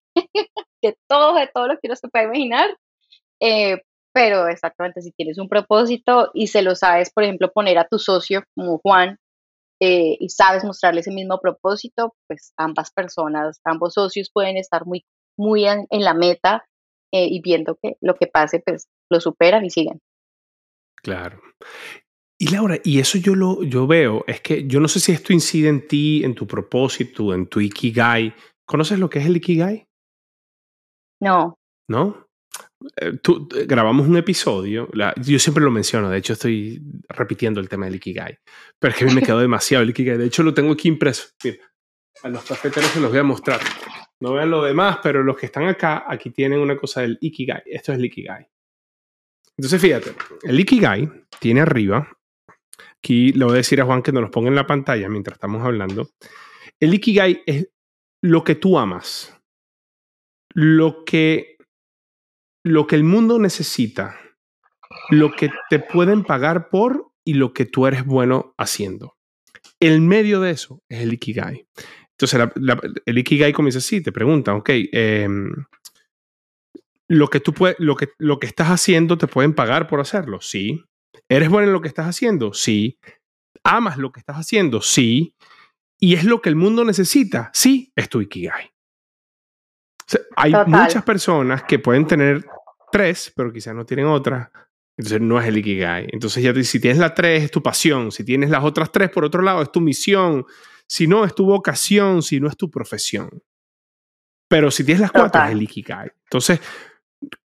de 0.82 0.96
todo, 1.08 1.34
de 1.34 1.48
todo 1.48 1.68
lo 1.68 1.74
que 1.74 1.88
uno 1.88 1.96
se 1.96 2.08
puede 2.08 2.26
imaginar, 2.26 2.76
eh, 3.40 3.82
pero 4.12 4.48
exactamente, 4.48 5.02
si 5.02 5.12
tienes 5.12 5.38
un 5.38 5.48
propósito 5.48 6.30
y 6.34 6.48
se 6.48 6.62
lo 6.62 6.74
sabes, 6.74 7.10
por 7.12 7.24
ejemplo, 7.24 7.52
poner 7.52 7.78
a 7.78 7.86
tu 7.88 7.98
socio 7.98 8.42
como 8.54 8.78
Juan, 8.78 9.18
eh, 9.80 10.16
y 10.20 10.28
sabes 10.28 10.64
mostrarle 10.64 11.00
ese 11.00 11.10
mismo 11.10 11.40
propósito, 11.40 12.14
pues 12.28 12.52
ambas 12.56 12.92
personas, 12.92 13.60
ambos 13.64 13.94
socios 13.94 14.30
pueden 14.32 14.56
estar 14.56 14.86
muy 14.86 15.04
muy 15.36 15.64
en, 15.66 15.86
la 15.90 16.14
meta 16.14 16.64
eh, 17.12 17.26
y 17.28 17.40
viendo 17.40 17.76
que 17.82 17.96
lo 18.00 18.14
que 18.14 18.26
pase, 18.26 18.60
pues 18.64 18.86
lo 19.10 19.20
superan 19.20 19.64
y 19.64 19.70
siguen. 19.70 20.00
Claro. 20.96 21.40
Y 22.38 22.48
Laura, 22.48 22.78
y 22.84 23.00
eso 23.00 23.18
yo 23.18 23.34
lo 23.34 23.62
yo 23.62 23.86
veo, 23.86 24.24
es 24.26 24.40
que 24.40 24.66
yo 24.66 24.80
no 24.80 24.88
sé 24.88 25.00
si 25.00 25.12
esto 25.12 25.32
incide 25.32 25.68
en 25.68 25.86
ti, 25.86 26.24
en 26.24 26.34
tu 26.34 26.46
propósito, 26.46 27.34
en 27.34 27.46
tu 27.46 27.60
Ikigai. 27.60 28.34
¿Conoces 28.64 28.98
lo 28.98 29.10
que 29.10 29.18
es 29.20 29.26
el 29.26 29.36
Ikigai? 29.36 29.86
No. 31.20 31.58
¿No? 31.88 32.28
Eh, 32.96 33.18
grabamos 33.66 34.06
un 34.06 34.16
episodio, 34.16 34.88
yo 35.16 35.38
siempre 35.38 35.64
lo 35.64 35.70
menciono, 35.70 36.10
de 36.10 36.18
hecho 36.18 36.32
estoy 36.34 36.82
repitiendo 37.08 37.60
el 37.60 37.68
tema 37.68 37.86
del 37.86 37.96
Ikigai, 37.96 38.38
pero 38.78 38.92
es 38.92 38.98
que 38.98 39.04
a 39.04 39.08
mí 39.08 39.14
me 39.14 39.22
quedó 39.22 39.38
demasiado 39.40 39.82
el 39.82 39.90
Ikigai, 39.90 40.18
de 40.18 40.26
hecho 40.26 40.42
lo 40.42 40.54
tengo 40.54 40.72
aquí 40.72 40.88
impreso. 40.88 41.28
Mira, 41.44 41.58
a 42.22 42.28
los 42.28 42.44
cafeteros 42.44 42.90
se 42.90 43.00
los 43.00 43.10
voy 43.10 43.20
a 43.20 43.24
mostrar. 43.24 43.60
No 44.20 44.34
vean 44.34 44.50
lo 44.50 44.62
demás, 44.62 44.98
pero 45.02 45.22
los 45.22 45.36
que 45.36 45.46
están 45.46 45.66
acá, 45.66 46.04
aquí 46.06 46.30
tienen 46.30 46.60
una 46.60 46.76
cosa 46.76 47.00
del 47.00 47.18
Ikigai. 47.20 47.62
Esto 47.66 47.92
es 47.92 47.98
el 47.98 48.04
Ikigai. 48.04 48.46
Entonces 49.56 49.80
fíjate, 49.80 50.12
el 50.44 50.60
Ikigai 50.60 51.10
tiene 51.40 51.60
arriba, 51.60 52.08
aquí 52.98 53.32
le 53.32 53.44
voy 53.44 53.54
a 53.54 53.56
decir 53.56 53.80
a 53.80 53.84
Juan 53.84 54.02
que 54.02 54.12
nos 54.12 54.22
lo 54.22 54.30
ponga 54.30 54.48
en 54.48 54.54
la 54.54 54.66
pantalla 54.66 55.08
mientras 55.08 55.36
estamos 55.36 55.64
hablando. 55.64 56.10
El 56.78 56.94
Ikigai 56.94 57.42
es 57.46 57.68
lo 58.22 58.44
que 58.44 58.54
tú 58.54 58.78
amas, 58.78 59.36
lo 60.54 61.04
que, 61.04 61.51
lo 62.64 62.86
que 62.86 62.96
el 62.96 63.04
mundo 63.04 63.38
necesita, 63.38 64.18
lo 65.10 65.32
que 65.32 65.50
te 65.68 65.78
pueden 65.78 66.24
pagar 66.24 66.68
por 66.68 67.12
y 67.24 67.34
lo 67.34 67.52
que 67.52 67.64
tú 67.64 67.86
eres 67.86 68.04
bueno 68.04 68.54
haciendo. 68.56 69.16
El 69.80 70.00
medio 70.00 70.40
de 70.40 70.52
eso 70.52 70.82
es 70.88 71.00
el 71.00 71.12
Ikigai. 71.12 71.66
Entonces, 72.10 72.40
el 73.06 73.18
Ikigai 73.18 73.52
comienza 73.52 73.78
así, 73.78 74.00
te 74.00 74.12
pregunta, 74.12 74.54
ok, 74.54 74.70
em, 74.92 75.52
lo, 77.08 77.28
que 77.28 77.40
tú 77.40 77.52
lo, 77.78 77.96
que, 77.96 78.10
lo 78.18 78.38
que 78.38 78.46
estás 78.46 78.68
haciendo 78.68 79.18
te 79.18 79.26
pueden 79.26 79.54
pagar 79.54 79.88
por 79.88 80.00
hacerlo, 80.00 80.40
sí. 80.40 80.84
¿Eres 81.28 81.48
bueno 81.48 81.68
en 81.68 81.72
lo 81.72 81.80
que 81.80 81.88
estás 81.88 82.06
haciendo? 82.06 82.52
Sí. 82.52 82.98
¿Amas 83.64 83.98
lo 83.98 84.12
que 84.12 84.20
estás 84.20 84.36
haciendo? 84.36 84.82
Sí. 84.82 85.34
¿Y 85.98 86.14
es 86.14 86.24
lo 86.24 86.40
que 86.40 86.48
el 86.48 86.56
mundo 86.56 86.84
necesita? 86.84 87.50
Sí, 87.54 87.92
es 87.96 88.08
tu 88.08 88.20
Ikigai 88.20 88.71
hay 90.36 90.52
muchas 90.66 91.02
personas 91.04 91.62
que 91.64 91.78
pueden 91.78 92.06
tener 92.06 92.44
tres, 92.90 93.32
pero 93.34 93.52
quizás 93.52 93.74
no 93.74 93.84
tienen 93.84 94.06
otra. 94.06 94.50
Entonces 94.96 95.20
no 95.20 95.40
es 95.40 95.46
el 95.46 95.56
Ikigai. 95.56 96.08
Entonces 96.12 96.42
ya 96.42 96.54
si 96.62 96.80
tienes 96.80 96.98
la 96.98 97.14
tres 97.14 97.44
es 97.44 97.50
tu 97.50 97.62
pasión. 97.62 98.12
Si 98.12 98.24
tienes 98.24 98.50
las 98.50 98.62
otras 98.62 98.92
tres, 98.92 99.10
por 99.10 99.24
otro 99.24 99.42
lado, 99.42 99.62
es 99.62 99.72
tu 99.72 99.80
misión. 99.80 100.44
Si 100.86 101.06
no, 101.06 101.24
es 101.24 101.34
tu 101.34 101.46
vocación. 101.46 102.22
Si 102.22 102.40
no, 102.40 102.48
es 102.48 102.56
tu 102.56 102.70
profesión. 102.70 103.30
Pero 104.48 104.70
si 104.70 104.84
tienes 104.84 105.00
las 105.00 105.12
cuatro, 105.12 105.42
es 105.44 105.52
el 105.52 105.62
Ikigai. 105.62 106.10
Entonces, 106.24 106.60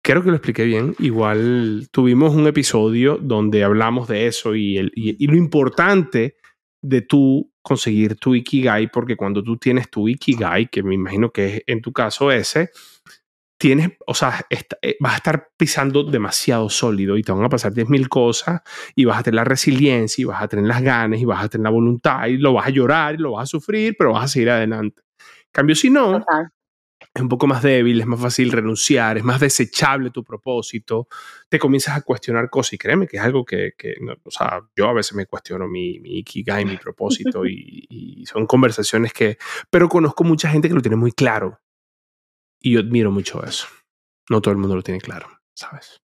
creo 0.03 0.23
que 0.25 0.31
lo 0.31 0.37
expliqué 0.37 0.65
bien. 0.65 0.97
Igual 0.99 1.89
tuvimos 1.93 2.35
un 2.35 2.49
episodio 2.49 3.17
donde 3.17 3.63
hablamos 3.63 4.09
de 4.09 4.27
eso 4.27 4.57
y, 4.57 4.79
el, 4.79 4.91
y 4.95 5.27
lo 5.29 5.37
importante 5.37 6.37
de 6.83 7.03
tú 7.03 7.53
conseguir 7.63 8.17
tu 8.17 8.35
Ikigai, 8.35 8.91
porque 8.91 9.17
cuando 9.17 9.43
tú 9.43 9.57
tienes 9.57 9.91
tu 9.91 10.09
Ikigai, 10.09 10.69
que 10.69 10.83
me 10.83 10.95
imagino 10.95 11.31
que 11.31 11.47
es 11.47 11.63
en 11.67 11.83
tu 11.83 11.93
caso 11.93 12.31
ese, 12.31 12.71
tienes, 13.59 13.91
o 14.07 14.15
sea, 14.15 14.47
eh, 14.51 14.97
vas 15.01 15.15
a 15.15 15.17
estar 15.17 15.49
pisando 15.57 16.05
demasiado 16.05 16.69
sólido 16.69 17.17
y 17.17 17.23
te 17.23 17.33
van 17.33 17.45
a 17.45 17.49
pasar 17.49 17.73
10.000 17.73 18.09
cosas 18.09 18.61
y 18.95 19.05
vas 19.05 19.19
a 19.19 19.23
tener 19.23 19.37
la 19.37 19.45
resiliencia 19.45 20.23
y 20.23 20.25
vas 20.25 20.43
a 20.43 20.49
tener 20.49 20.67
las 20.67 20.83
ganas 20.83 21.21
y 21.21 21.25
vas 21.25 21.45
a 21.45 21.49
tener 21.49 21.65
la 21.65 21.71
voluntad 21.71 22.27
y 22.27 22.37
lo 22.37 22.53
vas 22.53 22.67
a 22.67 22.71
llorar 22.71 23.15
y 23.15 23.19
lo 23.19 23.33
vas 23.33 23.45
a 23.45 23.47
sufrir, 23.47 23.95
pero 23.99 24.13
vas 24.13 24.25
a 24.25 24.29
seguir 24.29 24.51
adelante. 24.51 25.03
cambio, 25.53 25.75
si 25.75 25.91
no, 25.91 26.25
es 27.17 27.23
un 27.23 27.29
poco 27.31 27.47
más 27.47 27.63
débil, 27.63 28.01
es 28.01 28.07
más 28.07 28.21
fácil 28.21 28.53
renunciar, 28.53 29.17
es 29.17 29.25
más 29.25 29.41
desechable 29.41 30.11
tu 30.11 30.23
propósito, 30.23 31.09
te 31.49 31.59
comienzas 31.59 31.97
a 31.97 32.03
cuestionar 32.03 32.51
cosas 32.51 32.75
y 32.75 32.79
créeme 32.79 33.07
que 33.07 33.17
es 33.17 33.23
algo 33.23 33.45
que, 33.45 33.73
o 34.23 34.31
sea, 34.31 34.61
yo 34.77 34.87
a 34.87 34.93
veces 34.93 35.15
me 35.15 35.25
cuestiono 35.25 35.67
mi, 35.67 35.99
mi 36.01 36.19
ikigai, 36.19 36.67
mi 36.67 36.77
propósito 36.77 37.47
y, 37.47 38.25
son 38.27 38.47
conversaciones 38.47 39.13
que, 39.13 39.39
pero 39.71 39.89
conozco 39.89 40.25
mucha 40.25 40.51
gente 40.51 40.69
que 40.69 40.75
lo 40.75 40.83
tiene 40.83 40.97
muy 40.97 41.13
claro 41.13 41.61
y 42.61 42.73
yo 42.73 42.81
admiro 42.81 43.11
mucho 43.11 43.43
eso. 43.45 43.67
No 44.29 44.41
todo 44.41 44.53
el 44.53 44.59
mundo 44.59 44.75
lo 44.75 44.83
tiene 44.83 45.01
claro, 45.01 45.29
¿sabes? 45.55 46.03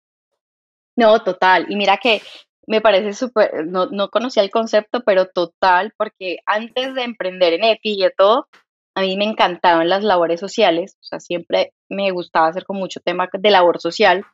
No, 0.97 1.23
total. 1.23 1.67
Y 1.69 1.77
mira 1.77 1.99
que 1.99 2.23
me 2.67 2.81
parece 2.81 3.13
súper, 3.13 3.67
no, 3.67 3.87
no 3.87 4.09
conocía 4.09 4.43
el 4.43 4.51
concepto, 4.51 5.05
pero 5.05 5.27
total, 5.27 5.93
porque 5.97 6.39
antes 6.47 6.95
de 6.95 7.03
emprender 7.03 7.53
en 7.53 7.65
EPI 7.65 8.07
y 8.07 8.11
todo, 8.17 8.49
a 8.97 9.03
mí 9.03 9.17
me 9.19 9.27
encantaban 9.27 9.91
las 9.91 10.03
labores 10.03 10.41
sociales, 10.41 10.97
o 11.03 11.05
sea, 11.05 11.21
siempre 11.21 11.73
me 11.91 12.11
gustaba 12.13 12.49
hacer 12.49 12.65
con 12.65 12.79
mucho 12.79 12.99
tema 13.01 13.29
de 13.31 13.51
labor 13.51 13.79
social. 13.79 14.25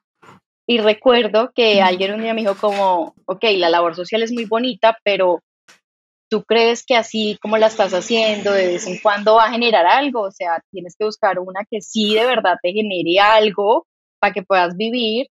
Y 0.68 0.79
recuerdo 0.79 1.51
que 1.53 1.83
alguien 1.83 2.14
un 2.14 2.22
día 2.22 2.33
me 2.33 2.42
dijo 2.42 2.55
como, 2.55 3.14
ok, 3.27 3.42
la 3.57 3.68
labor 3.68 3.96
social 3.96 4.22
es 4.22 4.31
muy 4.31 4.44
bonita, 4.44 4.96
pero 5.03 5.40
¿tú 6.31 6.44
crees 6.44 6.87
que 6.87 6.94
así 6.94 7.37
como 7.42 7.59
la 7.59 7.66
estás 7.66 7.92
haciendo 7.92 8.53
de 8.53 8.68
vez 8.68 8.87
en 8.87 8.98
cuando 9.01 9.35
va 9.35 9.46
a 9.46 9.51
generar 9.51 9.85
algo? 9.85 10.22
O 10.22 10.31
sea, 10.31 10.62
tienes 10.70 10.94
que 10.96 11.07
buscar 11.07 11.40
una 11.40 11.66
que 11.68 11.81
sí 11.81 12.14
de 12.14 12.25
verdad 12.25 12.55
te 12.62 12.72
genere 12.72 13.18
algo 13.18 13.87
para 14.20 14.33
que 14.33 14.44
puedas 14.44 14.77
vivir 14.77 15.27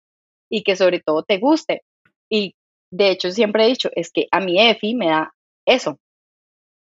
y 0.52 0.64
que 0.64 0.76
sobre 0.76 1.00
todo 1.00 1.24
te 1.24 1.38
guste. 1.38 1.84
Y 2.30 2.54
de 2.92 3.12
hecho 3.12 3.32
siempre 3.32 3.64
he 3.64 3.70
dicho, 3.70 3.90
es 3.96 4.12
que 4.12 4.28
a 4.30 4.42
mi 4.42 4.60
EFI 4.60 4.94
me 4.94 5.08
da 5.08 5.32
eso, 5.66 5.98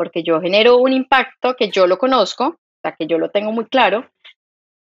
porque 0.00 0.22
yo 0.22 0.40
genero 0.40 0.78
un 0.78 0.94
impacto 0.94 1.56
que 1.58 1.68
yo 1.68 1.86
lo 1.86 1.98
conozco, 1.98 2.44
o 2.46 2.80
sea, 2.82 2.96
que 2.98 3.06
yo 3.06 3.18
lo 3.18 3.30
tengo 3.30 3.52
muy 3.52 3.66
claro, 3.66 4.08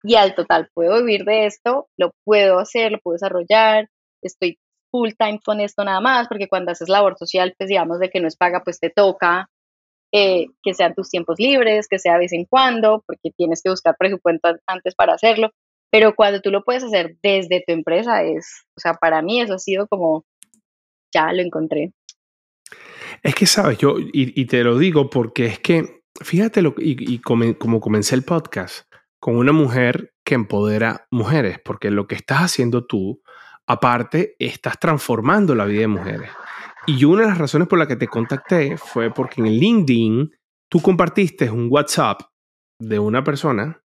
y 0.02 0.14
al 0.14 0.34
total 0.34 0.70
puedo 0.72 1.04
vivir 1.04 1.26
de 1.26 1.44
esto, 1.44 1.88
lo 1.98 2.12
puedo 2.24 2.58
hacer, 2.58 2.92
lo 2.92 2.98
puedo 2.98 3.16
desarrollar, 3.16 3.90
estoy 4.22 4.58
full 4.90 5.10
time 5.18 5.38
con 5.44 5.60
esto 5.60 5.84
nada 5.84 6.00
más, 6.00 6.28
porque 6.28 6.48
cuando 6.48 6.72
haces 6.72 6.88
labor 6.88 7.18
social, 7.18 7.54
pues 7.58 7.68
digamos 7.68 7.98
de 7.98 8.08
que 8.08 8.20
no 8.20 8.26
es 8.26 8.38
paga, 8.38 8.62
pues 8.64 8.80
te 8.80 8.88
toca 8.88 9.50
eh, 10.14 10.46
que 10.62 10.72
sean 10.72 10.94
tus 10.94 11.10
tiempos 11.10 11.38
libres, 11.38 11.88
que 11.88 11.98
sea 11.98 12.14
de 12.14 12.20
vez 12.20 12.32
en 12.32 12.46
cuando, 12.46 13.04
porque 13.06 13.32
tienes 13.36 13.60
que 13.62 13.68
buscar 13.68 13.94
presupuesto 13.98 14.48
antes 14.66 14.94
para 14.94 15.12
hacerlo, 15.12 15.50
pero 15.90 16.14
cuando 16.14 16.40
tú 16.40 16.50
lo 16.50 16.64
puedes 16.64 16.84
hacer 16.84 17.18
desde 17.22 17.62
tu 17.66 17.74
empresa 17.74 18.22
es, 18.22 18.64
o 18.78 18.80
sea, 18.80 18.94
para 18.94 19.20
mí 19.20 19.42
eso 19.42 19.52
ha 19.52 19.58
sido 19.58 19.86
como, 19.88 20.24
ya 21.12 21.34
lo 21.34 21.42
encontré. 21.42 21.92
Es 23.22 23.34
que, 23.34 23.46
sabes, 23.46 23.78
yo, 23.78 23.96
y, 23.98 24.44
te 24.46 24.64
lo 24.64 24.78
digo 24.78 25.10
porque 25.10 25.46
es 25.46 25.58
que, 25.58 26.02
fíjate, 26.20 26.62
lo, 26.62 26.74
y, 26.78 27.18
como 27.20 27.80
comencé 27.80 28.14
el 28.14 28.22
podcast, 28.22 28.86
con 29.20 29.36
una 29.36 29.52
mujer 29.52 30.14
que 30.24 30.34
empodera 30.34 31.06
mujeres, 31.10 31.58
porque 31.64 31.90
lo 31.90 32.06
que 32.06 32.14
estás 32.14 32.40
haciendo 32.40 32.86
tú, 32.86 33.22
aparte, 33.66 34.34
estás 34.38 34.78
transformando 34.78 35.54
la 35.54 35.64
vida 35.64 35.82
de 35.82 35.88
mujeres. 35.88 36.30
Y 36.86 37.04
una 37.04 37.22
de 37.22 37.28
las 37.28 37.38
razones 37.38 37.68
por 37.68 37.78
la 37.78 37.86
que 37.86 37.96
te 37.96 38.08
contacté 38.08 38.76
fue 38.76 39.12
porque 39.14 39.40
en 39.40 39.46
el 39.46 39.58
LinkedIn 39.58 40.32
tú 40.68 40.80
compartiste 40.80 41.50
un 41.50 41.68
WhatsApp 41.70 42.22
de 42.80 42.98
una 42.98 43.22
persona 43.22 43.82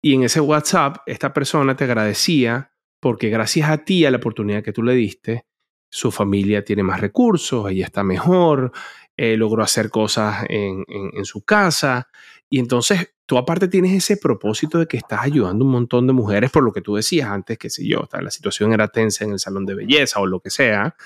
y 0.00 0.14
en 0.14 0.22
ese 0.22 0.40
WhatsApp 0.40 0.98
esta 1.06 1.32
persona 1.32 1.74
te 1.74 1.84
agradecía 1.84 2.70
porque 3.00 3.30
gracias 3.30 3.68
a 3.68 3.78
ti, 3.78 4.04
a 4.04 4.10
la 4.10 4.18
oportunidad 4.18 4.62
que 4.62 4.72
tú 4.72 4.82
le 4.82 4.94
diste, 4.94 5.46
su 5.94 6.10
familia 6.10 6.64
tiene 6.64 6.82
más 6.82 7.00
recursos, 7.00 7.70
ella 7.70 7.84
está 7.84 8.02
mejor, 8.02 8.72
eh, 9.16 9.36
logró 9.36 9.62
hacer 9.62 9.90
cosas 9.90 10.44
en, 10.48 10.84
su 11.24 11.44
casa. 11.44 12.08
Y 12.50 12.58
entonces 12.58 13.14
tú 13.26 13.38
aparte 13.38 13.68
tienes 13.68 13.92
ese 13.92 14.16
propósito 14.16 14.80
de 14.80 14.88
que 14.88 14.96
estás 14.96 15.20
ayudando 15.22 15.62
a 15.62 15.66
un 15.68 15.72
montón 15.72 16.08
de 16.08 16.12
mujeres 16.12 16.50
por 16.50 16.64
lo 16.64 16.72
que 16.72 16.80
tú 16.80 16.96
decías 16.96 17.28
antes, 17.30 17.58
que 17.58 17.70
si 17.70 17.88
yo, 17.88 18.08
la 18.20 18.32
situación 18.32 18.72
era 18.72 18.88
tensa 18.88 19.24
en 19.24 19.34
el 19.34 19.38
salón 19.38 19.66
de 19.66 19.76
belleza 19.76 20.18
o 20.18 20.26
lo 20.26 20.40
que 20.40 20.50
sea. 20.50 20.96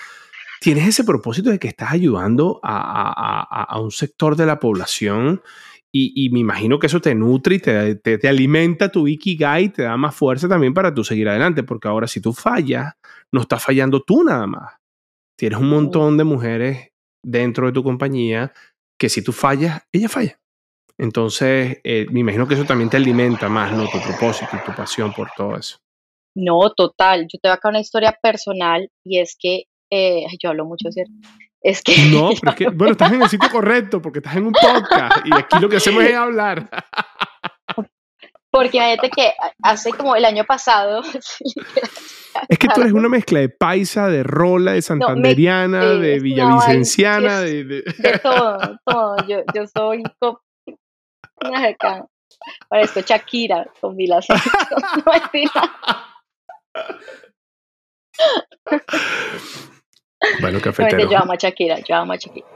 Tienes 0.59 0.87
ese 0.87 1.03
propósito 1.03 1.51
de 1.51 1.59
que 1.59 1.67
estás 1.67 1.91
ayudando 1.91 2.59
a, 2.63 3.77
un 3.79 3.91
sector 3.91 4.35
de 4.35 4.47
la 4.47 4.59
población 4.59 5.43
y, 5.91 6.29
me 6.29 6.39
imagino 6.39 6.77
que 6.77 6.87
eso 6.87 7.01
te 7.01 7.15
nutre 7.15 7.55
y 7.55 7.59
te, 7.59 7.95
te, 7.95 8.17
te, 8.17 8.27
alimenta 8.27 8.91
tu 8.91 9.07
Ikigai 9.07 9.65
y 9.65 9.69
te 9.69 9.83
da 9.83 9.97
más 9.97 10.15
fuerza 10.15 10.47
también 10.47 10.73
para 10.73 10.93
tú 10.93 11.03
seguir 11.03 11.27
adelante, 11.29 11.63
porque 11.63 11.87
ahora 11.87 12.07
si 12.07 12.21
tú 12.21 12.31
fallas, 12.31 12.93
no 13.31 13.41
estás 13.41 13.63
fallando 13.63 14.01
tú 14.01 14.23
nada 14.23 14.45
más. 14.45 14.75
Tienes 15.37 15.59
un 15.59 15.69
montón 15.69 16.17
de 16.17 16.23
mujeres 16.23 16.89
dentro 17.23 17.65
de 17.67 17.73
tu 17.73 17.83
compañía 17.83 18.53
que 18.99 19.09
si 19.09 19.23
tú 19.23 19.31
fallas, 19.31 19.81
ella 19.91 20.09
falla. 20.09 20.39
Entonces, 20.97 21.79
eh, 21.83 22.05
me 22.11 22.19
imagino 22.19 22.47
que 22.47 22.55
eso 22.55 22.65
también 22.65 22.89
te 22.89 22.97
alimenta 22.97 23.47
más, 23.47 23.71
¿no? 23.71 23.87
Tu 23.87 23.99
propósito 24.01 24.51
y 24.57 24.65
tu 24.65 24.75
pasión 24.75 25.13
por 25.13 25.29
todo 25.35 25.55
eso. 25.55 25.77
No, 26.35 26.69
total. 26.71 27.21
Yo 27.21 27.39
te 27.41 27.47
voy 27.47 27.53
a 27.53 27.55
contar 27.55 27.71
una 27.71 27.79
historia 27.79 28.17
personal 28.21 28.91
y 29.05 29.19
es 29.19 29.37
que, 29.39 29.63
eh, 29.89 30.25
yo 30.43 30.49
hablo 30.49 30.65
mucho, 30.65 30.91
¿cierto? 30.91 31.13
Es 31.61 31.81
que... 31.81 31.97
No, 32.11 32.31
pero 32.55 32.71
bueno, 32.73 32.91
estás 32.91 33.11
en 33.11 33.21
el 33.21 33.29
sitio 33.29 33.49
correcto 33.49 34.01
porque 34.01 34.19
estás 34.19 34.35
en 34.35 34.47
un 34.47 34.53
podcast 34.53 35.25
y 35.25 35.33
aquí 35.33 35.59
lo 35.59 35.69
que 35.69 35.77
hacemos 35.77 36.03
es 36.03 36.15
hablar. 36.15 36.69
Porque 38.51 38.79
fíjate 38.79 39.09
que 39.11 39.33
hace 39.61 39.91
como 39.91 40.15
el 40.15 40.25
año 40.25 40.43
pasado. 40.43 41.03
es 42.49 42.57
que 42.57 42.67
tú 42.67 42.81
eres 42.81 42.93
una 42.93 43.09
mezcla 43.09 43.39
de 43.39 43.49
paisa, 43.49 44.07
de 44.07 44.23
rola, 44.23 44.73
de 44.73 44.81
santanderiana, 44.81 45.85
de 45.85 46.19
villavicenciana, 46.19 47.41
de, 47.41 47.63
de... 47.63 47.83
todo, 48.23 48.79
todo. 48.85 49.15
Yo, 49.27 49.43
yo 49.53 49.67
soy 49.67 50.03
una 51.41 51.75
Parezco 52.69 53.01
Shakira 53.01 53.67
con 53.79 53.95
mil 53.95 54.13
acentos. 54.13 54.49
Bueno, 60.41 60.59
cafetero. 60.63 61.09
Yo 61.09 61.17
amo 61.17 61.33
a 61.33 61.35
Shakira, 61.35 61.79
yo 61.79 61.95
amo 61.95 62.13
a 62.13 62.17
Shakira. 62.17 62.47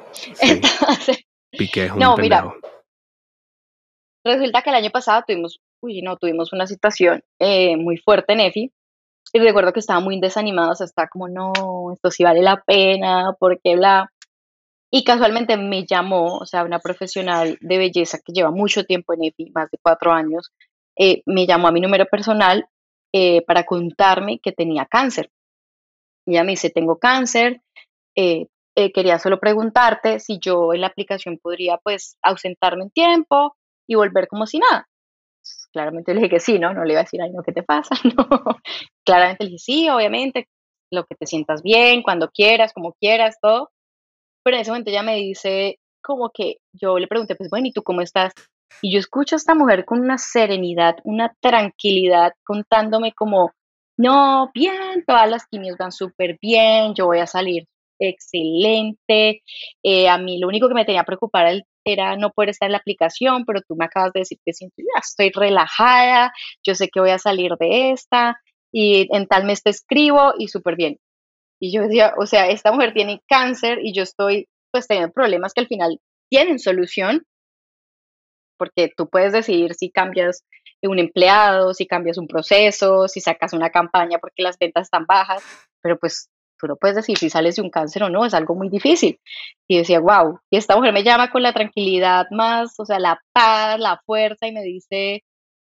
Entonces, 0.42 1.26
Piqué 1.52 1.86
es 1.86 1.92
un 1.92 2.00
no, 2.00 2.18
mira, 2.18 2.54
resulta 4.26 4.62
que 4.62 4.70
el 4.70 4.76
año 4.76 4.90
pasado 4.90 5.24
tuvimos 5.28 5.60
uy, 5.84 6.02
no, 6.02 6.18
tuvimos 6.18 6.54
una 6.54 6.66
situación 6.66 7.24
eh, 7.40 7.76
muy 7.78 7.98
fuerte 7.98 8.34
en 8.34 8.40
EFI 8.40 8.72
y 9.34 9.40
recuerdo 9.40 9.74
que 9.74 9.80
estaba 9.80 10.00
muy 10.00 10.20
desanimada, 10.20 10.72
o 10.72 10.76
sea, 10.76 10.86
estaba 10.86 11.08
como, 11.08 11.28
no, 11.28 11.52
esto 11.92 12.10
sí 12.12 12.24
vale 12.24 12.42
la 12.42 12.62
pena, 12.62 13.36
porque 13.40 13.76
bla. 13.76 14.12
Y 14.92 15.04
casualmente 15.04 15.58
me 15.58 15.86
llamó, 15.86 16.38
o 16.38 16.46
sea, 16.46 16.64
una 16.64 16.80
profesional 16.80 17.58
de 17.60 17.78
belleza 17.80 18.20
que 18.24 18.32
lleva 18.32 18.52
mucho 18.52 18.84
tiempo 18.86 19.14
en 19.14 19.26
EPI, 19.26 19.52
más 19.52 19.72
de 19.72 19.80
cuatro 19.82 20.12
años, 20.12 20.52
eh, 20.96 21.24
me 21.26 21.48
llamó 21.48 21.68
a 21.68 21.72
mi 21.72 21.82
número 21.82 22.06
personal 22.06 22.68
eh, 23.12 23.42
para 23.48 23.64
contarme 23.64 24.40
que 24.40 24.52
tenía 24.52 24.86
cáncer. 24.86 25.32
Ella 26.26 26.44
me 26.44 26.52
dice, 26.52 26.70
tengo 26.70 26.98
cáncer, 27.00 27.62
eh, 28.16 28.48
quería 28.94 29.20
solo 29.20 29.40
preguntarte 29.40 30.20
si 30.20 30.40
yo 30.40 30.74
en 30.74 30.82
la 30.82 30.88
aplicación 30.88 31.38
podría 31.38 31.78
pues 31.78 32.18
ausentarme 32.24 32.84
un 32.84 32.92
tiempo 32.92 33.56
y 33.88 33.96
volver 33.96 34.28
como 34.28 34.46
si 34.48 34.60
nada. 34.60 34.88
Claramente 35.72 36.14
le 36.14 36.22
dije 36.22 36.30
que 36.30 36.40
sí, 36.40 36.60
¿no? 36.60 36.74
No 36.74 36.84
le 36.84 36.94
iba 36.94 37.02
a 37.02 37.04
decir, 37.04 37.22
ay, 37.22 37.32
no, 37.32 37.44
¿qué 37.44 37.52
te 37.52 37.64
pasa? 37.64 37.96
No. 38.18 38.28
Claramente 39.06 39.44
le 39.44 39.50
dije, 39.52 39.60
sí, 39.60 39.90
obviamente, 39.90 40.48
lo 40.92 41.06
que 41.06 41.16
te 41.16 41.26
sientas 41.26 41.62
bien, 41.62 42.04
cuando 42.04 42.30
quieras, 42.30 42.74
como 42.74 42.94
quieras, 42.94 43.38
todo. 43.42 43.72
Pero 44.44 44.58
en 44.58 44.62
ese 44.62 44.72
momento 44.72 44.92
ella 44.92 45.04
me 45.04 45.16
dice, 45.16 45.80
como 46.02 46.30
que 46.30 46.58
yo 46.74 47.00
le 47.00 47.08
pregunté, 47.08 47.36
pues 47.36 47.50
bueno, 47.50 47.68
¿y 47.68 47.72
tú 47.74 47.84
cómo 47.84 48.02
estás? 48.02 48.34
Y 48.82 48.94
yo 48.94 49.00
escucho 49.00 49.36
a 49.36 49.38
esta 49.38 49.56
mujer 49.56 49.86
con 49.86 50.00
una 50.00 50.18
serenidad, 50.18 50.98
una 51.04 51.34
tranquilidad, 51.42 52.34
contándome 52.44 53.14
como, 53.14 53.52
no, 53.98 54.52
bien, 54.54 55.04
todas 55.06 55.30
las 55.30 55.46
quimios 55.48 55.78
van 55.78 55.92
súper 55.92 56.38
bien, 56.42 56.94
yo 56.96 57.06
voy 57.08 57.20
a 57.20 57.28
salir 57.28 57.66
excelente. 58.00 59.44
Eh, 59.84 60.10
a 60.10 60.18
mí 60.18 60.40
lo 60.40 60.48
único 60.48 60.68
que 60.68 60.74
me 60.74 60.86
tenía 60.86 61.04
preocupar 61.04 61.64
era 61.86 62.16
no 62.18 62.32
poder 62.32 62.50
estar 62.50 62.68
en 62.68 62.74
la 62.74 62.78
aplicación, 62.80 63.46
pero 63.46 63.62
tú 63.62 63.76
me 63.76 63.86
acabas 63.86 64.14
de 64.14 64.22
decir 64.22 64.40
que 64.46 64.54
siento, 64.54 64.76
estoy 65.02 65.32
relajada, 65.32 66.34
yo 66.66 66.76
sé 66.76 66.90
que 66.90 67.00
voy 67.00 67.12
a 67.12 67.20
salir 67.20 67.52
de 67.60 67.92
esta 67.92 68.40
y 68.72 69.08
en 69.16 69.28
tal 69.28 69.46
mes 69.46 69.64
te 69.64 69.70
escribo 69.70 70.34
y 70.38 70.48
súper 70.48 70.76
bien. 70.76 70.98
Y 71.62 71.74
yo 71.74 71.84
decía, 71.84 72.14
o 72.18 72.26
sea, 72.26 72.48
esta 72.50 72.72
mujer 72.72 72.94
tiene 72.94 73.22
cáncer 73.28 73.80
y 73.84 73.94
yo 73.94 74.04
estoy 74.04 74.48
pues 74.72 74.88
teniendo 74.88 75.14
problemas 75.14 75.54
que 75.54 75.62
al 75.62 75.68
final 75.68 76.00
tienen 76.30 76.60
solución, 76.60 77.26
porque 78.58 78.90
tú 78.96 79.10
puedes 79.10 79.34
decidir 79.34 79.74
si 79.76 79.92
cambias 79.92 80.44
un 80.88 81.00
empleado, 81.00 81.74
si 81.74 81.86
cambias 81.86 82.18
un 82.18 82.28
proceso, 82.28 83.08
si 83.08 83.22
sacas 83.22 83.54
una 83.54 83.70
campaña 83.70 84.20
porque 84.20 84.44
las 84.44 84.58
ventas 84.58 84.84
están 84.84 85.06
bajas, 85.06 85.44
pero 85.82 85.98
pues 85.98 86.30
tú 86.60 86.68
no 86.68 86.76
puedes 86.78 86.96
decir 86.96 87.18
si 87.18 87.30
sales 87.30 87.56
de 87.58 87.62
un 87.62 87.70
cáncer 87.70 88.04
o 88.04 88.10
no, 88.10 88.26
es 88.26 88.34
algo 88.34 88.56
muy 88.56 88.70
difícil. 88.70 89.20
Y 89.68 89.78
decía, 89.78 90.00
wow, 90.00 90.40
y 90.50 90.58
esta 90.58 90.76
mujer 90.76 90.94
me 90.94 91.04
llama 91.04 91.30
con 91.32 91.44
la 91.44 91.54
tranquilidad 91.54 92.28
más, 92.32 92.80
o 92.80 92.86
sea, 92.86 93.00
la 93.00 93.20
paz, 93.34 93.80
la 93.80 94.02
fuerza, 94.06 94.48
y 94.48 94.52
me 94.52 94.64
dice, 94.64 95.24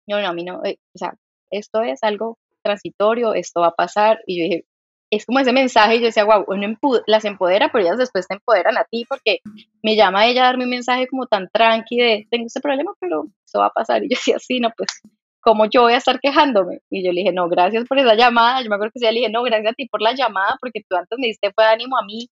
no, 0.07 0.21
no, 0.21 0.27
a 0.27 0.33
mí 0.33 0.43
no, 0.43 0.63
eh, 0.65 0.79
o 0.95 0.97
sea, 0.97 1.13
esto 1.51 1.81
es 1.83 2.03
algo 2.03 2.37
transitorio, 2.63 3.33
esto 3.33 3.61
va 3.61 3.67
a 3.67 3.75
pasar. 3.75 4.19
Y 4.25 4.39
yo 4.39 4.43
dije, 4.45 4.65
es 5.11 5.25
como 5.25 5.39
ese 5.39 5.51
mensaje, 5.51 5.99
yo 5.99 6.05
decía, 6.05 6.23
wow, 6.23 6.45
uno 6.47 6.75
las 7.07 7.25
empodera, 7.25 7.69
pero 7.71 7.83
ellas 7.83 7.97
después 7.97 8.27
te 8.27 8.35
empoderan 8.35 8.77
a 8.77 8.83
ti, 8.83 9.05
porque 9.09 9.39
me 9.81 9.95
llama 9.95 10.27
ella 10.27 10.43
a 10.43 10.45
darme 10.45 10.65
un 10.65 10.69
mensaje 10.69 11.07
como 11.07 11.25
tan 11.25 11.49
tranqui 11.51 11.97
de, 11.97 12.27
tengo 12.29 12.45
este 12.45 12.61
problema, 12.61 12.93
pero 12.99 13.25
eso 13.45 13.59
va 13.59 13.67
a 13.67 13.71
pasar. 13.71 14.03
Y 14.03 14.09
yo 14.09 14.15
decía, 14.15 14.37
sí, 14.39 14.59
no, 14.59 14.69
pues 14.77 15.01
¿cómo 15.41 15.65
yo 15.65 15.83
voy 15.83 15.93
a 15.93 15.97
estar 15.97 16.19
quejándome? 16.19 16.81
Y 16.89 17.03
yo 17.03 17.11
le 17.11 17.21
dije, 17.21 17.33
no, 17.33 17.49
gracias 17.49 17.85
por 17.87 17.97
esa 17.99 18.15
llamada. 18.15 18.61
Yo 18.61 18.69
me 18.69 18.75
acuerdo 18.75 18.91
que 18.93 18.99
sí, 18.99 19.05
le 19.05 19.19
dije, 19.19 19.29
no, 19.31 19.43
gracias 19.43 19.71
a 19.71 19.75
ti 19.75 19.87
por 19.87 20.01
la 20.01 20.13
llamada, 20.13 20.57
porque 20.61 20.81
tú 20.87 20.95
antes 20.95 21.17
me 21.19 21.27
diste 21.27 21.51
fue 21.53 21.65
ánimo 21.65 21.97
a 21.97 22.05
mí. 22.05 22.29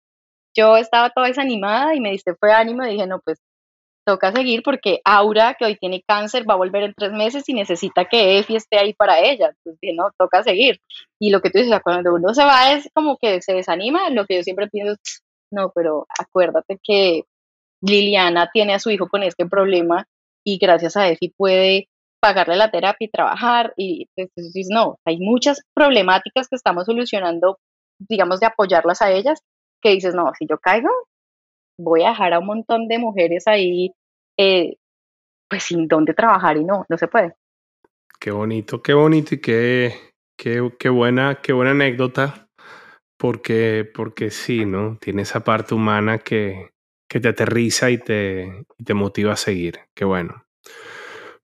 Yo 0.56 0.76
estaba 0.76 1.10
toda 1.10 1.28
desanimada 1.28 1.94
y 1.94 2.00
me 2.00 2.10
diste 2.10 2.34
fue 2.34 2.52
ánimo 2.52 2.84
y 2.84 2.92
dije, 2.92 3.06
no, 3.06 3.20
pues 3.24 3.38
toca 4.08 4.32
seguir 4.32 4.62
porque 4.62 5.00
Aura, 5.04 5.52
que 5.52 5.66
hoy 5.66 5.76
tiene 5.76 6.02
cáncer, 6.06 6.48
va 6.48 6.54
a 6.54 6.56
volver 6.56 6.82
en 6.84 6.94
tres 6.94 7.12
meses 7.12 7.46
y 7.46 7.52
necesita 7.52 8.06
que 8.06 8.38
Efi 8.38 8.56
esté 8.56 8.78
ahí 8.78 8.94
para 8.94 9.20
ella. 9.20 9.50
Entonces 9.50 9.90
no, 9.94 10.10
toca 10.18 10.42
seguir. 10.42 10.80
Y 11.20 11.30
lo 11.30 11.42
que 11.42 11.50
tú 11.50 11.58
dices, 11.58 11.78
cuando 11.84 12.14
uno 12.14 12.32
se 12.32 12.42
va 12.42 12.72
es 12.72 12.88
como 12.94 13.18
que 13.18 13.42
se 13.42 13.52
desanima, 13.52 14.08
lo 14.08 14.24
que 14.24 14.36
yo 14.36 14.42
siempre 14.42 14.68
pienso 14.68 14.94
es, 14.94 15.22
no, 15.52 15.70
pero 15.74 16.06
acuérdate 16.18 16.78
que 16.82 17.24
Liliana 17.82 18.48
tiene 18.50 18.72
a 18.72 18.78
su 18.78 18.88
hijo 18.88 19.08
con 19.08 19.22
este 19.22 19.44
problema 19.44 20.06
y 20.42 20.56
gracias 20.56 20.96
a 20.96 21.06
Efi 21.08 21.34
puede 21.36 21.88
pagarle 22.18 22.56
la 22.56 22.70
terapia 22.70 23.04
y 23.04 23.10
trabajar. 23.10 23.74
Y 23.76 24.08
pues, 24.16 24.30
no, 24.70 24.96
hay 25.04 25.18
muchas 25.18 25.60
problemáticas 25.74 26.48
que 26.48 26.56
estamos 26.56 26.86
solucionando, 26.86 27.58
digamos, 27.98 28.40
de 28.40 28.46
apoyarlas 28.46 29.02
a 29.02 29.10
ellas, 29.10 29.40
que 29.82 29.90
dices, 29.90 30.14
no, 30.14 30.32
si 30.38 30.46
yo 30.48 30.56
caigo, 30.56 30.88
voy 31.78 32.02
a 32.02 32.10
dejar 32.10 32.34
a 32.34 32.40
un 32.40 32.46
montón 32.46 32.88
de 32.88 32.98
mujeres 32.98 33.46
ahí, 33.46 33.92
eh, 34.36 34.76
pues 35.48 35.62
sin 35.62 35.88
dónde 35.88 36.12
trabajar 36.12 36.56
y 36.56 36.64
no, 36.64 36.84
no 36.88 36.98
se 36.98 37.08
puede. 37.08 37.34
Qué 38.20 38.30
bonito, 38.30 38.82
qué 38.82 38.92
bonito 38.92 39.36
y 39.36 39.40
qué, 39.40 39.94
qué, 40.36 40.70
qué 40.78 40.88
buena, 40.88 41.40
qué 41.40 41.52
buena 41.52 41.70
anécdota, 41.70 42.48
porque, 43.16 43.88
porque 43.94 44.30
sí, 44.30 44.66
¿no? 44.66 44.98
Tiene 45.00 45.22
esa 45.22 45.44
parte 45.44 45.74
humana 45.74 46.18
que, 46.18 46.70
que 47.08 47.20
te 47.20 47.28
aterriza 47.28 47.90
y 47.90 47.98
te, 47.98 48.64
y 48.76 48.84
te 48.84 48.94
motiva 48.94 49.32
a 49.32 49.36
seguir. 49.36 49.78
Qué 49.94 50.04
bueno. 50.04 50.44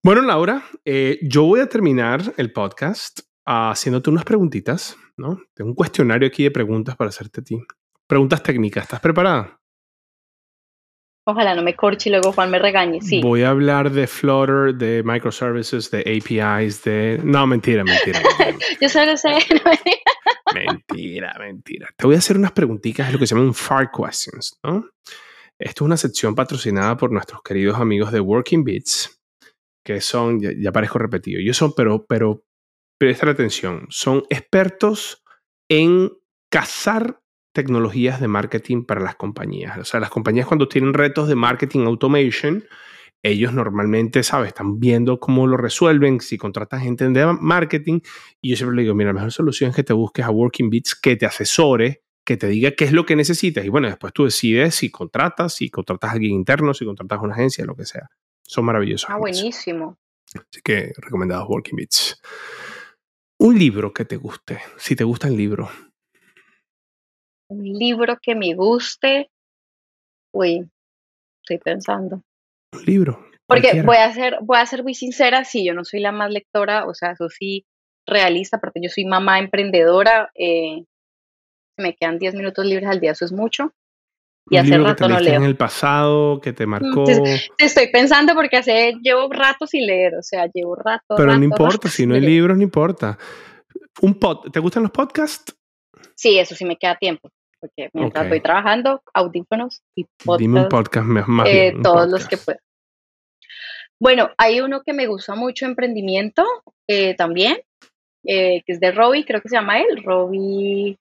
Bueno, 0.03 0.21
Laura, 0.23 0.65
eh, 0.85 1.19
yo 1.23 1.45
voy 1.45 1.61
a 1.61 1.69
terminar 1.69 2.35
el 2.37 2.53
podcast 2.53 3.21
haciéndote 3.47 4.11
unas 4.11 4.25
preguntitas, 4.25 4.97
¿no? 5.17 5.41
Tengo 5.55 5.71
un 5.71 5.77
cuestionario 5.77 6.29
aquí 6.29 6.43
de 6.43 6.51
preguntas 6.51 6.97
para 6.97 7.09
hacerte 7.09 7.41
a 7.41 7.45
ti. 7.45 7.59
Preguntas 8.07 8.43
técnicas, 8.43 8.85
¿estás 8.85 9.01
preparada? 9.01 9.61
Ojalá 11.27 11.55
no 11.55 11.63
me 11.63 11.75
corche 11.75 12.11
y 12.11 12.13
luego 12.13 12.33
Juan 12.33 12.51
me 12.51 12.59
regañe, 12.59 13.01
sí. 13.01 13.21
Voy 13.23 13.43
a 13.43 13.51
hablar 13.51 13.91
de 13.91 14.07
Flutter, 14.07 14.75
de 14.75 15.03
microservices, 15.03 15.91
de 15.91 16.01
APIs, 16.01 16.85
de... 16.85 17.19
No, 17.25 17.47
mentira, 17.47 17.83
mentira. 17.83 18.21
yo 18.81 18.89
solo 18.89 19.17
sé. 19.17 19.39
mentira, 20.55 21.35
mentira. 21.39 21.89
Te 21.97 22.07
voy 22.07 22.17
a 22.17 22.19
hacer 22.19 22.37
unas 22.37 22.53
preguntitas, 22.53 23.07
es 23.07 23.13
lo 23.15 23.19
que 23.19 23.27
se 23.27 23.35
llaman 23.35 23.55
FAR 23.55 23.91
questions, 23.91 24.59
¿no? 24.63 24.85
Esto 25.59 25.85
es 25.85 25.87
una 25.87 25.97
sección 25.97 26.35
patrocinada 26.35 26.97
por 26.97 27.11
nuestros 27.11 27.41
queridos 27.43 27.79
amigos 27.79 28.13
de 28.13 28.21
Working 28.21 28.65
Bits 28.65 29.15
que 29.85 30.01
son, 30.01 30.41
ya, 30.41 30.73
parezco 30.73 30.99
repetido, 30.99 31.41
yo 31.41 31.53
son, 31.53 31.75
pero, 31.75 32.07
pero 32.07 32.45
presta 32.99 33.31
atención, 33.31 33.87
son 33.91 34.25
expertos 34.31 35.23
en 35.69 36.11
cazar 36.51 37.21
tecnologías 37.55 38.21
de 38.21 38.29
marketing 38.29 38.85
para 38.85 39.01
las 39.01 39.15
compañías. 39.15 39.79
O 39.79 39.85
sea, 39.85 40.01
las 40.01 40.11
compañías 40.11 40.47
cuando 40.47 40.69
tienen 40.69 40.93
retos 40.93 41.29
de 41.29 41.37
marketing 41.37 41.87
automation, 41.87 42.65
ellos 43.23 43.55
normalmente, 43.55 44.23
¿sabes? 44.23 44.49
Están 44.49 44.79
viendo 44.79 45.19
cómo 45.19 45.47
lo 45.47 45.57
resuelven, 45.57 46.21
si 46.21 46.37
contratan 46.37 46.81
gente 46.81 47.09
de 47.09 47.27
marketing. 47.41 48.01
Y 48.43 48.51
yo 48.51 48.57
siempre 48.57 48.77
le 48.77 48.83
digo, 48.83 48.95
mira, 48.95 49.11
la 49.11 49.15
mejor 49.15 49.33
solución 49.33 49.71
es 49.71 49.77
que 49.77 49.85
te 49.85 49.95
busques 49.95 50.25
a 50.25 50.31
Working 50.31 50.69
Beats 50.69 50.95
que 50.95 51.17
te 51.17 51.25
asesore, 51.25 52.03
que 52.25 52.37
te 52.37 52.49
diga 52.49 52.73
qué 52.73 52.85
es 52.85 52.93
lo 52.93 53.07
que 53.07 53.17
necesitas. 53.17 53.65
Y 53.65 53.69
bueno, 53.71 53.89
después 53.89 54.13
tú 54.13 54.25
decides 54.25 54.75
si 54.75 54.91
contratas, 54.91 55.55
si 55.55 55.71
contratas 55.71 56.11
a 56.11 56.13
alguien 56.15 56.33
interno, 56.33 56.75
si 56.75 56.85
contratas 56.85 57.19
a 57.19 57.23
una 57.23 57.35
agencia, 57.35 57.65
lo 57.65 57.75
que 57.75 57.87
sea. 57.87 58.11
Son 58.43 58.65
maravillosos. 58.65 59.09
Ah, 59.09 59.17
buenísimo. 59.17 59.97
Así 60.35 60.61
que 60.63 60.93
recomendados 60.97 61.49
Working 61.49 61.77
Beats. 61.77 62.21
Un 63.39 63.59
libro 63.59 63.93
que 63.93 64.05
te 64.05 64.17
guste, 64.17 64.61
si 64.77 64.97
te 64.97 65.05
gusta 65.05 65.29
el 65.29 65.37
libro. 65.37 65.71
Un 67.55 67.79
libro 67.79 68.19
que 68.21 68.35
me 68.35 68.55
guste. 68.55 69.31
Uy, 70.33 70.69
estoy 71.43 71.59
pensando. 71.59 72.23
Un 72.73 72.85
libro. 72.85 73.25
Porque 73.47 73.83
voy 73.83 73.99
a 73.99 74.13
ser, 74.13 74.39
voy 74.43 74.59
a 74.59 74.67
ser 74.67 74.83
muy 74.83 74.95
sincera, 74.95 75.45
sí, 75.45 75.65
yo 75.65 75.75
no 75.75 75.85
soy 75.85 76.01
la 76.01 76.13
más 76.13 76.31
lectora, 76.31 76.87
o 76.87 76.95
sea, 76.95 77.13
eso 77.13 77.29
sí, 77.29 77.67
realista, 78.07 78.59
porque 78.59 78.81
yo 78.83 78.89
soy 78.89 79.05
mamá 79.05 79.39
emprendedora, 79.39 80.31
eh, 80.35 80.85
me 81.77 81.95
quedan 81.95 82.19
10 82.19 82.35
minutos 82.35 82.65
libres 82.65 82.89
al 82.89 83.01
día, 83.01 83.13
eso 83.13 83.25
es 83.25 83.33
mucho. 83.33 83.73
Y 84.51 84.59
hace 84.59 84.77
rato 84.77 85.09
no 85.09 85.19
leo. 85.21 85.37
en 85.37 85.45
el 85.45 85.57
pasado 85.57 86.41
que 86.41 86.53
te 86.53 86.67
marcó. 86.67 87.05
Te, 87.05 87.51
estoy 87.59 87.91
pensando 87.91 88.35
porque 88.35 88.59
hace 88.59 88.93
llevo 89.03 89.33
rato 89.33 89.67
sin 89.67 89.87
leer, 89.87 90.17
o 90.17 90.23
sea, 90.23 90.47
llevo 90.53 90.77
rato. 90.77 91.15
Pero 91.17 91.37
no 91.37 91.45
importa, 91.45 91.89
si 91.89 92.07
no 92.07 92.15
hay 92.15 92.21
libros, 92.21 92.57
no 92.57 92.63
importa. 92.63 93.19
Un 94.03 94.15
pod, 94.15 94.51
¿Te 94.51 94.61
gustan 94.61 94.83
los 94.83 94.93
podcasts? 94.93 95.57
Sí, 96.15 96.39
eso 96.39 96.55
sí 96.55 96.65
me 96.65 96.77
queda 96.77 96.97
tiempo. 96.97 97.31
Porque 97.65 97.89
mientras 97.95 98.25
estoy 98.25 98.43
trabajando, 98.43 99.03
audífonos 99.15 99.83
y 99.97 100.05
podcast. 100.05 100.39
Dime 100.39 100.61
un 100.65 100.69
podcast 100.69 101.07
más 101.07 101.49
eh, 101.49 101.73
Todos 101.83 102.11
los 102.11 102.29
que 102.29 102.37
pueda. 102.37 102.59
Bueno, 103.99 104.29
hay 104.37 104.61
uno 104.61 104.83
que 104.83 104.93
me 104.93 105.07
gusta 105.07 105.35
mucho, 105.35 105.65
emprendimiento, 105.65 106.45
eh, 106.87 107.15
también, 107.15 107.57
eh, 108.27 108.63
que 108.67 108.73
es 108.75 108.81
de 108.81 108.93
Robbie, 108.93 109.25
creo 109.25 109.41
que 109.41 109.49
se 109.49 109.57
llama 109.57 109.81
él, 109.81 110.03
Robbie. 110.05 110.99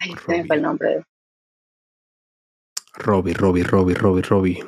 Ay, 0.00 0.14
se 0.24 0.32
me 0.32 0.46
fue 0.46 0.56
el 0.56 0.62
nombre. 0.62 1.04
Robbie, 2.94 3.34
Robbie, 3.34 3.64
Robbie, 3.64 3.94
Robbie, 3.94 4.22
Robbie. 4.22 4.64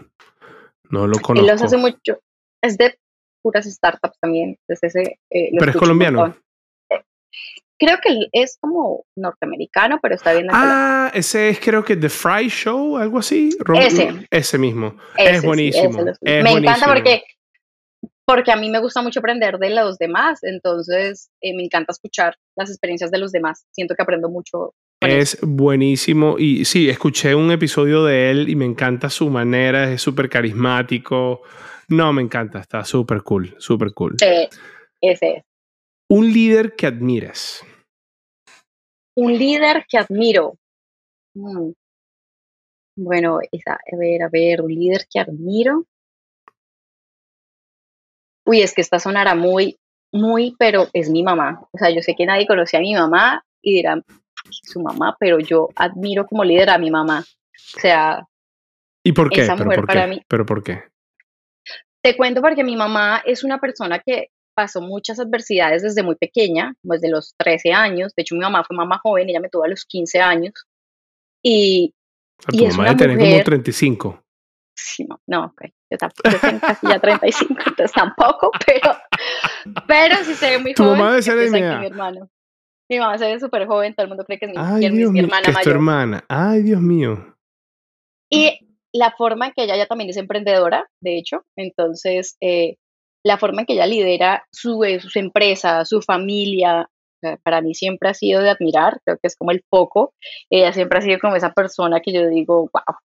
No 0.91 1.07
lo 1.07 1.19
conozco. 1.21 1.41
Él 1.41 1.47
los 1.47 1.63
hace 1.63 1.79
mucho. 1.79 2.21
Es 2.63 2.77
de 2.77 2.99
puras 3.41 3.65
startups 3.65 4.19
también. 4.21 4.59
ese, 4.69 5.21
eh, 5.31 5.51
pero 5.59 5.71
es 5.71 5.77
colombiano. 5.79 6.37
Creo 7.79 7.99
que 8.03 8.29
es 8.33 8.57
como 8.61 9.05
norteamericano, 9.17 9.99
pero 10.01 10.15
está 10.15 10.33
bien. 10.33 10.49
Ah, 10.51 11.11
ese 11.13 11.51
es 11.51 11.61
creo 11.61 11.85
que 11.85 11.97
The 11.97 12.09
Fry 12.09 12.49
Show, 12.49 12.97
algo 12.97 13.19
así. 13.19 13.51
ese. 13.79 14.27
Ese 14.31 14.59
mismo. 14.59 14.97
es 15.17 15.43
buenísimo. 15.43 16.05
Me 16.23 16.51
encanta 16.51 16.87
porque 16.87 17.23
porque 18.27 18.51
a 18.51 18.57
mí 18.57 18.69
me 18.71 18.81
gusta 18.81 19.03
mucho 19.03 19.21
aprender 19.21 19.59
de 19.59 19.71
los 19.71 19.99
demás, 19.99 20.41
entonces 20.43 21.31
eh, 21.41 21.55
me 21.55 21.63
encanta 21.63 21.93
escuchar 21.93 22.35
las 22.57 22.69
experiencias 22.71 23.11
de 23.11 23.19
los 23.19 23.31
demás, 23.31 23.65
siento 23.71 23.95
que 23.95 24.03
aprendo 24.03 24.29
mucho. 24.29 24.75
Es 25.01 25.39
buenísimo 25.43 26.37
y 26.39 26.65
sí, 26.65 26.91
escuché 26.91 27.35
un 27.35 27.53
episodio 27.53 28.05
de 28.05 28.31
él 28.31 28.49
y 28.49 28.57
me 28.57 28.65
encanta 28.65 29.11
su 29.11 29.31
manera, 29.31 29.93
es 29.93 30.03
súper 30.03 30.29
carismático. 30.29 31.43
No, 31.89 32.13
me 32.13 32.23
encanta, 32.23 32.59
está 32.59 32.85
súper 32.85 33.23
cool, 33.23 33.55
súper 33.59 33.93
cool. 33.93 34.17
Sí, 34.19 34.49
ese 35.01 35.37
es. 35.37 35.45
Un 36.09 36.33
líder 36.33 36.77
que 36.77 36.87
admires. 36.87 37.65
Un 39.17 39.37
líder 39.37 39.87
que 39.89 39.99
admiro. 39.99 40.57
Mm. 41.35 41.73
Bueno, 42.99 43.39
a 43.39 43.97
ver, 43.97 44.23
a 44.23 44.29
ver, 44.29 44.63
un 44.63 44.73
líder 44.73 45.07
que 45.11 45.21
admiro. 45.21 45.85
Uy, 48.47 48.63
es 48.63 48.73
que 48.73 48.81
esta 48.81 48.99
sonará 48.99 49.35
muy, 49.35 49.77
muy, 50.13 50.55
pero 50.59 50.87
es 50.93 51.11
mi 51.11 51.23
mamá. 51.23 51.67
O 51.73 51.79
sea, 51.79 51.91
yo 51.91 52.01
sé 52.03 52.15
que 52.15 52.25
nadie 52.25 52.47
conoce 52.47 52.77
a 52.77 52.81
mi 52.81 52.95
mamá 52.95 53.45
y 53.61 53.75
dirán, 53.75 54.05
su 54.51 54.81
mamá, 54.81 55.17
pero 55.19 55.41
yo 55.41 55.69
admiro 55.75 56.27
como 56.27 56.45
líder 56.45 56.71
a 56.71 56.79
mi 56.79 56.91
mamá. 56.91 57.25
O 57.77 57.81
sea, 57.81 58.27
¿y 59.05 59.13
por 59.13 59.31
qué? 59.31 59.43
Esa 59.43 59.57
mujer 59.57 59.85
para 59.85 60.07
mí. 60.07 60.23
¿Pero 60.29 60.47
por 60.47 60.63
qué? 60.63 60.85
Te 62.03 62.17
cuento 62.17 62.41
porque 62.41 62.63
mi 62.63 62.77
mamá 62.77 63.23
es 63.27 63.43
una 63.43 63.59
persona 63.59 63.99
que 63.99 64.31
pasó 64.57 64.81
muchas 64.81 65.21
adversidades 65.21 65.83
desde 65.83 66.03
muy 66.03 66.17
pequeña, 66.17 66.75
desde 66.83 67.11
los 67.11 67.35
13 67.37 67.73
años. 67.73 68.15
De 68.17 68.23
hecho, 68.23 68.35
mi 68.35 68.41
mamá 68.41 68.65
fue 68.65 68.77
mamá 68.77 68.99
joven, 69.03 69.29
ella 69.29 69.41
me 69.41 69.51
tuvo 69.51 69.65
a 69.65 69.69
los 69.69 69.85
15 69.85 70.21
años. 70.21 70.55
Y, 71.45 71.95
y 72.51 72.65
es 72.65 72.77
mamá 72.77 72.91
una 72.93 73.07
como 73.07 73.45
35. 73.45 74.23
Sí, 74.75 75.05
no, 75.05 75.21
no, 75.27 75.55
yo 75.91 75.99
tampoco, 75.99 76.37
tengo 76.41 76.61
casi 76.61 76.87
ya 76.87 76.99
35, 76.99 77.55
entonces 77.67 77.93
tampoco, 77.93 78.51
pero, 78.67 78.97
pero 79.87 80.17
sí 80.25 80.35
se 80.35 80.51
ve 80.51 80.59
muy 80.59 80.75
joven. 80.75 80.93
Tu 80.93 80.97
mamá 80.97 81.11
debe 81.11 81.23
ser 81.23 81.39
de 81.39 81.51
mi 81.51 81.87
hermano. 81.87 82.31
Mi 82.89 82.99
mamá 82.99 83.19
se 83.19 83.27
ve 83.27 83.41
súper 83.41 83.67
joven, 83.67 83.95
todo 83.95 84.05
el 84.05 84.09
mundo 84.09 84.25
cree 84.25 84.39
que 84.39 84.47
es 84.47 84.53
mi, 84.53 84.57
Ay, 84.59 84.91
mi, 84.91 85.07
mi 85.07 85.21
hermana 85.21 85.49
mayor. 85.49 85.63
tu 85.63 85.71
hermana. 85.71 86.25
Ay, 86.29 86.63
Dios 86.63 86.81
mío. 86.81 87.37
Y 88.31 88.59
la 88.93 89.13
forma 89.13 89.47
en 89.47 89.53
que 89.53 89.65
ella, 89.65 89.77
ya 89.77 89.87
también 89.87 90.11
es 90.11 90.17
emprendedora, 90.17 90.89
de 91.01 91.19
hecho, 91.19 91.45
entonces 91.57 92.37
eh, 92.41 92.77
la 93.27 93.39
forma 93.39 93.63
en 93.63 93.67
que 93.67 93.73
ella 93.73 93.87
lidera 93.87 94.47
su, 94.53 94.85
eh, 94.85 95.01
su 95.01 95.19
empresa, 95.19 95.85
su 95.85 96.01
familia, 96.01 96.89
para 97.43 97.61
mí 97.61 97.75
siempre 97.75 98.09
ha 98.09 98.15
sido 98.15 98.41
de 98.41 98.51
admirar, 98.51 99.01
creo 99.05 99.19
que 99.19 99.27
es 99.27 99.37
como 99.37 99.51
el 99.51 99.65
foco. 99.69 100.15
Ella 100.49 100.73
siempre 100.73 100.99
ha 100.99 101.03
sido 101.03 101.19
como 101.19 101.35
esa 101.35 101.53
persona 101.53 101.99
que 102.01 102.13
yo 102.13 102.29
digo, 102.29 102.71
wow, 102.73 102.97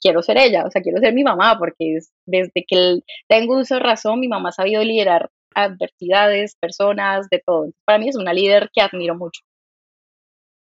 quiero 0.00 0.22
ser 0.22 0.38
ella, 0.38 0.64
o 0.64 0.70
sea, 0.70 0.82
quiero 0.82 1.00
ser 1.00 1.14
mi 1.14 1.24
mamá, 1.24 1.58
porque 1.58 1.98
desde 2.26 2.64
que 2.64 3.00
tengo 3.28 3.58
uso 3.58 3.74
de 3.74 3.80
razón, 3.80 4.20
mi 4.20 4.28
mamá 4.28 4.50
ha 4.50 4.52
sabido 4.52 4.84
liderar 4.84 5.30
adversidades, 5.52 6.54
personas, 6.60 7.28
de 7.28 7.42
todo. 7.44 7.72
Para 7.84 7.98
mí 7.98 8.08
es 8.08 8.16
una 8.16 8.32
líder 8.32 8.70
que 8.72 8.82
admiro 8.82 9.16
mucho. 9.16 9.40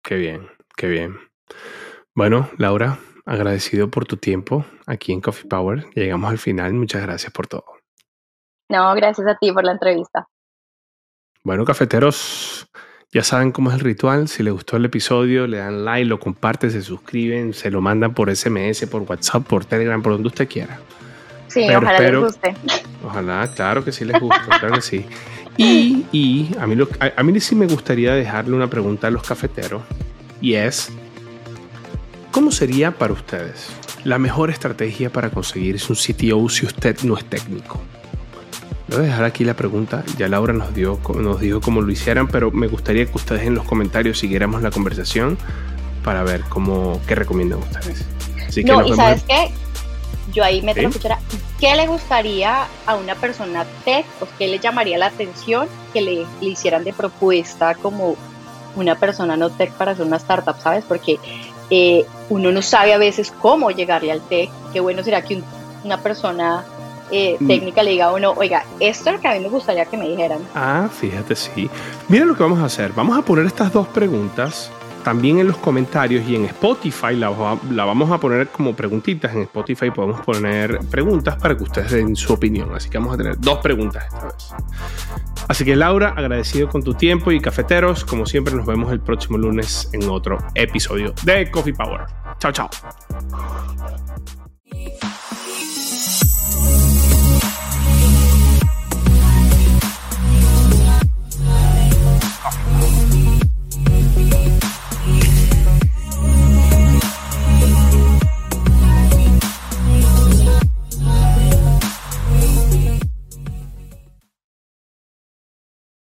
Qué 0.03 0.15
bien, 0.15 0.47
qué 0.77 0.87
bien. 0.87 1.15
Bueno, 2.13 2.51
Laura, 2.59 2.99
agradecido 3.25 3.89
por 3.89 4.05
tu 4.05 4.17
tiempo 4.17 4.63
aquí 4.85 5.11
en 5.11 5.21
Coffee 5.21 5.49
Power. 5.49 5.85
Llegamos 5.95 6.29
al 6.29 6.37
final. 6.37 6.73
Muchas 6.73 7.01
gracias 7.01 7.33
por 7.33 7.47
todo. 7.47 7.80
No, 8.71 8.95
gracias 8.95 9.27
a 9.27 9.35
ti 9.35 9.51
por 9.51 9.65
la 9.65 9.73
entrevista. 9.73 10.27
Bueno, 11.43 11.65
cafeteros, 11.65 12.69
ya 13.11 13.21
saben 13.21 13.51
cómo 13.51 13.69
es 13.69 13.75
el 13.75 13.81
ritual. 13.81 14.29
Si 14.29 14.43
les 14.43 14.53
gustó 14.53 14.77
el 14.77 14.85
episodio, 14.85 15.45
le 15.45 15.57
dan 15.57 15.83
like, 15.83 16.05
lo 16.05 16.21
comparten, 16.21 16.71
se 16.71 16.81
suscriben, 16.81 17.53
se 17.53 17.69
lo 17.69 17.81
mandan 17.81 18.13
por 18.13 18.33
SMS, 18.33 18.85
por 18.85 19.01
WhatsApp, 19.01 19.45
por 19.45 19.65
Telegram, 19.65 20.01
por 20.01 20.13
donde 20.13 20.29
usted 20.29 20.47
quiera. 20.47 20.79
Sí, 21.47 21.67
ojalá 21.69 21.99
les 21.99 22.17
guste. 22.17 22.55
Ojalá, 23.05 23.51
claro 23.53 23.83
que 23.83 23.91
sí 23.91 24.05
les 24.05 24.17
guste, 24.21 24.39
claro 24.59 24.75
que 24.75 24.81
sí. 24.81 25.05
Y, 25.57 26.05
y 26.13 26.55
a, 26.57 26.65
mí 26.65 26.81
a, 27.01 27.11
a, 27.19 27.23
mí 27.23 27.39
sí 27.41 27.55
me 27.55 27.67
gustaría 27.67 28.13
dejarle 28.13 28.55
una 28.55 28.67
pregunta 28.67 29.07
a 29.07 29.11
los 29.11 29.21
cafeteros 29.21 29.81
y 30.39 30.53
es, 30.53 30.89
¿cómo 32.31 32.51
sería 32.51 32.91
para 32.91 33.11
ustedes 33.11 33.69
la 34.05 34.17
mejor 34.17 34.49
estrategia 34.49 35.09
para 35.09 35.29
conseguirse 35.29 35.91
un 35.91 35.97
CTO 35.97 36.47
si 36.47 36.65
usted 36.65 36.97
no 37.03 37.17
es 37.17 37.25
técnico? 37.25 37.81
Voy 38.91 38.99
a 38.99 39.03
dejar 39.03 39.23
aquí 39.23 39.45
la 39.45 39.53
pregunta. 39.53 40.03
Ya 40.17 40.27
Laura 40.27 40.51
nos, 40.51 40.73
dio, 40.73 40.99
nos 41.15 41.39
dijo 41.39 41.61
cómo 41.61 41.81
lo 41.81 41.89
hicieran, 41.89 42.27
pero 42.27 42.51
me 42.51 42.67
gustaría 42.67 43.05
que 43.05 43.15
ustedes 43.15 43.43
en 43.43 43.55
los 43.55 43.63
comentarios 43.63 44.19
siguiéramos 44.19 44.61
la 44.61 44.69
conversación 44.69 45.37
para 46.03 46.23
ver 46.23 46.41
cómo, 46.49 46.99
qué 47.07 47.15
recomiendan 47.15 47.59
ustedes. 47.59 48.05
Así 48.45 48.65
no, 48.65 48.85
y 48.85 48.93
¿sabes 48.93 49.23
qué? 49.23 49.49
Yo 50.33 50.43
ahí 50.43 50.61
me 50.61 50.73
tengo 50.73 50.89
que 50.89 50.97
escuchar. 50.97 51.19
¿Qué 51.57 51.73
le 51.73 51.87
gustaría 51.87 52.67
a 52.85 52.95
una 52.95 53.15
persona 53.15 53.65
tech 53.85 54.05
o 54.19 54.27
qué 54.37 54.49
le 54.49 54.59
llamaría 54.59 54.97
la 54.97 55.05
atención 55.05 55.69
que 55.93 56.01
le, 56.01 56.25
hicieran 56.41 56.83
de 56.83 56.91
propuesta 56.91 57.75
como 57.75 58.17
una 58.75 58.95
persona 58.95 59.37
no 59.37 59.51
tech 59.51 59.71
para 59.71 59.91
hacer 59.91 60.05
una 60.05 60.17
startup, 60.17 60.59
¿sabes? 60.61 60.83
Porque 60.85 61.17
eh, 61.69 62.05
uno 62.29 62.51
no 62.51 62.61
sabe 62.61 62.93
a 62.93 62.97
veces 62.97 63.31
cómo 63.39 63.71
llegarle 63.71 64.11
al 64.11 64.21
tech. 64.27 64.49
Qué 64.73 64.81
bueno 64.81 65.01
será 65.01 65.21
que 65.21 65.41
una 65.85 66.01
persona 66.01 66.65
eh, 67.11 67.37
mm. 67.39 67.47
técnica 67.47 67.83
le 67.83 67.91
diga 67.91 68.05
a 68.05 68.13
uno, 68.13 68.33
oiga, 68.35 68.63
esto 68.79 69.09
es 69.09 69.15
lo 69.15 69.21
que 69.21 69.27
a 69.27 69.33
mí 69.33 69.39
me 69.39 69.49
gustaría 69.49 69.85
que 69.85 69.97
me 69.97 70.07
dijeran. 70.09 70.39
Ah, 70.55 70.89
fíjate, 70.91 71.35
sí. 71.35 71.69
Mira 72.07 72.25
lo 72.25 72.35
que 72.35 72.43
vamos 72.43 72.59
a 72.59 72.65
hacer. 72.65 72.91
Vamos 72.93 73.17
a 73.17 73.21
poner 73.21 73.45
estas 73.45 73.71
dos 73.71 73.87
preguntas 73.87 74.71
también 75.03 75.39
en 75.39 75.47
los 75.47 75.57
comentarios 75.57 76.27
y 76.27 76.35
en 76.35 76.45
Spotify 76.45 77.15
la, 77.15 77.57
la, 77.71 77.85
vamos 77.85 78.11
a 78.11 78.19
poner 78.19 78.47
como 78.47 78.75
preguntitas. 78.75 79.33
En 79.33 79.41
Spotify 79.43 79.91
podemos 79.91 80.21
poner 80.21 80.79
preguntas 80.89 81.35
para 81.35 81.55
que 81.57 81.63
ustedes 81.63 81.91
den 81.91 82.15
su 82.15 82.33
opinión. 82.33 82.73
Así 82.73 82.89
que 82.89 82.97
vamos 82.97 83.15
a 83.15 83.17
tener 83.17 83.39
dos 83.39 83.59
preguntas 83.59 84.05
esta 84.05 84.25
vez. 84.25 84.53
Así 85.47 85.65
que 85.65 85.75
Laura, 85.75 86.13
agradecido 86.15 86.69
con 86.69 86.83
tu 86.83 86.93
tiempo 86.93 87.31
y 87.31 87.39
cafeteros. 87.39 88.05
Como 88.05 88.25
siempre, 88.25 88.55
nos 88.55 88.65
vemos 88.65 88.91
el 88.91 88.99
próximo 88.99 89.37
lunes 89.37 89.89
en 89.93 90.07
otro 90.09 90.37
episodio 90.55 91.13
de 91.23 91.49
Coffee 91.51 91.73
Power. 91.73 92.01
Chao, 92.39 92.51
chao. 92.51 92.69